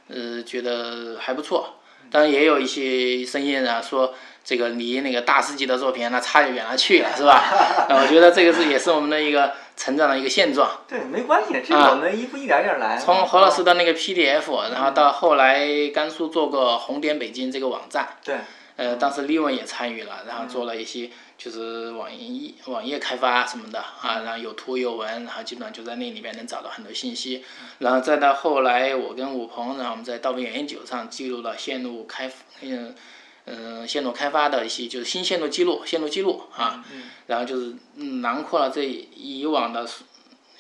[0.07, 1.75] 呃觉得还不错，
[2.09, 4.13] 当然也有一些声音啊说
[4.43, 7.43] 这个离那个大师级的作品那差得远了去了是吧？
[7.89, 9.53] 那， 我觉得这个是也是我们的一个
[9.85, 10.81] 成长的一个现状。
[10.87, 12.97] 对，没关系，这我们一步一点点来。
[12.97, 15.63] 从何老师的那个 PDF，然后到后来
[15.93, 18.17] 甘肃做过红点北京这个网站。
[18.23, 18.35] 对。
[18.77, 27.45] 呃，当时李文也参与了，然后做了一些就是网页网页开发什么的啊，然后有图有文，然后基本上就在那里面能找到很多信息，
[27.79, 32.29] 然后再到后来我跟武鹏，然后我们在道边原九上记录了线路开
[32.63, 32.93] 嗯
[33.45, 36.83] 嗯线路开发的一些就是新线路记录线路记录啊，
[37.27, 39.87] 然后就是囊括了这以往的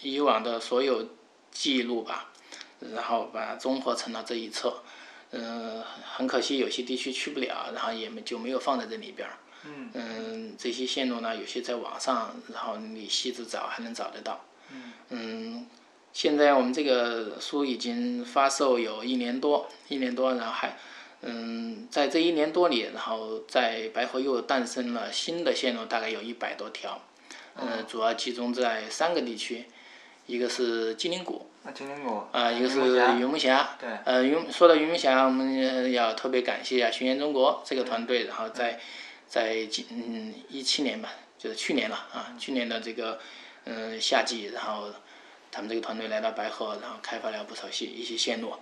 [0.01, 1.09] 以往的所有
[1.51, 2.31] 记录吧，
[2.93, 4.83] 然后把它综合成了这一册。
[5.31, 5.83] 嗯，
[6.15, 9.33] 很可惜有些地区去不了，然后也没就没有放在这里边儿。
[9.93, 10.55] 嗯。
[10.57, 14.45] 这些线路呢，有些在网上，然后你细致找还能找得到。
[14.71, 14.93] 嗯。
[15.09, 15.67] 嗯，
[16.13, 20.77] 现在我们这个书已经发售有一年多，一年多，然后还，
[21.27, 27.01] 嗯，在这一年多里，然后在白河又诞生了新的线路，大概有一百多条。
[27.55, 27.83] 嗯。
[27.87, 29.65] 主要集中在三个地区，
[30.27, 31.47] 一个是金陵谷。
[31.63, 32.21] 啊，金陵谷。
[32.31, 32.79] 啊，一个是
[33.17, 33.75] 云梦峡。
[33.79, 33.89] 对。
[34.05, 38.79] 呃，云说到云梦峡，我们要特别感谢一下巡演中国这个团队，然后在
[39.27, 43.19] 在今嗯一七年吧，就是去年了啊，去年的这个
[43.63, 44.89] 嗯夏季，然后
[45.51, 48.53] 他们这个团队来到白河，然后开发了不少些一些线路。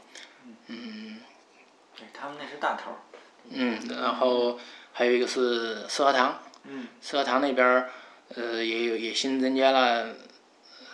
[0.67, 1.19] 嗯。
[1.97, 2.91] 对他们那是大头。
[3.49, 4.59] 嗯，然后
[4.91, 6.41] 还有一个是四合堂。
[6.63, 6.87] 嗯。
[7.01, 7.89] 四合堂那边儿
[8.35, 10.15] 呃也有也新增加了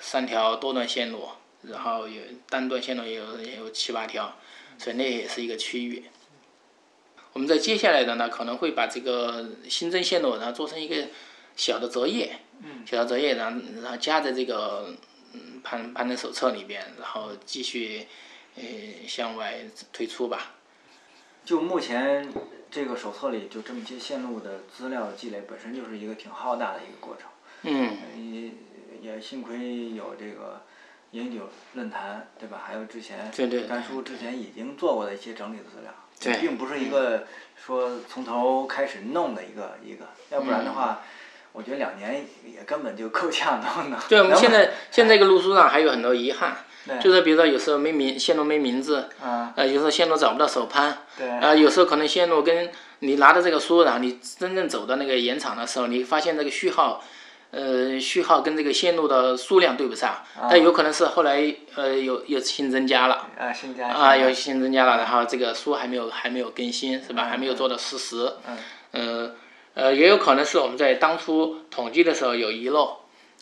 [0.01, 1.29] 三条多段线路。
[1.61, 4.33] 然后有单段线路也有也有七八条，
[4.77, 6.05] 所以那也是一个区域。
[7.33, 11.09] 我们在接下来的呢，可能会把这个新增线路，然后做成一个
[11.57, 14.95] 小的折页，嗯小的折页，然后然后加在这个
[15.33, 18.07] 嗯攀攀登手册里边，然后继续
[18.55, 18.63] 呃
[19.05, 19.59] 向外
[19.91, 20.53] 推出吧。
[21.49, 22.31] 就目前
[22.69, 27.27] 这个手册里就这么些线路的资料积累，本身就是一个挺浩大的一个过程。
[27.63, 27.97] 嗯。
[28.15, 28.51] 也
[29.01, 30.61] 也幸亏有这个。
[31.13, 32.61] 饮酒论坛，对吧？
[32.63, 33.31] 还有之前
[33.67, 37.25] 甘叔之前已经做过的一些整理的资料，对并不是一个
[37.57, 41.01] 说从头开始弄的一个一个，要不然的话，
[41.51, 43.97] 我觉得两年也根本就够呛弄的。
[44.07, 46.55] 对，我们现在现在这个路书上还有很多遗憾，
[47.01, 49.09] 就是比如说有时候没名线路没名字，
[49.55, 50.97] 呃，有时候线路找不到手攀，
[51.41, 52.69] 啊，有时候可能线路跟
[52.99, 57.03] 你拿着这个书，然后你真正走到那个盐场的时候，你发现这个序号。
[57.51, 67.25] 呃，序号跟这个线路的数量对不上，但有可能是后来呃有有新增加了，啊新加啊有新增加了，然后这个书还没有还没有更新是吧？
[67.25, 68.33] 还没有做到实时，
[68.91, 69.35] 嗯，
[69.73, 72.99] 呃也有可能是我们在当初统计的时候有遗漏，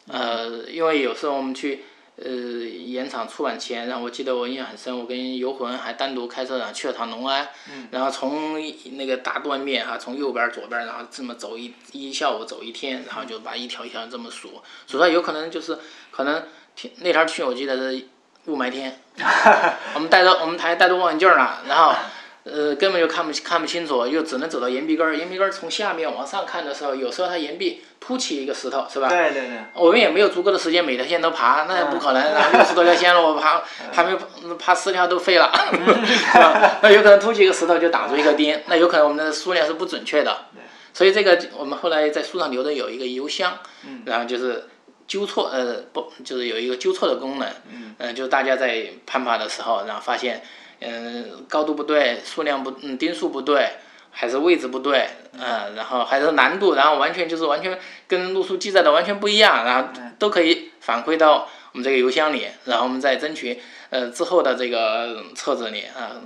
[0.09, 1.84] 呃因为有时候我们去。
[2.23, 7.48] 呃，盐场出版前，然后我记得我印象很深，我跟游魂还单独开车然后去了趟农安，
[7.91, 8.60] 然后从
[8.94, 14.49] 那个大断面哈，从右边左边，然后这么走一一下午走一天，然后就把一条一条这么数，
[14.88, 15.77] 数出来有可能就是
[16.10, 16.44] 可能
[16.76, 18.07] 天那天去我记得是
[18.45, 18.99] 雾霾天，
[19.94, 21.94] 我们带着我们还带着望远镜呢，然后。
[22.52, 25.15] 呃，根本就看不看不清楚，又只能走到岩壁根儿。
[25.15, 29.10] 岩壁根儿从下面往上看的时候，有时候它岩壁凸起一个石头，是吧？
[29.10, 29.57] 对对对。
[29.74, 32.52] 我们也没有足够的时间每条线都爬，那也不可能。
[32.53, 33.61] 六十多条线路，我爬
[33.91, 34.18] 还没
[34.57, 35.52] 爬四条都废了，
[36.06, 36.80] 是吧？
[36.82, 40.45] 那有可能凸起一个石头就挡住一个钉，那有可能我们的数量是不准确的。
[40.94, 43.57] 所以这个我们后来在书上留的有一个邮箱，
[44.06, 44.65] 然后就是
[45.07, 47.48] 纠错，呃，不，就是有一个纠错的功能。
[47.72, 48.15] 嗯。
[48.15, 50.41] 就是大家在攀爬的时候，然后发现。
[50.80, 53.78] 嗯，高度不对，数量不，嗯，丁数不对，
[54.12, 59.90] 还是位置不对，嗯，然后还是难度，然后完全就是完全跟路书记载的完全不一样，然后
[60.20, 63.60] 都可以反馈到我们这个邮箱里，然后我们再争取，
[63.90, 66.22] 呃，之后的这个册子里啊，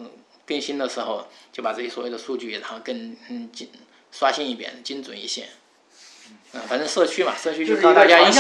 [0.46, 3.70] 更新的时候就把这些所有的数据，然后更嗯精
[4.12, 5.46] 刷新一遍，精准一些。
[6.54, 8.40] 嗯，反正社区嘛，社区就靠大家一起，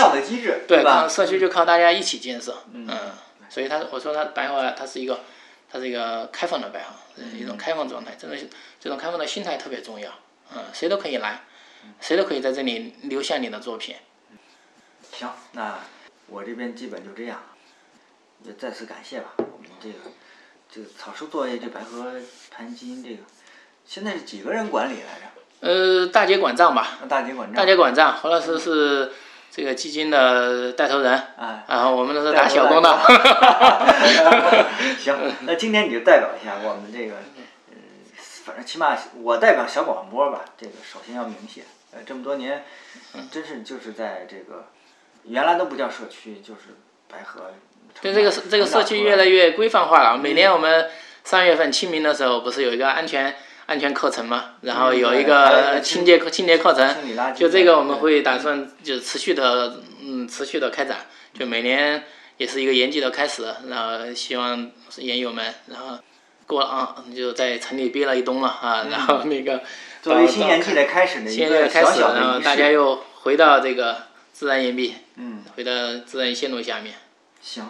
[0.68, 2.88] 对，社区就靠大家一起建设，嗯，
[3.50, 5.22] 所以他我说他白话他是一个。
[5.72, 8.38] 它是一个开放的白行，一种开放状态，这种
[8.80, 10.12] 这种开放的心态特别重要。
[10.54, 11.44] 嗯，谁都可以来，
[12.02, 13.96] 谁都可以在这里留下你的作品。
[15.14, 15.80] 行，那
[16.28, 17.42] 我这边基本就这样，
[18.44, 19.34] 也再次感谢吧。
[19.38, 19.96] 我们这个
[20.70, 22.16] 这个草书作业，这白河
[22.50, 23.24] 盘基因这个，
[23.86, 25.26] 现在是几个人管理来着？
[25.62, 27.56] 呃，大姐管账吧，大姐管账。
[27.56, 29.12] 大姐管账，何老师是
[29.54, 32.90] 这个基金的带头人，啊，然后我们都是打小工的。
[34.98, 37.16] 行，那今天你就代表一下我们这个，
[37.70, 37.76] 嗯，
[38.46, 40.46] 反正起码我代表小广播吧。
[40.58, 42.64] 这个首先要明谢，呃，这么多年，
[43.30, 44.68] 真是就是在这个
[45.26, 46.78] 原来都不叫社区，就是
[47.10, 47.52] 白河。
[48.02, 50.18] 对这个这个社区越来越规范化了。
[50.18, 50.90] 每年我们
[51.26, 53.36] 三月份清明的时候，不是有一个安全
[53.72, 54.56] 安全课程嘛？
[54.64, 56.94] 然后有一个清洁清洁课程，
[57.34, 62.04] 就这个我们会打算就持续的嗯持续的开展，就每年
[62.36, 63.46] 也是一个严季的开始。
[63.70, 65.98] 然后希望研友们，然后
[66.46, 69.62] 过了啊，就在城里憋了一冬了啊，然后那个
[70.02, 74.04] 作为新年季的开始的一个小小的大家又回到这个
[74.34, 75.72] 自然岩壁，嗯，回到
[76.06, 76.96] 自然线路下面。
[77.42, 77.66] 行。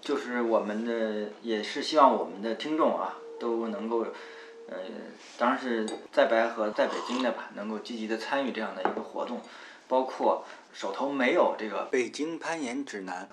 [0.00, 3.87] 就是我们的，也是希望我们的听众啊，都能
[5.38, 9.40] 当然是在白河、在北京的吧，能够积极的参与这样的一个活动，
[9.86, 13.28] 包括手头没有这个《北京攀岩指南》，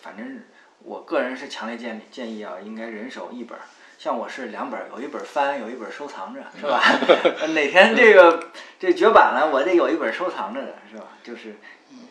[0.00, 0.40] 反正
[0.78, 3.58] 我个人是强烈建议建议啊，应该人手一本，
[3.98, 6.80] 像我是两本，有一本翻，有一本收藏着，是吧？
[7.54, 8.48] 哪天这个
[8.78, 11.08] 这绝版了，我得有一本收藏着的，是吧？
[11.24, 11.56] 就是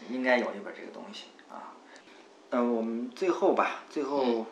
[0.09, 1.71] 应该有一本这个东西啊。
[2.49, 4.45] 嗯，我们最后吧，最后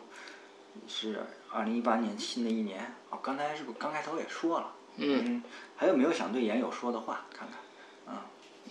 [0.88, 1.18] 是
[1.52, 2.94] 二零一八年新的一年。
[3.10, 4.72] 哦，刚才是不是刚开头也说了？
[4.96, 5.42] 嗯。
[5.76, 7.26] 还有没有想对研友说的话？
[7.36, 8.14] 看看。
[8.14, 8.26] 啊。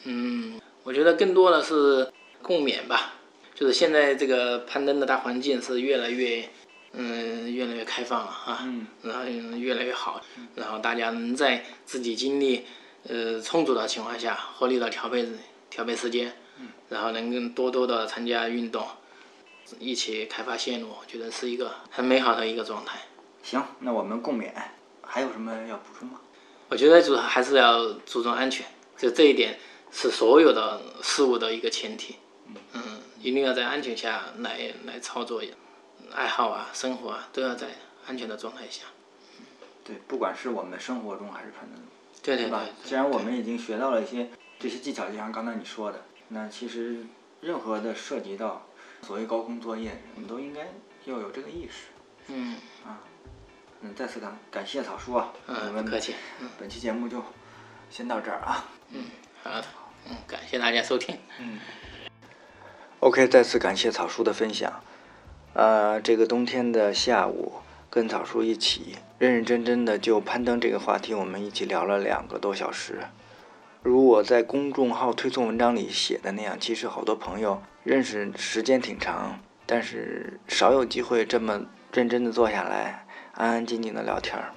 [0.05, 2.11] 嗯，我觉得更多的是
[2.41, 3.13] 共勉吧。
[3.53, 6.49] 就是现在这个攀登的大环境是越来越，
[6.93, 8.59] 嗯，越来越开放了啊。
[8.63, 8.87] 嗯。
[9.03, 10.21] 然后越来越好，
[10.55, 12.65] 然后大家能在自己精力
[13.07, 15.27] 呃充足的情况下，合理的调配
[15.69, 16.33] 调配时间，
[16.87, 18.87] 然后能更多多的参加运动。
[19.77, 22.99] 一起开发线路，我觉得是一个很美好的一个状态。
[23.43, 24.51] 行，那我们共勉。
[25.01, 26.21] 还有什么要补充吗？
[26.67, 28.65] 我觉得主还是要注重安全，
[28.95, 29.57] 就这一点
[29.91, 32.17] 是所有的事物的一个前提。
[32.73, 32.81] 嗯，
[33.19, 35.41] 一定要在安全下来来操作，
[36.13, 37.69] 爱好啊、生活啊，都要在
[38.05, 38.83] 安全的状态下。
[39.83, 41.81] 对，不管是我们生活中还是可能，
[42.21, 42.59] 对对对。
[42.83, 44.29] 既然我们已经学到了一些
[44.59, 47.03] 这些技巧，就像刚才你说的，那其实
[47.41, 48.67] 任何的涉及到。
[49.01, 50.67] 所谓高空作业，我们都应该
[51.05, 51.87] 要有这个意识。
[52.27, 52.55] 嗯
[52.85, 53.01] 啊，
[53.81, 56.15] 嗯，再次感感谢草叔啊，我们客气。
[56.59, 57.23] 本期节目就
[57.89, 58.65] 先到这儿啊。
[58.89, 59.05] 嗯，
[59.43, 59.65] 好的，
[60.07, 61.17] 嗯，感谢大家收听。
[61.39, 61.59] 嗯。
[62.99, 64.83] OK，再次感谢草叔的分享。
[65.53, 67.53] 呃，这个冬天的下午，
[67.89, 72.99] 跟草叔一起认认真真的就攀登这个话题，我们一起聊了两个多小时。
[73.81, 83.03] 如我在公众号推送文章里写的那样，其实好多朋友认识时间挺长，但是少有机会这么认真的坐下来，
[83.33, 84.53] 安安静静的聊天儿。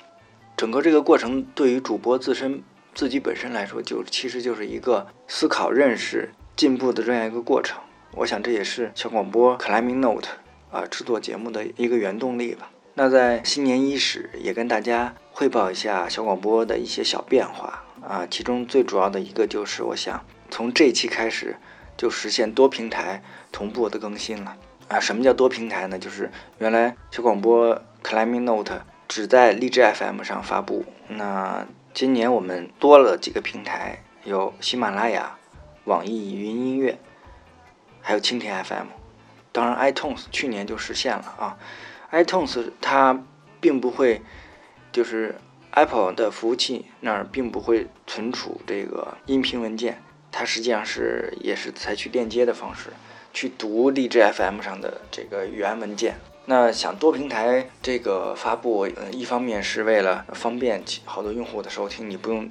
[0.54, 2.62] 整个这个过程对于主播自身
[2.94, 7.80] 自己本身来说，就其实就是一个思考、认识、进步的这样一个过程。
[8.16, 10.28] 我想这也是小广播 Climbing Note
[10.70, 12.70] 啊制作节目的一个原动力吧。
[12.92, 17.82] 那在新年伊始，也跟大家汇报一下小广播的一些小变化。
[18.02, 21.56] 啊，其中最主要的一个就是，我想从这期开始
[22.02, 23.22] 就实现多平台
[23.52, 24.56] 同步的更新了。
[24.88, 25.96] 啊，什么叫多平台呢？
[25.96, 31.64] 就是原来小广播 Climbing Note 只在荔枝 FM 上发布，那
[31.94, 35.38] 今年我们多了几个平台，有喜马拉雅、
[35.84, 36.98] 网易云音乐，
[38.00, 38.88] 还有蜻蜓 FM。
[39.52, 41.56] 当然，iTunes 去年就实现了啊。
[42.10, 43.22] iTunes 它
[43.60, 44.22] 并不会，
[44.90, 45.36] 就是。
[45.74, 52.90] Apple 的服务器那儿并不会存储这个音频文件，它实际上是也是采取链接的方式
[53.32, 56.16] 去读荔枝 FM 上的这个原文件。
[56.46, 62.50] 那想多平台这个发布，嗯，一方面是为了方便好多用户的收听，你不用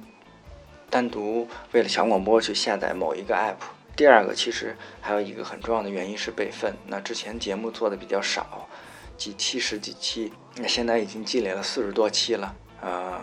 [0.88, 3.56] 单独为了小广播去下载某一个 App。
[3.94, 6.74] 第二个，其实还有一个很重要的原因是备份。
[6.86, 8.66] 那之前节目做的比较少，
[9.18, 12.54] 几期十几期，那现在已经积累了四十多期了。
[12.80, 13.20] 呃，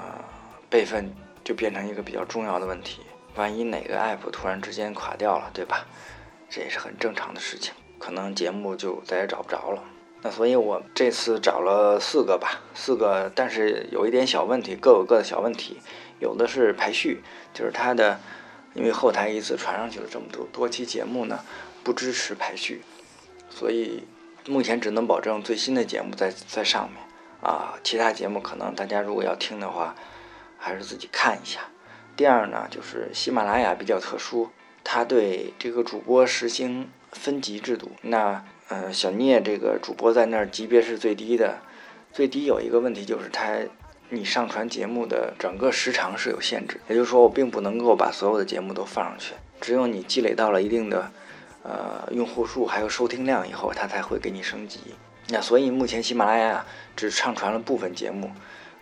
[0.69, 1.11] 备份
[1.43, 3.01] 就变成一个比较重要的问题。
[3.35, 5.85] 万一哪个 app 突然之间垮掉了，对吧？
[6.49, 9.83] 这也是很正常的事情，可能节目就再也找不着了。
[10.21, 15.79] 那所以我这次找了四个吧，四个，但是有一点小问题，各有各的小问题。
[16.19, 17.21] 有的是排序，
[17.53, 18.19] 就是它的，
[18.73, 21.39] 因为后台一次传上去了这么多多期节目呢，
[21.81, 22.81] 不支持排序，
[23.49, 24.03] 所以
[24.45, 27.01] 目前只能保证最新的节目在在上面。
[27.41, 29.95] 啊，其他节目可能大家如果要听的话，
[30.57, 31.61] 还是自己看一下。
[32.19, 34.49] 第二呢，就是喜马拉雅比较特殊，
[34.83, 37.91] 它对这个主播实行分级制度。
[38.01, 41.59] 那呃，小聂这个主播在那儿级别是最低的，
[42.11, 43.59] 最低有一个问题就是它
[44.09, 51.09] 你上传节目的整个时长是有限制，也就是说我并不能够把所有的节目都放上去，只有你积累到了一定的
[51.63, 54.81] 呃用户数还有收听量以后，它才会给你升级。
[55.29, 56.65] 那所以目前喜马拉雅
[56.97, 58.29] 只上传了部分节目，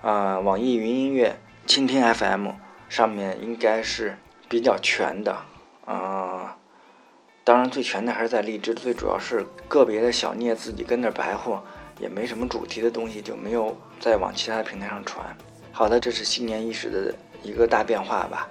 [0.01, 1.37] 啊，网易云音乐、
[1.67, 2.47] 蜻蜓 FM
[2.89, 5.37] 上面应该是比较全的，
[5.85, 6.57] 啊。
[7.43, 8.73] 当然，最全的还是在荔枝。
[8.73, 11.63] 最主要是个别的小聂自己跟那白活，
[11.97, 15.25] 也没什么主题的东西，就没有再往其他平台上传。
[15.71, 18.49] 好的，这是新年伊始的一个大变化吧，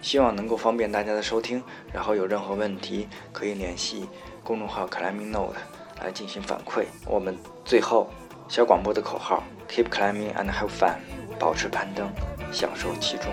[0.00, 1.60] 希望能够方便大家的收听。
[1.92, 4.08] 然后有任何问题可以联系
[4.44, 5.56] 公众号 Climbing Note
[6.00, 6.84] 来进行反馈。
[7.06, 8.08] 我们最后
[8.48, 10.94] 小广播的口号：Keep climbing and have fun，
[11.40, 12.08] 保持攀登，
[12.52, 13.26] 享受其中。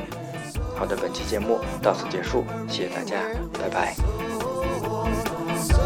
[0.77, 3.15] 好的，本期节目到此结束，谢谢大家，
[3.60, 3.95] 拜拜。
[5.57, 5.81] So, so,